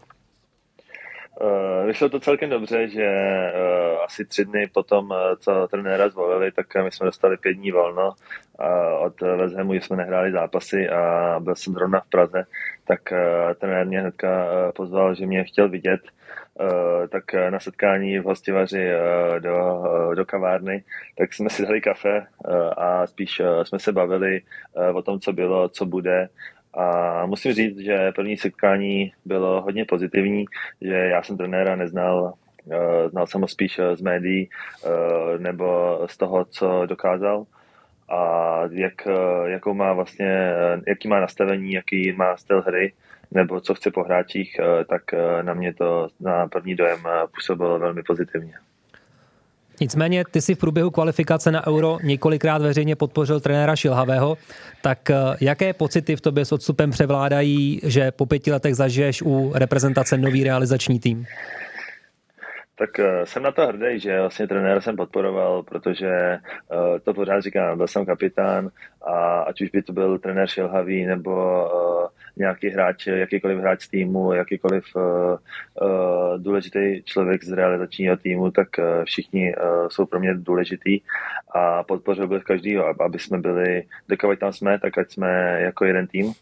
Uh, 1.43 1.87
vyšlo 1.87 2.09
to 2.09 2.19
celkem 2.19 2.49
dobře, 2.49 2.87
že 2.87 3.05
uh, 3.05 4.03
asi 4.03 4.25
tři 4.25 4.45
dny 4.45 4.67
potom, 4.73 5.11
uh, 5.11 5.17
co 5.39 5.67
trenéra 5.67 6.09
zvolili, 6.09 6.51
tak 6.51 6.67
my 6.83 6.91
jsme 6.91 7.05
dostali 7.05 7.37
pět 7.37 7.53
dní 7.53 7.71
volno 7.71 8.13
od 8.99 9.21
West 9.21 9.55
Hamu, 9.55 9.73
jsme 9.73 9.97
nehráli 9.97 10.31
zápasy 10.31 10.89
a 10.89 11.35
byl 11.39 11.55
jsem 11.55 11.73
zrovna 11.73 11.99
v 11.99 12.09
Praze, 12.09 12.45
tak 12.83 12.99
trenér 13.59 13.87
mě 13.87 13.99
hnedka 13.99 14.47
pozval, 14.75 15.15
že 15.15 15.25
mě 15.25 15.43
chtěl 15.43 15.69
vidět, 15.69 16.01
tak 17.09 17.23
na 17.49 17.59
setkání 17.59 18.19
v 18.19 18.23
hostivaři 18.23 18.91
do, 19.39 19.83
do 20.15 20.25
kavárny, 20.25 20.83
tak 21.17 21.33
jsme 21.33 21.49
si 21.49 21.65
dali 21.65 21.81
kafe 21.81 22.25
a 22.77 23.07
spíš 23.07 23.41
jsme 23.63 23.79
se 23.79 23.91
bavili 23.91 24.41
o 24.93 25.01
tom, 25.01 25.19
co 25.19 25.33
bylo, 25.33 25.69
co 25.69 25.85
bude 25.85 26.29
a 26.73 27.25
musím 27.25 27.53
říct, 27.53 27.77
že 27.77 28.11
první 28.11 28.37
setkání 28.37 29.13
bylo 29.25 29.61
hodně 29.61 29.85
pozitivní, 29.85 30.45
že 30.81 30.93
já 30.93 31.23
jsem 31.23 31.37
trenéra 31.37 31.75
neznal 31.75 32.33
znal 33.09 33.27
jsem 33.27 33.41
ho 33.41 33.47
spíš 33.47 33.79
z 33.93 34.01
médií 34.01 34.49
nebo 35.37 35.99
z 36.05 36.17
toho, 36.17 36.45
co 36.45 36.85
dokázal 36.85 37.45
a 38.09 38.59
jak, 38.71 39.07
jakou 39.45 39.73
má 39.73 39.93
vlastně, 39.93 40.53
jaký 40.87 41.07
má 41.07 41.19
nastavení, 41.19 41.71
jaký 41.71 42.11
má 42.11 42.37
styl 42.37 42.61
hry, 42.61 42.93
nebo 43.31 43.61
co 43.61 43.73
chce 43.73 43.91
po 43.91 44.03
hráčích, 44.03 44.59
tak 44.89 45.01
na 45.41 45.53
mě 45.53 45.73
to 45.73 46.07
na 46.19 46.47
první 46.47 46.75
dojem 46.75 46.99
působilo 47.35 47.79
velmi 47.79 48.03
pozitivně. 48.03 48.53
Nicméně 49.81 50.23
ty 50.31 50.41
si 50.41 50.55
v 50.55 50.57
průběhu 50.57 50.91
kvalifikace 50.91 51.51
na 51.51 51.67
Euro 51.67 51.97
několikrát 52.03 52.61
veřejně 52.61 52.95
podpořil 52.95 53.39
trenéra 53.39 53.75
Šilhavého, 53.75 54.37
tak 54.81 55.09
eh, 55.09 55.15
jaké 55.41 55.73
pocity 55.73 56.15
v 56.15 56.21
tobě 56.21 56.45
s 56.45 56.51
odstupem 56.51 56.91
převládají, 56.91 57.81
že 57.83 58.11
po 58.11 58.25
pěti 58.25 58.51
letech 58.51 58.75
zažiješ 58.75 59.21
u 59.21 59.51
reprezentace 59.55 60.17
nový 60.17 60.43
realizační 60.43 60.99
tým? 60.99 61.25
Tak 62.75 62.89
uh, 62.99 63.05
jsem 63.23 63.43
na 63.43 63.51
to 63.51 63.67
hrdý, 63.67 63.99
že 63.99 64.19
vlastně 64.19 64.47
trenéra 64.47 64.81
jsem 64.81 64.95
podporoval, 64.95 65.63
protože 65.63 66.39
uh, 66.71 66.99
to 66.99 67.13
pořád 67.13 67.41
říkám, 67.41 67.77
byl 67.77 67.87
jsem 67.87 68.05
kapitán 68.05 68.69
a 69.01 69.39
ať 69.39 69.61
už 69.61 69.69
by 69.69 69.81
to 69.81 69.93
byl 69.93 70.19
trenér 70.19 70.47
Šilhavý 70.47 71.05
nebo 71.05 71.31
nějaký 72.37 72.69
hráč, 72.69 73.07
jakýkoliv 73.07 73.57
hráč 73.57 73.81
z 73.81 73.87
týmu, 73.87 74.33
jakýkoliv 74.33 74.85
uh, 74.95 75.01
uh, 75.01 76.37
důležitý 76.37 77.03
člověk 77.03 77.43
z 77.43 77.51
realizačního 77.51 78.17
týmu, 78.17 78.51
tak 78.51 78.67
uh, 78.79 78.85
všichni 79.05 79.55
uh, 79.55 79.87
jsou 79.87 80.05
pro 80.05 80.19
mě 80.19 80.33
důležitý 80.33 81.01
a 81.55 81.83
podpořil 81.83 82.27
bych 82.27 82.43
každýho, 82.43 83.01
aby 83.01 83.19
jsme 83.19 83.37
byli, 83.37 83.83
dokud 84.09 84.39
tam 84.39 84.53
jsme, 84.53 84.79
tak 84.79 84.97
ať 84.97 85.11
jsme 85.11 85.61
jako 85.61 85.85
jeden 85.85 86.07
tým. 86.07 86.33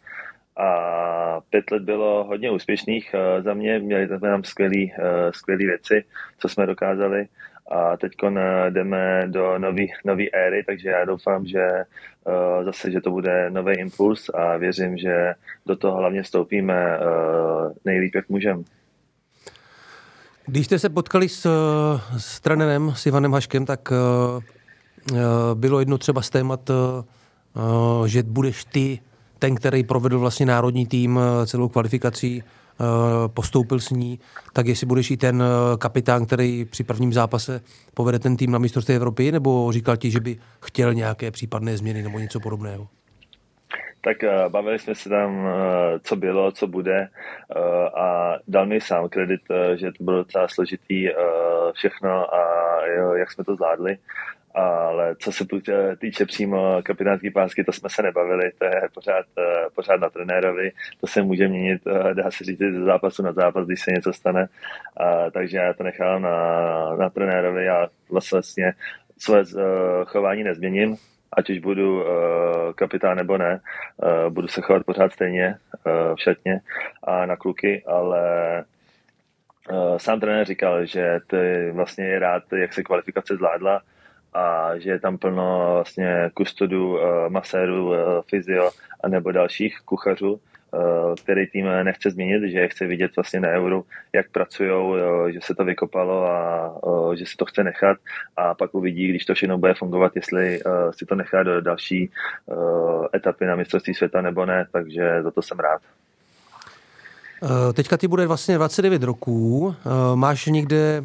A 0.58 1.42
pět 1.50 1.72
let 1.72 1.84
bylo 1.84 2.24
hodně 2.24 2.52
úspěšných 2.52 3.16
za 3.39 3.54
mě, 3.54 3.80
měli 3.80 4.08
jsme 4.08 4.20
tam 4.20 4.44
skvělé 4.44 4.86
eh, 5.50 5.56
věci, 5.58 6.04
co 6.38 6.50
jsme 6.50 6.66
dokázali 6.66 7.28
a 7.72 7.97
teď 7.97 8.11
jdeme 8.69 9.24
do 9.28 9.57
nové 10.05 10.26
éry, 10.34 10.63
takže 10.67 10.89
já 10.89 11.05
doufám, 11.05 11.45
že 11.45 11.67
uh, 12.28 12.63
zase, 12.63 12.91
že 12.91 13.01
to 13.01 13.11
bude 13.11 13.49
nový 13.49 13.74
impuls 13.74 14.30
a 14.30 14.57
věřím, 14.57 14.97
že 14.97 15.34
do 15.65 15.76
toho 15.76 15.97
hlavně 15.97 16.24
vstoupíme 16.24 16.99
uh, 16.99 17.72
nejlíp, 17.86 18.15
jak 18.15 18.30
můžeme. 18.30 18.63
Když 20.45 20.65
jste 20.65 20.80
se 20.80 20.89
potkali 20.89 21.30
s, 21.30 21.47
s 22.17 22.39
trenérem, 22.39 22.93
s 22.95 23.05
Ivanem 23.05 23.34
Haškem, 23.34 23.65
tak 23.65 23.93
bylo 25.53 25.80
jedno 25.80 25.97
třeba 25.97 26.22
z 26.22 26.30
témat, 26.30 26.72
že 28.05 28.24
budeš 28.24 28.65
ty 28.65 28.99
ten, 29.41 29.55
který 29.55 29.84
provedl 29.84 30.19
vlastně 30.19 30.45
národní 30.45 30.86
tým 30.86 31.19
eh, 31.19 31.47
celou 31.47 31.69
kvalifikací, 31.69 32.43
eh, 32.43 32.61
postoupil 33.28 33.80
s 33.80 33.90
ní, 33.90 34.20
tak 34.54 34.68
jestli 34.68 34.88
budeš 34.88 35.12
i 35.12 35.18
ten 35.18 35.44
eh, 35.44 35.78
kapitán, 35.78 36.26
který 36.26 36.66
při 36.66 36.84
prvním 36.84 37.14
zápase 37.14 37.62
povede 37.94 38.20
ten 38.20 38.38
tým 38.38 38.52
na 38.52 38.60
mistrovství 38.60 38.96
Evropy, 38.96 39.32
nebo 39.32 39.72
říkal 39.72 39.98
ti, 39.98 40.12
že 40.12 40.20
by 40.20 40.38
chtěl 40.62 40.94
nějaké 40.94 41.32
případné 41.32 41.78
změny 41.78 42.04
nebo 42.04 42.20
něco 42.20 42.40
podobného? 42.40 42.88
Tak 44.04 44.18
bavili 44.50 44.80
jsme 44.80 44.96
se 44.96 45.10
tam, 45.10 45.48
co 46.04 46.16
bylo, 46.16 46.52
co 46.52 46.68
bude 46.68 47.08
a 47.98 48.34
dal 48.48 48.66
mi 48.66 48.82
sám 48.82 49.10
kredit, 49.10 49.42
že 49.76 49.92
to 49.98 50.04
bylo 50.04 50.18
docela 50.18 50.48
složitý 50.48 51.08
všechno 51.74 52.34
a 52.34 52.42
jak 53.16 53.32
jsme 53.32 53.44
to 53.44 53.56
zvládli 53.56 53.98
ale 54.54 55.16
co 55.16 55.32
se 55.32 55.45
týče 55.99 56.26
přímo 56.26 56.82
kapitánské 56.84 57.32
pásky, 57.32 57.64
to 57.64 57.72
jsme 57.72 57.89
se 57.89 58.04
nebavili, 58.04 58.52
to 58.58 58.66
je 58.66 58.82
pořád, 58.93 59.26
eh, 59.38 59.66
pořád 59.76 60.02
na 60.02 60.10
trenérovi, 60.10 60.72
to 61.02 61.08
se 61.08 61.22
může 61.22 61.47
měnit, 61.47 61.82
eh, 61.88 62.14
dá 62.14 62.32
se 62.32 62.43
říct, 62.43 62.60
ze 62.60 62.84
zápasu 62.84 63.24
na 63.24 63.34
zápas, 63.34 63.66
když 63.66 63.82
se 63.82 63.91
něco 63.91 64.14
stane, 64.14 64.47
takže 65.32 65.58
já 65.58 65.74
to 65.74 65.84
nechám 65.84 66.22
na, 66.22 66.95
na 66.95 67.10
trenérovi 67.10 67.70
a 67.70 67.88
vlastně 68.12 68.74
své 69.22 69.39
uh, 69.41 70.06
chování 70.06 70.43
nezměním, 70.43 70.97
ať 71.34 71.49
už 71.49 71.60
budu 71.60 72.02
uh, 72.02 72.08
kapitán 72.76 73.18
nebo 73.18 73.38
ne, 73.38 73.60
uh, 73.97 74.34
budu 74.34 74.47
se 74.47 74.62
chovat 74.62 74.84
pořád 74.86 75.12
stejně 75.12 75.56
uh, 75.86 76.16
v 76.16 76.22
šatně 76.22 76.62
a 77.04 77.26
na 77.26 77.36
kluky, 77.36 77.84
ale 77.88 78.24
uh, 79.72 79.97
sám 79.97 80.20
trenér 80.20 80.45
říkal, 80.45 80.86
že 80.86 81.20
ty 81.28 81.72
vlastně 81.72 82.06
je 82.06 82.20
rád, 82.20 82.43
jak 82.54 82.74
se 82.74 82.84
kvalifikace 82.84 83.36
zvládla, 83.36 83.82
a 84.34 84.78
že 84.78 84.90
je 84.90 85.00
tam 85.00 85.18
plno 85.18 85.70
vlastně 85.74 86.32
kustodů, 86.34 87.00
eh, 87.00 87.30
masérů, 87.30 87.94
eh, 87.94 87.98
fyzio 88.30 88.72
a 89.04 89.08
nebo 89.08 89.32
dalších 89.32 89.80
kuchařů, 89.86 90.40
eh, 90.40 90.78
který 91.24 91.48
tým 91.48 91.66
nechce 91.84 92.10
změnit, 92.12 92.52
že 92.52 92.68
chce 92.68 92.86
vidět 92.88 93.12
vlastně 93.16 93.40
na 93.40 93.50
euru, 93.50 93.86
jak 94.14 94.30
pracují, 94.32 94.72
že 95.34 95.40
se 95.44 95.56
to 95.56 95.66
vykopalo 95.66 96.26
a 96.26 96.72
že 97.16 97.26
si 97.26 97.38
to 97.38 97.46
chce 97.46 97.64
nechat 97.64 97.98
a 98.38 98.54
pak 98.54 98.76
uvidí, 98.76 99.08
když 99.08 99.26
to 99.26 99.34
všechno 99.34 99.58
bude 99.58 99.74
fungovat, 99.74 100.16
jestli 100.16 100.60
si 100.92 101.06
to 101.06 101.16
nechá 101.16 101.44
do 101.44 101.62
další 101.62 102.12
etapy 103.16 103.46
na 103.46 103.56
mistrovství 103.56 103.94
světa 103.94 104.22
nebo 104.22 104.46
ne, 104.46 104.66
takže 104.72 105.24
za 105.24 105.32
to 105.32 105.42
jsem 105.42 105.60
rád. 105.60 105.82
Teďka 107.74 107.98
ty 107.98 108.08
bude 108.08 108.28
vlastně 108.28 108.56
29 108.56 109.04
roků. 109.04 109.76
Máš 110.16 110.46
někde 110.46 111.04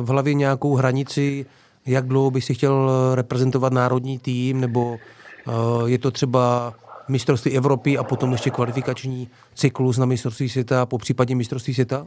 v 0.00 0.08
hlavě 0.08 0.34
nějakou 0.34 0.74
hranici, 0.74 1.46
jak 1.86 2.06
dlouho 2.06 2.30
by 2.30 2.40
si 2.40 2.54
chtěl 2.54 2.90
eh, 2.90 3.16
reprezentovat 3.16 3.72
národní 3.72 4.18
tým, 4.18 4.60
nebo 4.60 4.96
eh, 4.96 5.52
je 5.86 5.98
to 5.98 6.10
třeba 6.10 6.74
mistrovství 7.08 7.56
Evropy 7.56 7.98
a 7.98 8.04
potom 8.04 8.32
ještě 8.32 8.50
kvalifikační 8.50 9.28
cyklus 9.54 9.98
na 9.98 10.06
mistrovství 10.06 10.48
světa, 10.48 10.86
po 10.86 10.98
případě 10.98 11.34
mistrovství 11.34 11.74
světa? 11.74 12.06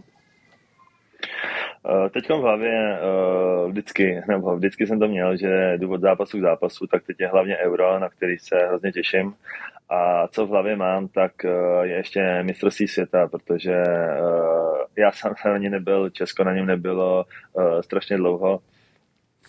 Eh, 2.05 2.09
teď 2.09 2.29
v 2.29 2.41
hlavě 2.41 2.99
vždycky, 3.67 4.21
nebo 4.27 4.57
vždycky 4.57 4.87
jsem 4.87 4.99
to 4.99 5.07
měl, 5.07 5.37
že 5.37 5.77
důvod 5.77 6.01
zápasu 6.01 6.37
k 6.37 6.41
zápasu, 6.41 6.87
tak 6.87 7.03
teď 7.03 7.17
je 7.19 7.27
hlavně 7.27 7.57
euro, 7.57 7.99
na 7.99 8.09
který 8.09 8.37
se 8.37 8.55
hrozně 8.67 8.91
těším. 8.91 9.33
A 9.89 10.27
co 10.27 10.45
v 10.45 10.49
hlavě 10.49 10.75
mám, 10.75 11.07
tak 11.07 11.31
je 11.81 11.95
ještě 11.95 12.43
mistrovství 12.43 12.87
světa, 12.87 13.27
protože 13.27 13.83
já 14.97 15.11
sám 15.11 15.33
na 15.45 15.57
něm 15.57 15.71
nebyl, 15.71 16.09
Česko 16.09 16.43
na 16.43 16.53
něm 16.53 16.65
nebylo 16.65 17.25
strašně 17.81 18.17
dlouho 18.17 18.59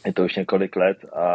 je 0.06 0.12
to 0.12 0.24
už 0.24 0.36
několik 0.36 0.76
let 0.76 0.98
a 1.12 1.28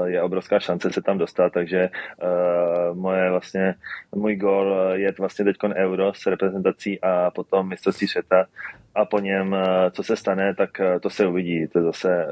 uh, 0.00 0.06
je 0.06 0.22
obrovská 0.22 0.60
šance 0.60 0.92
se 0.92 1.02
tam 1.02 1.18
dostat, 1.18 1.52
takže 1.52 1.90
uh, 2.22 2.96
moje 2.98 3.30
vlastně, 3.30 3.74
můj 4.14 4.36
gol 4.36 4.76
je 4.92 5.14
vlastně 5.18 5.44
teď 5.44 5.56
euro 5.74 6.14
s 6.14 6.26
reprezentací 6.26 7.00
a 7.00 7.30
potom 7.30 7.68
mistrovství 7.68 8.08
světa 8.08 8.46
a 8.94 9.04
po 9.04 9.18
něm, 9.18 9.52
uh, 9.52 9.58
co 9.90 10.02
se 10.02 10.16
stane, 10.16 10.54
tak 10.54 10.70
to 11.00 11.10
se 11.10 11.26
uvidí, 11.26 11.68
to 11.68 11.78
je 11.78 11.84
zase 11.84 12.26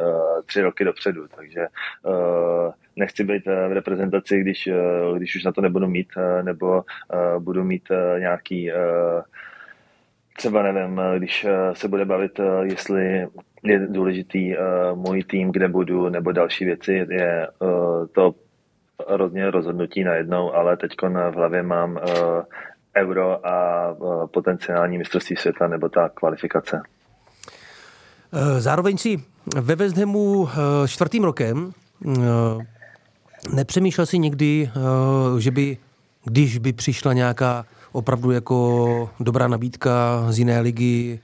tři 0.46 0.62
roky 0.62 0.84
dopředu, 0.84 1.28
takže 1.36 1.66
nechci 2.96 3.24
být 3.24 3.46
v 3.46 3.72
reprezentaci, 3.72 4.40
když, 4.40 4.68
když 5.16 5.36
už 5.36 5.44
na 5.44 5.52
to 5.52 5.60
nebudu 5.60 5.86
mít, 5.86 6.08
nebo 6.42 6.84
budu 7.38 7.64
mít 7.64 7.88
nějaký 8.18 8.70
třeba 10.36 10.62
nevím, 10.62 11.00
když 11.18 11.46
se 11.72 11.88
bude 11.88 12.04
bavit, 12.04 12.40
jestli 12.62 13.26
je 13.62 13.86
důležitý 13.86 14.54
uh, 14.56 14.98
můj 14.98 15.24
tým, 15.24 15.52
kde 15.52 15.68
budu, 15.68 16.08
nebo 16.08 16.32
další 16.32 16.64
věci, 16.64 17.06
je 17.10 17.48
uh, 17.58 18.06
to 18.12 18.34
hrozně 19.08 19.50
rozhodnutí 19.50 20.04
najednou, 20.04 20.54
ale 20.54 20.76
teď 20.76 20.90
v 21.30 21.34
hlavě 21.34 21.62
mám 21.62 21.90
uh, 21.92 21.98
euro 22.96 23.46
a 23.46 23.88
uh, 23.92 24.26
potenciální 24.26 24.98
mistrovství 24.98 25.36
světa 25.36 25.68
nebo 25.68 25.88
ta 25.88 26.08
kvalifikace. 26.08 26.80
Zároveň 28.58 28.98
si 28.98 29.16
ve 29.60 29.76
Hamu 30.00 30.48
čtvrtým 30.86 31.24
rokem 31.24 31.72
nepřemýšlel 33.54 34.06
si 34.06 34.18
někdy, 34.18 34.70
že 35.38 35.50
by, 35.50 35.76
když 36.24 36.58
by 36.58 36.72
přišla 36.72 37.12
nějaká 37.12 37.64
opravdu 37.92 38.30
jako 38.30 39.10
dobrá 39.20 39.48
nabídka 39.48 40.26
z 40.28 40.38
jiné 40.38 40.60
ligy, 40.60 41.20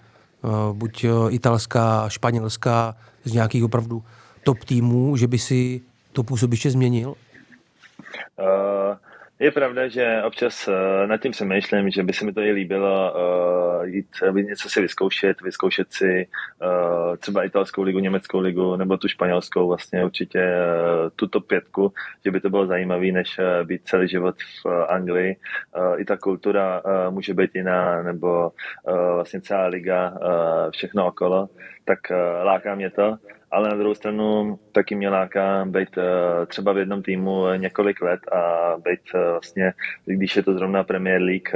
buď 0.72 1.04
eh, 1.04 1.08
italská, 1.30 2.08
španělská, 2.08 2.96
z 3.24 3.32
nějakých 3.32 3.64
opravdu 3.64 4.04
top 4.42 4.64
týmů, 4.64 5.16
že 5.16 5.26
by 5.26 5.38
si 5.38 5.80
to 6.12 6.22
působiště 6.22 6.70
změnil? 6.70 7.08
Uh, 7.08 8.96
je 9.38 9.50
pravda, 9.50 9.88
že 9.88 10.22
občas 10.22 10.68
uh, 10.68 10.74
nad 11.06 11.20
tím 11.20 11.32
přemýšlím, 11.32 11.90
že 11.90 12.02
by 12.02 12.12
se 12.12 12.24
mi 12.24 12.32
to 12.32 12.40
i 12.40 12.52
líbilo 12.52 13.12
uh, 13.12 13.84
jít 13.84 14.06
něco 14.32 14.68
si 14.68 14.80
vyzkoušet, 14.80 15.40
vyzkoušet 15.40 15.92
si 15.92 16.26
uh, 16.62 17.16
třeba 17.16 17.44
italskou 17.44 17.82
ligu, 17.82 17.98
německou 17.98 18.40
ligu 18.40 18.76
nebo 18.76 18.96
tu 18.96 19.08
španělskou, 19.08 19.68
vlastně 19.68 20.04
určitě 20.04 20.40
uh, 20.40 21.10
tuto 21.16 21.40
pětku, 21.40 21.92
že 22.24 22.30
by 22.30 22.40
to 22.40 22.50
bylo 22.50 22.66
zajímavé, 22.66 23.06
než 23.06 23.38
uh, 23.38 23.66
být 23.66 23.84
celý 23.84 24.08
život 24.08 24.36
v 24.62 24.66
uh, 24.66 24.72
Anglii. 24.88 25.36
Uh, 25.76 26.00
I 26.00 26.04
ta 26.04 26.16
kultura 26.16 26.82
uh, 26.84 27.14
může 27.14 27.34
být 27.34 27.50
jiná, 27.54 28.02
nebo 28.02 28.52
uh, 28.82 29.14
vlastně 29.14 29.40
celá 29.40 29.66
liga, 29.66 30.10
uh, 30.10 30.70
všechno 30.70 31.06
okolo, 31.06 31.48
tak 31.84 31.98
uh, 32.10 32.16
láká 32.46 32.74
mě 32.74 32.90
to 32.90 33.16
ale 33.54 33.68
na 33.68 33.76
druhou 33.76 33.94
stranu 33.94 34.58
taky 34.72 34.94
mě 34.94 35.08
láká 35.08 35.64
být 35.64 35.96
uh, 35.96 36.04
třeba 36.46 36.72
v 36.72 36.78
jednom 36.78 37.02
týmu 37.02 37.54
několik 37.56 38.02
let 38.02 38.20
a 38.32 38.74
být 38.84 39.00
uh, 39.14 39.20
vlastně, 39.20 39.72
když 40.04 40.36
je 40.36 40.42
to 40.42 40.54
zrovna 40.54 40.84
Premier 40.84 41.22
League, 41.22 41.48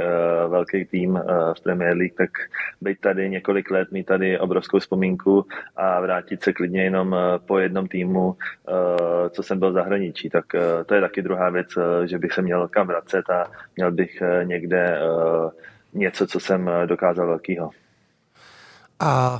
velký 0.47 0.85
tým 0.85 1.19
v 1.57 1.61
Premier 1.63 1.97
League, 1.97 2.13
tak 2.17 2.29
být 2.81 2.99
tady 2.99 3.29
několik 3.29 3.71
let, 3.71 3.91
mít 3.91 4.05
tady 4.05 4.39
obrovskou 4.39 4.79
vzpomínku 4.79 5.45
a 5.75 5.99
vrátit 5.99 6.43
se 6.43 6.53
klidně 6.53 6.83
jenom 6.83 7.15
po 7.45 7.59
jednom 7.59 7.87
týmu, 7.87 8.35
co 9.29 9.43
jsem 9.43 9.59
byl 9.59 9.71
v 9.71 9.73
zahraničí. 9.73 10.29
Tak 10.29 10.45
to 10.85 10.95
je 10.95 11.01
taky 11.01 11.21
druhá 11.21 11.49
věc, 11.49 11.67
že 12.05 12.17
bych 12.17 12.33
se 12.33 12.41
měl 12.41 12.67
kam 12.67 12.87
vracet 12.87 13.29
a 13.29 13.51
měl 13.75 13.91
bych 13.91 14.23
někde 14.43 14.99
něco, 15.93 16.27
co 16.27 16.39
jsem 16.39 16.69
dokázal 16.85 17.27
velkýho. 17.27 17.69
A 18.99 19.39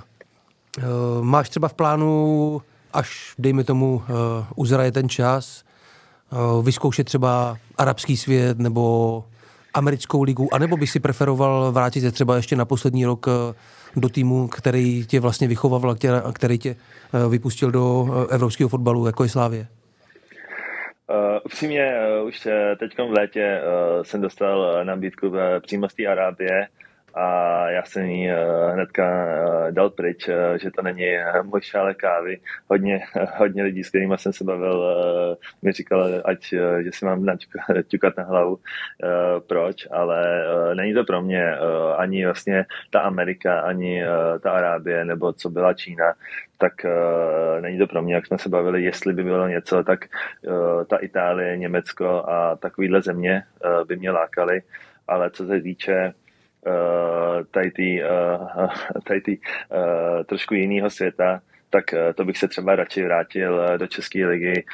máš 1.22 1.50
třeba 1.50 1.68
v 1.68 1.74
plánu, 1.74 2.62
až 2.94 3.34
dejme 3.40 3.64
tomu 3.64 3.96
uh, 3.96 4.04
uzraje 4.56 4.92
ten 4.92 5.10
čas, 5.10 5.64
uh, 6.32 6.66
vyzkoušet 6.66 7.04
třeba 7.04 7.58
arabský 7.78 8.18
svět 8.18 8.60
nebo 8.60 9.24
americkou 9.74 10.24
ligu, 10.24 10.54
anebo 10.54 10.78
by 10.78 10.88
si 10.88 11.00
preferoval 11.00 11.72
vrátit 11.72 12.02
se 12.02 12.12
třeba 12.12 12.36
ještě 12.36 12.56
na 12.56 12.66
poslední 12.66 13.06
rok 13.06 13.28
do 13.96 14.10
týmu, 14.10 14.48
který 14.48 15.06
tě 15.06 15.20
vlastně 15.20 15.48
vychoval, 15.48 15.96
který 16.34 16.58
tě 16.58 16.76
vypustil 17.30 17.72
do 17.72 18.08
evropského 18.30 18.70
fotbalu, 18.70 19.06
jako 19.06 19.24
je 19.24 19.30
Slávě? 19.30 19.68
Uh, 21.10 21.16
upřímně, 21.46 21.94
uh, 22.22 22.28
už 22.28 22.48
teď 22.80 22.98
v 22.98 23.14
létě 23.18 23.62
uh, 23.62 24.04
jsem 24.04 24.22
dostal 24.22 24.86
nabídku 24.86 25.34
přímo 25.60 25.90
z 25.90 25.94
té 25.94 26.08
Arábie, 26.08 26.68
a 27.20 27.70
já 27.70 27.84
jsem 27.84 28.06
ji 28.06 28.32
uh, 28.32 28.74
hnedka 28.74 29.04
uh, 29.04 29.72
dal 29.72 29.90
pryč, 29.90 30.28
uh, 30.28 30.36
že 30.62 30.72
to 30.72 30.82
není 30.82 31.06
můj 31.44 31.62
šále 31.62 31.94
kávy. 31.94 32.40
Hodně, 32.68 33.02
hodně 33.38 33.64
lidí, 33.64 33.84
s 33.84 33.90
kterými 33.90 34.18
jsem 34.18 34.34
se 34.34 34.44
bavil, 34.44 34.96
mi 35.62 35.72
říkal, 35.72 36.22
ať, 36.26 36.54
že 36.84 36.92
si 36.94 37.06
mám 37.06 37.26
naťukat 37.26 38.14
na 38.18 38.24
hlavu, 38.24 38.60
proč, 39.48 39.88
ale 39.92 40.44
není 40.74 40.94
to 40.94 41.04
pro 41.04 41.22
mě 41.22 41.58
ani 41.98 42.26
vlastně 42.26 42.66
ta 42.90 43.00
Amerika, 43.00 43.60
ani 43.60 44.04
ta 44.40 44.52
Arábie, 44.52 45.06
nebo 45.06 45.34
co 45.34 45.50
byla 45.50 45.74
Čína, 45.74 46.14
tak 46.58 46.74
uh, 46.86 47.62
není 47.62 47.78
to 47.78 47.88
pro 47.88 48.02
mě, 48.02 48.16
jak 48.16 48.28
jsme 48.28 48.38
se 48.38 48.50
bavili, 48.50 48.84
jestli 48.84 49.14
by 49.14 49.24
bylo 49.24 49.48
něco, 49.48 49.84
tak 49.84 50.06
uh, 50.48 50.84
ta 50.84 50.98
Itálie, 50.98 51.58
Německo 51.58 52.24
a 52.30 52.56
takovýhle 52.56 53.02
země 53.02 53.44
uh, 53.66 53.88
by 53.88 53.96
mě 53.96 54.12
lákaly, 54.12 54.62
ale 55.08 55.30
co 55.30 55.46
se 55.46 55.62
týče 55.62 56.06
uh, 56.08 56.29
tady 57.52 57.72
ty, 57.72 58.04
tady 59.08 59.22
ty 59.22 59.40
uh, 59.40 60.24
trošku 60.24 60.54
jiného 60.54 60.90
světa, 60.90 61.42
tak 61.70 61.86
to 62.16 62.26
bych 62.26 62.38
se 62.38 62.48
třeba 62.48 62.76
radši 62.76 63.04
vrátil 63.04 63.78
do 63.78 63.88
České 63.88 64.26
ligy, 64.26 64.66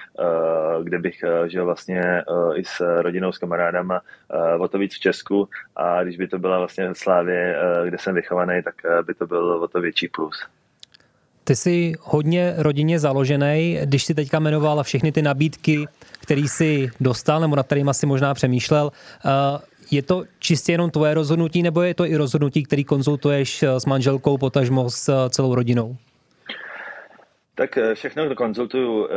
kde 0.83 0.99
bych 0.99 1.23
žil 1.47 1.65
vlastně 1.65 2.23
i 2.55 2.65
s 2.65 3.01
rodinou, 3.01 3.31
s 3.31 3.38
kamarádama 3.38 4.01
o 4.59 4.67
to 4.67 4.77
víc 4.77 4.95
v 4.95 4.99
Česku 4.99 5.49
a 5.75 6.03
když 6.03 6.17
by 6.17 6.27
to 6.27 6.39
byla 6.39 6.57
vlastně 6.57 6.93
v 6.93 6.97
Slávě, 6.97 7.55
kde 7.86 7.97
jsem 7.97 8.15
vychovaný, 8.15 8.63
tak 8.63 8.75
by 9.05 9.13
to 9.13 9.27
byl 9.27 9.51
o 9.51 9.67
to 9.67 9.81
větší 9.81 10.07
plus. 10.07 10.45
Ty 11.43 11.55
jsi 11.55 11.93
hodně 12.01 12.53
rodině 12.57 12.99
založený, 12.99 13.79
když 13.83 14.03
si 14.03 14.15
teďka 14.15 14.39
jmenoval 14.39 14.83
všechny 14.83 15.11
ty 15.11 15.21
nabídky, 15.21 15.86
které 16.21 16.41
jsi 16.41 16.89
dostal, 16.99 17.41
nebo 17.41 17.55
nad 17.55 17.65
kterými 17.65 17.93
si 17.93 18.05
možná 18.05 18.33
přemýšlel, 18.33 18.91
je 19.91 20.01
to 20.01 20.23
čistě 20.39 20.71
jenom 20.71 20.89
tvoje 20.89 21.13
rozhodnutí, 21.13 21.63
nebo 21.63 21.81
je 21.81 21.93
to 21.93 22.05
i 22.05 22.15
rozhodnutí, 22.15 22.63
který 22.63 22.83
konzultuješ 22.83 23.63
s 23.63 23.86
manželkou, 23.86 24.38
potažmo 24.38 24.89
s 24.89 25.29
celou 25.29 25.55
rodinou? 25.55 25.97
Tak 27.55 27.77
eh, 27.77 27.95
všechno 27.95 28.29
to 28.29 28.36
konzultuju 28.36 29.05
uh, 29.05 29.09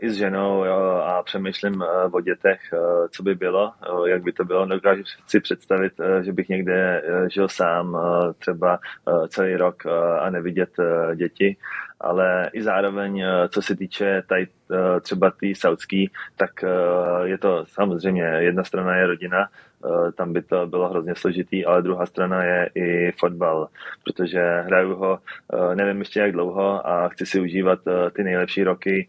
i 0.00 0.10
s 0.10 0.16
ženou 0.16 0.64
jo, 0.64 1.02
a 1.06 1.22
přemýšlím 1.22 1.74
uh, 1.74 2.14
o 2.14 2.20
dětech, 2.20 2.60
uh, 2.72 3.08
co 3.10 3.22
by 3.22 3.34
bylo, 3.34 3.72
uh, 3.92 4.06
jak 4.06 4.22
by 4.22 4.32
to 4.32 4.44
bylo. 4.44 4.66
Dokážu 4.66 5.02
si 5.26 5.40
představit, 5.40 5.92
uh, 6.00 6.18
že 6.18 6.32
bych 6.32 6.48
někde 6.48 7.02
uh, 7.02 7.28
žil 7.28 7.48
sám 7.48 7.94
uh, 7.94 8.32
třeba 8.38 8.78
uh, 9.04 9.26
celý 9.26 9.56
rok 9.56 9.82
uh, 9.86 9.92
a 9.92 10.30
nevidět 10.30 10.70
uh, 10.78 11.14
děti, 11.14 11.56
ale 12.00 12.50
i 12.52 12.62
zároveň, 12.62 13.22
uh, 13.22 13.48
co 13.48 13.62
se 13.62 13.76
týče 13.76 14.22
tady 14.28 14.46
uh, 14.46 15.00
třeba 15.00 15.30
té 15.30 15.46
saudský, 15.56 16.10
tak 16.36 16.50
uh, 16.62 17.26
je 17.26 17.38
to 17.38 17.64
samozřejmě, 17.68 18.22
jedna 18.22 18.64
strana 18.64 18.96
je 18.96 19.06
rodina, 19.06 19.48
Eh, 19.48 19.67
tam 20.14 20.32
by 20.32 20.42
to 20.42 20.66
bylo 20.66 20.88
hrozně 20.88 21.14
složitý, 21.14 21.64
ale 21.64 21.82
druhá 21.82 22.06
strana 22.06 22.44
je 22.44 22.70
i 22.74 23.12
fotbal, 23.18 23.68
protože 24.04 24.60
hraju 24.66 24.94
ho 24.94 25.18
eh, 25.52 25.74
nevím 25.74 25.98
ještě 25.98 26.20
jak 26.20 26.32
dlouho 26.32 26.86
a 26.86 27.08
chci 27.08 27.26
si 27.26 27.40
užívat 27.40 27.78
eh, 27.86 28.10
ty 28.10 28.24
nejlepší 28.24 28.64
roky 28.64 29.08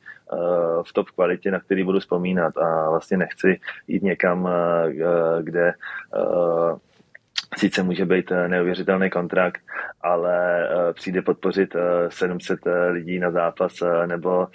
v 0.84 0.94
top 0.94 1.10
kvalitě, 1.10 1.52
na 1.52 1.60
který 1.60 1.84
budu 1.84 2.00
vzpomínat 2.00 2.58
a 2.58 2.90
vlastně 2.90 3.18
nechci 3.18 3.60
jít 3.88 4.04
někam, 4.04 4.50
kde 5.42 5.74
sice 7.58 7.84
může 7.84 8.06
být 8.06 8.32
eh, 8.32 8.48
neuvěřitelný 8.48 9.10
kontrakt, 9.10 9.62
ale 10.02 10.68
eh, 10.70 10.94
přijde 10.94 11.22
podpořit 11.22 11.76
700 12.10 12.68
eh, 12.68 12.90
lidí 12.90 13.20
na 13.20 13.32
zápas 13.32 13.74
nebo, 14.06 14.48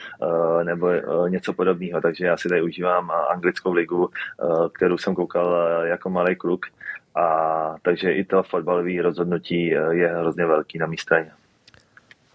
nebo 0.63 0.91
něco 1.29 1.53
podobného. 1.53 2.01
Takže 2.01 2.27
já 2.27 2.37
si 2.37 2.49
tady 2.49 2.63
užívám 2.63 3.11
anglickou 3.11 3.73
ligu, 3.73 4.11
kterou 4.73 4.99
jsem 4.99 5.15
koukal 5.15 5.57
jako 5.85 6.11
malý 6.11 6.37
kluk. 6.37 6.67
A 7.15 7.77
takže 7.83 8.13
i 8.13 8.25
to 8.25 8.43
fotbalové 8.43 9.03
rozhodnutí 9.03 9.67
je 9.91 10.09
hrozně 10.09 10.47
velký 10.47 10.79
na 10.79 10.87
mé 10.87 10.97
straně. 10.99 11.31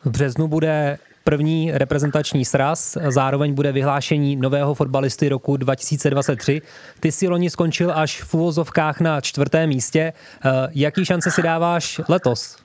V 0.05 0.10
březnu 0.10 0.47
bude 0.47 0.97
první 1.30 1.72
reprezentační 1.72 2.46
sraz, 2.46 2.98
zároveň 3.08 3.54
bude 3.54 3.72
vyhlášení 3.72 4.36
nového 4.36 4.74
fotbalisty 4.74 5.30
roku 5.30 5.58
2023. 5.58 6.62
Ty 7.00 7.12
si 7.12 7.28
loni 7.28 7.50
skončil 7.50 7.92
až 7.96 8.22
v 8.24 8.34
uvozovkách 8.34 9.00
na 9.00 9.22
čtvrtém 9.22 9.70
místě. 9.70 10.14
Eh, 10.46 10.50
jaký 10.72 11.06
šance 11.06 11.32
si 11.32 11.42
dáváš 11.42 12.02
letos? 12.10 12.58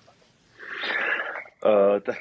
Uh, 1.65 2.01
tak 2.01 2.17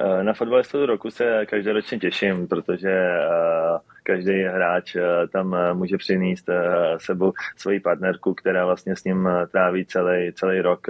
uh, 0.00 0.22
na 0.22 0.32
fotbalistu 0.32 0.86
roku 0.86 1.10
se 1.10 1.46
každoročně 1.46 1.98
těším, 1.98 2.48
protože 2.48 2.90
uh, 2.92 3.78
každý 4.08 4.42
hráč 4.42 4.96
tam 5.32 5.56
může 5.72 5.96
přinést 5.96 6.50
sebou 6.96 7.32
svoji 7.56 7.80
partnerku, 7.80 8.34
která 8.34 8.66
vlastně 8.66 8.96
s 8.96 9.04
ním 9.04 9.28
tráví 9.52 9.84
celý, 9.84 10.32
celý 10.32 10.60
rok 10.60 10.86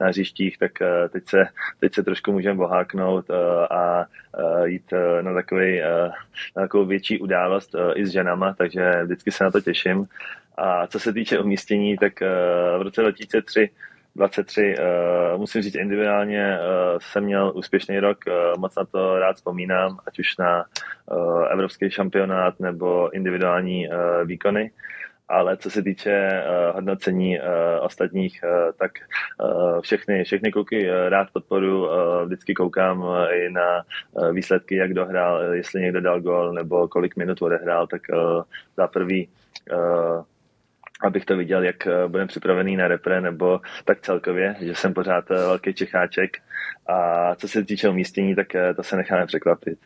na 0.00 0.06
hřištích, 0.06 0.58
tak 0.58 0.72
teď 1.12 1.24
se, 1.26 1.46
teď 1.80 1.94
se 1.94 2.02
trošku 2.02 2.32
můžeme 2.32 2.56
boháknout 2.56 3.30
a 3.70 4.06
jít 4.64 4.92
na, 5.20 5.34
takový, 5.34 5.80
na 6.56 6.62
takovou 6.62 6.86
větší 6.86 7.20
událost 7.20 7.74
i 7.94 8.06
s 8.06 8.10
ženama, 8.10 8.54
takže 8.58 9.04
vždycky 9.04 9.30
se 9.30 9.44
na 9.44 9.50
to 9.50 9.60
těším. 9.60 10.06
A 10.56 10.86
co 10.86 11.00
se 11.00 11.12
týče 11.12 11.38
umístění, 11.38 11.96
tak 11.96 12.20
v 12.78 12.82
roce 12.82 13.02
2003 13.02 13.70
23. 14.18 14.74
Uh, 14.78 15.40
musím 15.40 15.62
říct, 15.62 15.74
individuálně 15.74 16.58
uh, 16.58 16.98
jsem 16.98 17.24
měl 17.24 17.52
úspěšný 17.54 17.98
rok, 17.98 18.18
uh, 18.26 18.60
moc 18.60 18.76
na 18.76 18.84
to 18.84 19.18
rád 19.18 19.36
vzpomínám, 19.36 19.98
ať 20.06 20.18
už 20.18 20.36
na 20.38 20.64
uh, 21.10 21.44
evropský 21.50 21.90
šampionát 21.90 22.60
nebo 22.60 23.14
individuální 23.14 23.88
uh, 23.88 23.94
výkony. 24.24 24.70
Ale 25.28 25.56
co 25.56 25.70
se 25.70 25.82
týče 25.82 26.42
uh, 26.42 26.74
hodnocení 26.74 27.38
uh, 27.38 27.44
ostatních, 27.80 28.40
uh, 28.44 28.72
tak 28.78 28.92
uh, 29.42 29.80
všechny, 29.80 30.24
všechny 30.24 30.52
kluky 30.52 30.90
uh, 30.90 31.08
rád 31.08 31.28
podporu, 31.32 31.86
uh, 31.86 32.24
vždycky 32.24 32.54
koukám 32.54 33.00
uh, 33.00 33.26
i 33.32 33.50
na 33.50 33.82
uh, 34.12 34.32
výsledky, 34.32 34.76
jak 34.76 34.94
dohrál, 34.94 35.42
jestli 35.42 35.82
někdo 35.82 36.00
dal 36.00 36.20
gol 36.20 36.52
nebo 36.52 36.88
kolik 36.88 37.16
minut 37.16 37.42
odehrál, 37.42 37.86
tak 37.86 38.02
uh, 38.12 38.42
za 38.76 38.86
prvý 38.86 39.28
uh, 39.72 40.24
abych 41.00 41.24
to 41.24 41.36
viděl, 41.36 41.64
jak 41.64 41.86
eh, 41.86 42.08
budeme 42.08 42.26
připravený 42.26 42.76
na 42.76 42.88
repre, 42.88 43.20
nebo 43.20 43.60
tak 43.84 44.00
celkově, 44.00 44.56
že 44.60 44.74
jsem 44.74 44.94
pořád 44.94 45.30
eh, 45.30 45.34
velký 45.34 45.74
Čecháček. 45.74 46.36
A 46.86 47.34
co 47.34 47.48
se 47.48 47.64
týče 47.64 47.88
umístění, 47.88 48.34
tak 48.34 48.54
eh, 48.54 48.74
to 48.74 48.82
se 48.82 48.96
necháme 48.96 49.26
překvapit. 49.26 49.78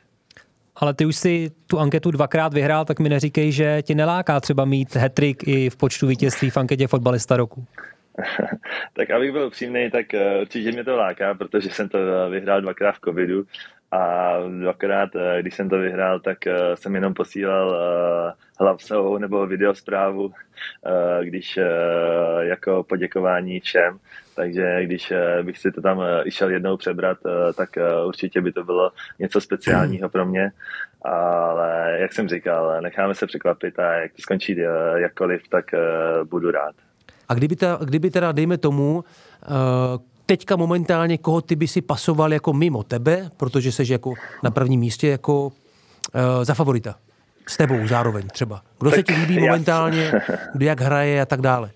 Ale 0.76 0.94
ty 0.94 1.06
už 1.06 1.16
si 1.16 1.50
tu 1.66 1.78
anketu 1.78 2.10
dvakrát 2.10 2.54
vyhrál, 2.54 2.84
tak 2.84 3.00
mi 3.00 3.08
neříkej, 3.08 3.52
že 3.52 3.82
ti 3.82 3.94
neláká 3.94 4.40
třeba 4.40 4.64
mít 4.64 4.96
hetrik 4.96 5.48
i 5.48 5.70
v 5.70 5.76
počtu 5.76 6.06
vítězství 6.06 6.50
v 6.50 6.56
anketě 6.56 6.86
fotbalista 6.86 7.36
roku. 7.36 7.64
tak 8.96 9.10
abych 9.10 9.32
byl 9.32 9.46
upřímný, 9.46 9.90
tak 9.90 10.06
určitě 10.40 10.72
mě 10.72 10.84
to 10.84 10.96
láká, 10.96 11.34
protože 11.34 11.70
jsem 11.70 11.88
to 11.88 11.98
vyhrál 12.30 12.60
dvakrát 12.60 12.92
v 12.92 13.00
covidu 13.04 13.44
a 13.90 14.32
dvakrát, 14.60 15.10
když 15.40 15.54
jsem 15.54 15.68
to 15.68 15.78
vyhrál, 15.78 16.20
tak 16.20 16.38
jsem 16.74 16.94
jenom 16.94 17.14
posílal 17.14 17.76
eh, 18.62 18.64
hlavsovou 18.64 19.18
nebo 19.18 19.46
videosprávu, 19.46 20.32
když 21.22 21.58
jako 22.40 22.82
poděkování 22.82 23.60
všem. 23.60 23.98
Takže 24.36 24.84
když 24.84 25.12
bych 25.42 25.58
si 25.58 25.72
to 25.72 25.82
tam 25.82 26.02
išel 26.24 26.50
jednou 26.50 26.76
přebrat, 26.76 27.18
tak 27.56 27.70
určitě 28.06 28.40
by 28.40 28.52
to 28.52 28.64
bylo 28.64 28.90
něco 29.18 29.40
speciálního 29.40 30.08
pro 30.08 30.26
mě. 30.26 30.52
Ale 31.02 31.96
jak 32.00 32.12
jsem 32.12 32.28
říkal, 32.28 32.80
necháme 32.80 33.14
se 33.14 33.26
překvapit 33.26 33.78
a 33.78 33.92
jak 33.92 34.12
to 34.12 34.22
skončí 34.22 34.56
jakkoliv, 34.96 35.48
tak 35.48 35.64
budu 36.24 36.50
rád. 36.50 36.74
A 37.28 37.34
kdyby, 37.34 37.56
ta, 37.56 37.78
kdyby 37.84 38.10
teda, 38.10 38.32
dejme 38.32 38.58
tomu, 38.58 39.04
teďka 40.26 40.56
momentálně, 40.56 41.18
koho 41.18 41.40
ty 41.40 41.56
by 41.56 41.68
si 41.68 41.82
pasoval 41.82 42.32
jako 42.32 42.52
mimo 42.52 42.82
tebe, 42.82 43.30
protože 43.36 43.72
jsi 43.72 43.92
jako 43.92 44.14
na 44.42 44.50
prvním 44.50 44.80
místě 44.80 45.08
jako 45.08 45.52
za 46.42 46.54
favorita. 46.54 46.94
S 47.48 47.56
tebou 47.56 47.86
zároveň 47.86 48.28
třeba. 48.28 48.62
Kdo 48.78 48.90
tak 48.90 48.96
se 48.96 49.02
ti 49.02 49.14
líbí 49.14 49.38
momentálně, 49.38 50.12
kdo 50.54 50.66
jak 50.66 50.80
hraje 50.80 51.22
a 51.22 51.26
tak 51.26 51.40
dále 51.40 51.70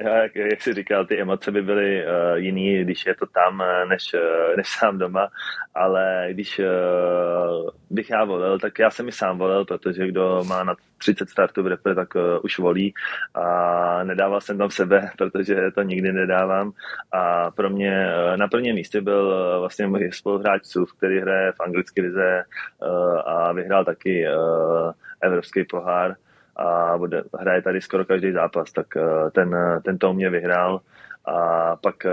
jak, 0.00 0.36
jak 0.36 0.62
jsi 0.62 0.74
říkal, 0.74 1.06
ty 1.06 1.20
emoce 1.20 1.50
by 1.50 1.62
byly 1.62 2.04
uh, 2.04 2.36
jiný, 2.36 2.84
když 2.84 3.06
je 3.06 3.14
to 3.14 3.26
tam, 3.26 3.60
uh, 3.60 3.88
než, 3.88 4.14
uh, 4.14 4.56
než 4.56 4.68
sám 4.68 4.98
doma, 4.98 5.28
ale 5.74 6.28
když 6.30 6.58
uh, 6.58 7.70
bych 7.90 8.10
já 8.10 8.24
volil, 8.24 8.58
tak 8.58 8.78
já 8.78 8.90
jsem 8.90 9.08
i 9.08 9.12
sám 9.12 9.38
volil, 9.38 9.64
protože 9.64 10.06
kdo 10.06 10.44
má 10.48 10.64
na 10.64 10.74
30 10.98 11.30
startů 11.30 11.62
v 11.62 11.66
repre, 11.66 11.94
tak 11.94 12.14
uh, 12.14 12.22
už 12.44 12.58
volí. 12.58 12.94
A 13.34 14.04
nedával 14.04 14.40
jsem 14.40 14.58
tam 14.58 14.70
sebe, 14.70 15.10
protože 15.18 15.70
to 15.74 15.82
nikdy 15.82 16.12
nedávám. 16.12 16.72
A 17.12 17.50
pro 17.50 17.70
mě 17.70 18.06
uh, 18.06 18.36
na 18.36 18.48
prvním 18.48 18.74
místě 18.74 19.00
byl 19.00 19.26
uh, 19.26 19.60
vlastně 19.60 19.86
můj 19.86 20.10
spoluhráč 20.12 20.64
Suf, 20.64 20.92
který 20.92 21.20
hraje 21.20 21.52
v 21.52 21.60
anglické 21.60 22.02
lize 22.02 22.44
uh, 22.82 23.20
a 23.26 23.52
vyhrál 23.52 23.84
taky 23.84 24.26
uh, 24.28 24.92
evropský 25.20 25.64
pohár 25.64 26.16
a 26.56 26.98
hraje 27.38 27.62
tady 27.62 27.80
skoro 27.80 28.04
každý 28.04 28.32
zápas, 28.32 28.72
tak 28.72 28.86
eh, 28.96 29.30
ten, 29.30 29.56
ten 29.84 29.98
to 29.98 30.12
mě 30.12 30.30
vyhrál. 30.30 30.80
A 31.24 31.76
pak, 31.76 32.06
eh, 32.06 32.10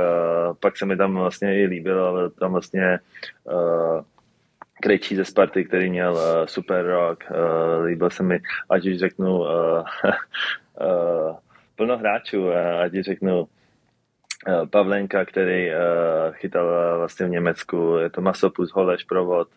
pak 0.60 0.78
se 0.78 0.86
mi 0.86 0.98
tam 0.98 1.16
vlastně 1.16 1.62
i 1.62 1.66
líbilo, 1.66 2.30
tam 2.30 2.52
vlastně 2.52 3.00
uh, 3.44 4.02
Krejčí 4.82 5.16
ze 5.16 5.26
Sparty, 5.26 5.66
který 5.66 5.90
měl 5.90 6.18
super 6.46 6.86
rok, 6.86 7.24
líbil 7.84 8.10
se 8.10 8.24
mi, 8.24 8.40
ať 8.70 8.88
už 8.88 8.98
řeknu 8.98 9.46
plno 11.76 11.98
hráčů, 11.98 12.52
ať 12.84 12.94
už 12.94 13.06
řeknu 13.06 13.48
Pavlenka, 14.70 15.26
který 15.26 15.72
chytal 16.32 16.98
vlastně 16.98 17.26
v 17.26 17.30
Německu, 17.30 17.98
je 17.98 18.10
to 18.10 18.22
Masopus, 18.22 18.72
Holeš, 18.72 19.04
Provod, 19.04 19.48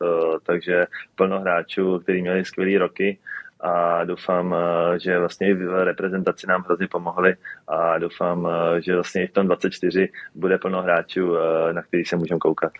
takže 0.42 0.86
plno 1.14 1.40
hráčů, 1.40 1.98
kteří 1.98 2.22
měli 2.22 2.44
skvělé 2.44 2.78
roky 2.78 3.18
a 3.62 4.04
doufám, 4.04 4.54
eh, 4.54 4.98
že 4.98 5.18
vlastně 5.18 5.48
i 5.48 5.54
v 5.54 5.84
reprezentaci 5.84 6.46
nám 6.46 6.62
hrozně 6.62 6.88
pomohli 6.88 7.34
a 7.68 7.98
doufám, 7.98 8.48
eh, 8.48 8.82
že 8.82 8.94
vlastně 8.94 9.24
i 9.24 9.26
v 9.26 9.32
tom 9.32 9.46
24 9.46 10.08
bude 10.34 10.58
plno 10.58 10.82
hráčů, 10.82 11.36
eh, 11.36 11.72
na 11.72 11.82
který 11.82 12.04
se 12.04 12.16
můžeme 12.16 12.38
koukat. 12.38 12.72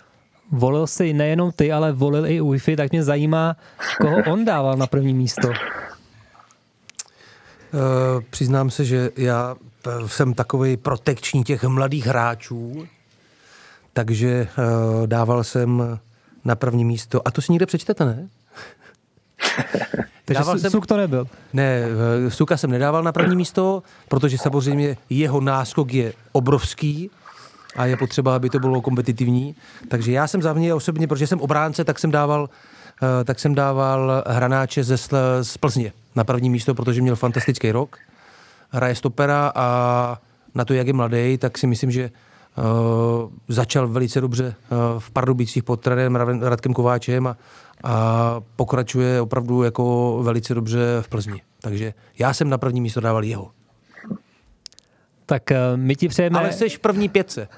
Volil 0.51 0.87
si 0.87 1.13
nejenom 1.13 1.53
ty, 1.53 1.73
ale 1.73 1.93
volil 1.93 2.27
i 2.27 2.41
UEFI, 2.41 2.77
tak 2.77 2.91
mě 2.91 3.03
zajímá, 3.03 3.57
koho 4.01 4.17
on 4.33 4.45
dával 4.45 4.77
na 4.77 4.87
první 4.87 5.15
místo. 5.15 5.49
Uh, 5.49 5.55
přiznám 8.31 8.71
se, 8.71 8.85
že 8.85 9.11
já 9.17 9.57
jsem 10.07 10.35
takový 10.35 10.77
protekční 10.77 11.45
těch 11.45 11.63
mladých 11.63 12.07
hráčů, 12.07 12.87
takže 13.93 14.49
uh, 14.59 15.07
dával 15.07 15.45
jsem 15.45 15.99
na 16.45 16.55
první 16.57 16.85
místo. 16.85 17.29
A 17.29 17.31
to 17.31 17.43
si 17.43 17.53
někde 17.53 17.67
přečtete, 17.67 18.05
ne? 18.05 18.29
Takže 20.25 20.41
dával 20.41 20.59
jsem, 20.59 20.71
Suk 20.71 20.87
to 20.87 20.97
nebyl. 20.97 21.27
Ne, 21.53 21.83
eh, 22.27 22.31
Suka 22.31 22.57
jsem 22.57 22.71
nedával 22.71 23.03
na 23.03 23.13
první 23.13 23.37
místo, 23.37 23.83
protože 24.09 24.39
samozřejmě 24.39 24.97
jeho 25.11 25.41
náskok 25.41 25.93
je 25.93 26.13
obrovský 26.33 27.11
a 27.77 27.87
je 27.87 27.97
potřeba, 27.97 28.37
aby 28.37 28.51
to 28.51 28.59
bylo 28.59 28.81
kompetitivní. 28.81 29.57
Takže 29.89 30.13
já 30.13 30.27
jsem 30.27 30.43
za 30.43 30.53
mě 30.53 30.75
osobně, 30.75 31.07
protože 31.07 31.27
jsem 31.27 31.41
obránce, 31.41 31.85
tak 31.85 31.99
jsem 31.99 32.11
dával 32.11 32.49
eh, 33.03 33.25
tak 33.25 33.39
jsem 33.39 33.55
dával 33.55 34.25
hranáče 34.27 34.85
ze, 34.85 34.97
z 35.43 35.59
Plzně 35.61 35.93
na 36.17 36.25
první 36.25 36.51
místo, 36.51 36.75
protože 36.75 37.03
měl 37.03 37.17
fantastický 37.17 37.73
rok. 37.73 37.97
Hraje 38.71 38.95
stopera 38.95 39.53
a 39.55 40.19
na 40.55 40.65
to, 40.65 40.75
jak 40.75 40.87
je 40.87 40.93
mladý, 40.93 41.39
tak 41.39 41.59
si 41.59 41.67
myslím, 41.67 41.91
že 41.91 42.11
uh, 42.57 43.31
začal 43.49 43.89
velice 43.89 44.21
dobře 44.21 44.45
uh, 44.71 44.79
v 45.01 45.11
Pardubicích 45.11 45.63
pod 45.63 45.81
trenérem 45.81 46.43
Radkem 46.43 46.75
Kováčem 46.75 47.27
a, 47.27 47.37
a 47.83 48.37
pokračuje 48.57 49.21
opravdu 49.21 49.63
jako 49.63 50.19
velice 50.23 50.55
dobře 50.55 50.79
v 51.01 51.09
Plzni. 51.09 51.43
Takže 51.61 51.95
já 52.19 52.35
jsem 52.35 52.49
na 52.49 52.59
první 52.59 52.81
místo 52.81 53.01
dával 53.01 53.25
jeho. 53.25 53.51
Tak 55.27 55.43
uh, 55.51 55.57
my 55.77 55.97
ti 55.97 56.09
přejeme... 56.09 56.39
Ale 56.39 56.53
jsi 56.53 56.69
v 56.69 56.79
první 56.79 57.09
pětce. 57.09 57.49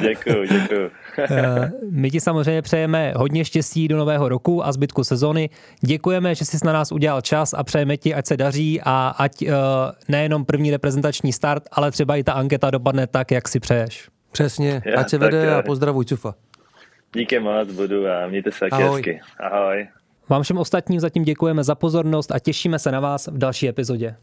děkuji, 0.00 0.48
děkuji. 0.48 0.90
my 1.90 2.10
ti 2.10 2.20
samozřejmě 2.20 2.62
přejeme 2.62 3.12
hodně 3.16 3.44
štěstí 3.44 3.88
do 3.88 3.96
nového 3.96 4.28
roku 4.28 4.66
a 4.66 4.72
zbytku 4.72 5.04
sezony. 5.04 5.50
Děkujeme, 5.80 6.34
že 6.34 6.44
jsi 6.44 6.56
na 6.64 6.72
nás 6.72 6.92
udělal 6.92 7.20
čas 7.20 7.54
a 7.54 7.64
přejeme 7.64 7.96
ti, 7.96 8.14
ať 8.14 8.26
se 8.26 8.36
daří 8.36 8.80
a 8.84 9.14
ať 9.18 9.42
uh, 9.42 9.48
nejenom 10.08 10.44
první 10.44 10.70
reprezentační 10.70 11.32
start, 11.32 11.62
ale 11.72 11.90
třeba 11.90 12.16
i 12.16 12.24
ta 12.24 12.32
anketa 12.32 12.70
dopadne 12.70 13.06
tak, 13.06 13.30
jak 13.30 13.48
si 13.48 13.60
přeješ. 13.60 14.08
Přesně, 14.32 14.82
ať 14.96 15.10
se 15.10 15.18
vede 15.18 15.54
a 15.54 15.62
pozdravuj 15.62 16.04
Cufa. 16.04 16.34
Díky 17.14 17.40
moc, 17.40 17.72
budu 17.72 18.08
a 18.08 18.26
mějte 18.26 18.52
se 18.52 18.58
taky 18.70 18.82
hezky. 18.82 19.20
Ahoj. 19.40 19.88
Vám 20.28 20.42
všem 20.42 20.58
ostatním 20.58 21.00
zatím 21.00 21.22
děkujeme 21.22 21.64
za 21.64 21.74
pozornost 21.74 22.32
a 22.32 22.38
těšíme 22.38 22.78
se 22.78 22.92
na 22.92 23.00
vás 23.00 23.26
v 23.26 23.38
další 23.38 23.68
epizodě. 23.68 24.16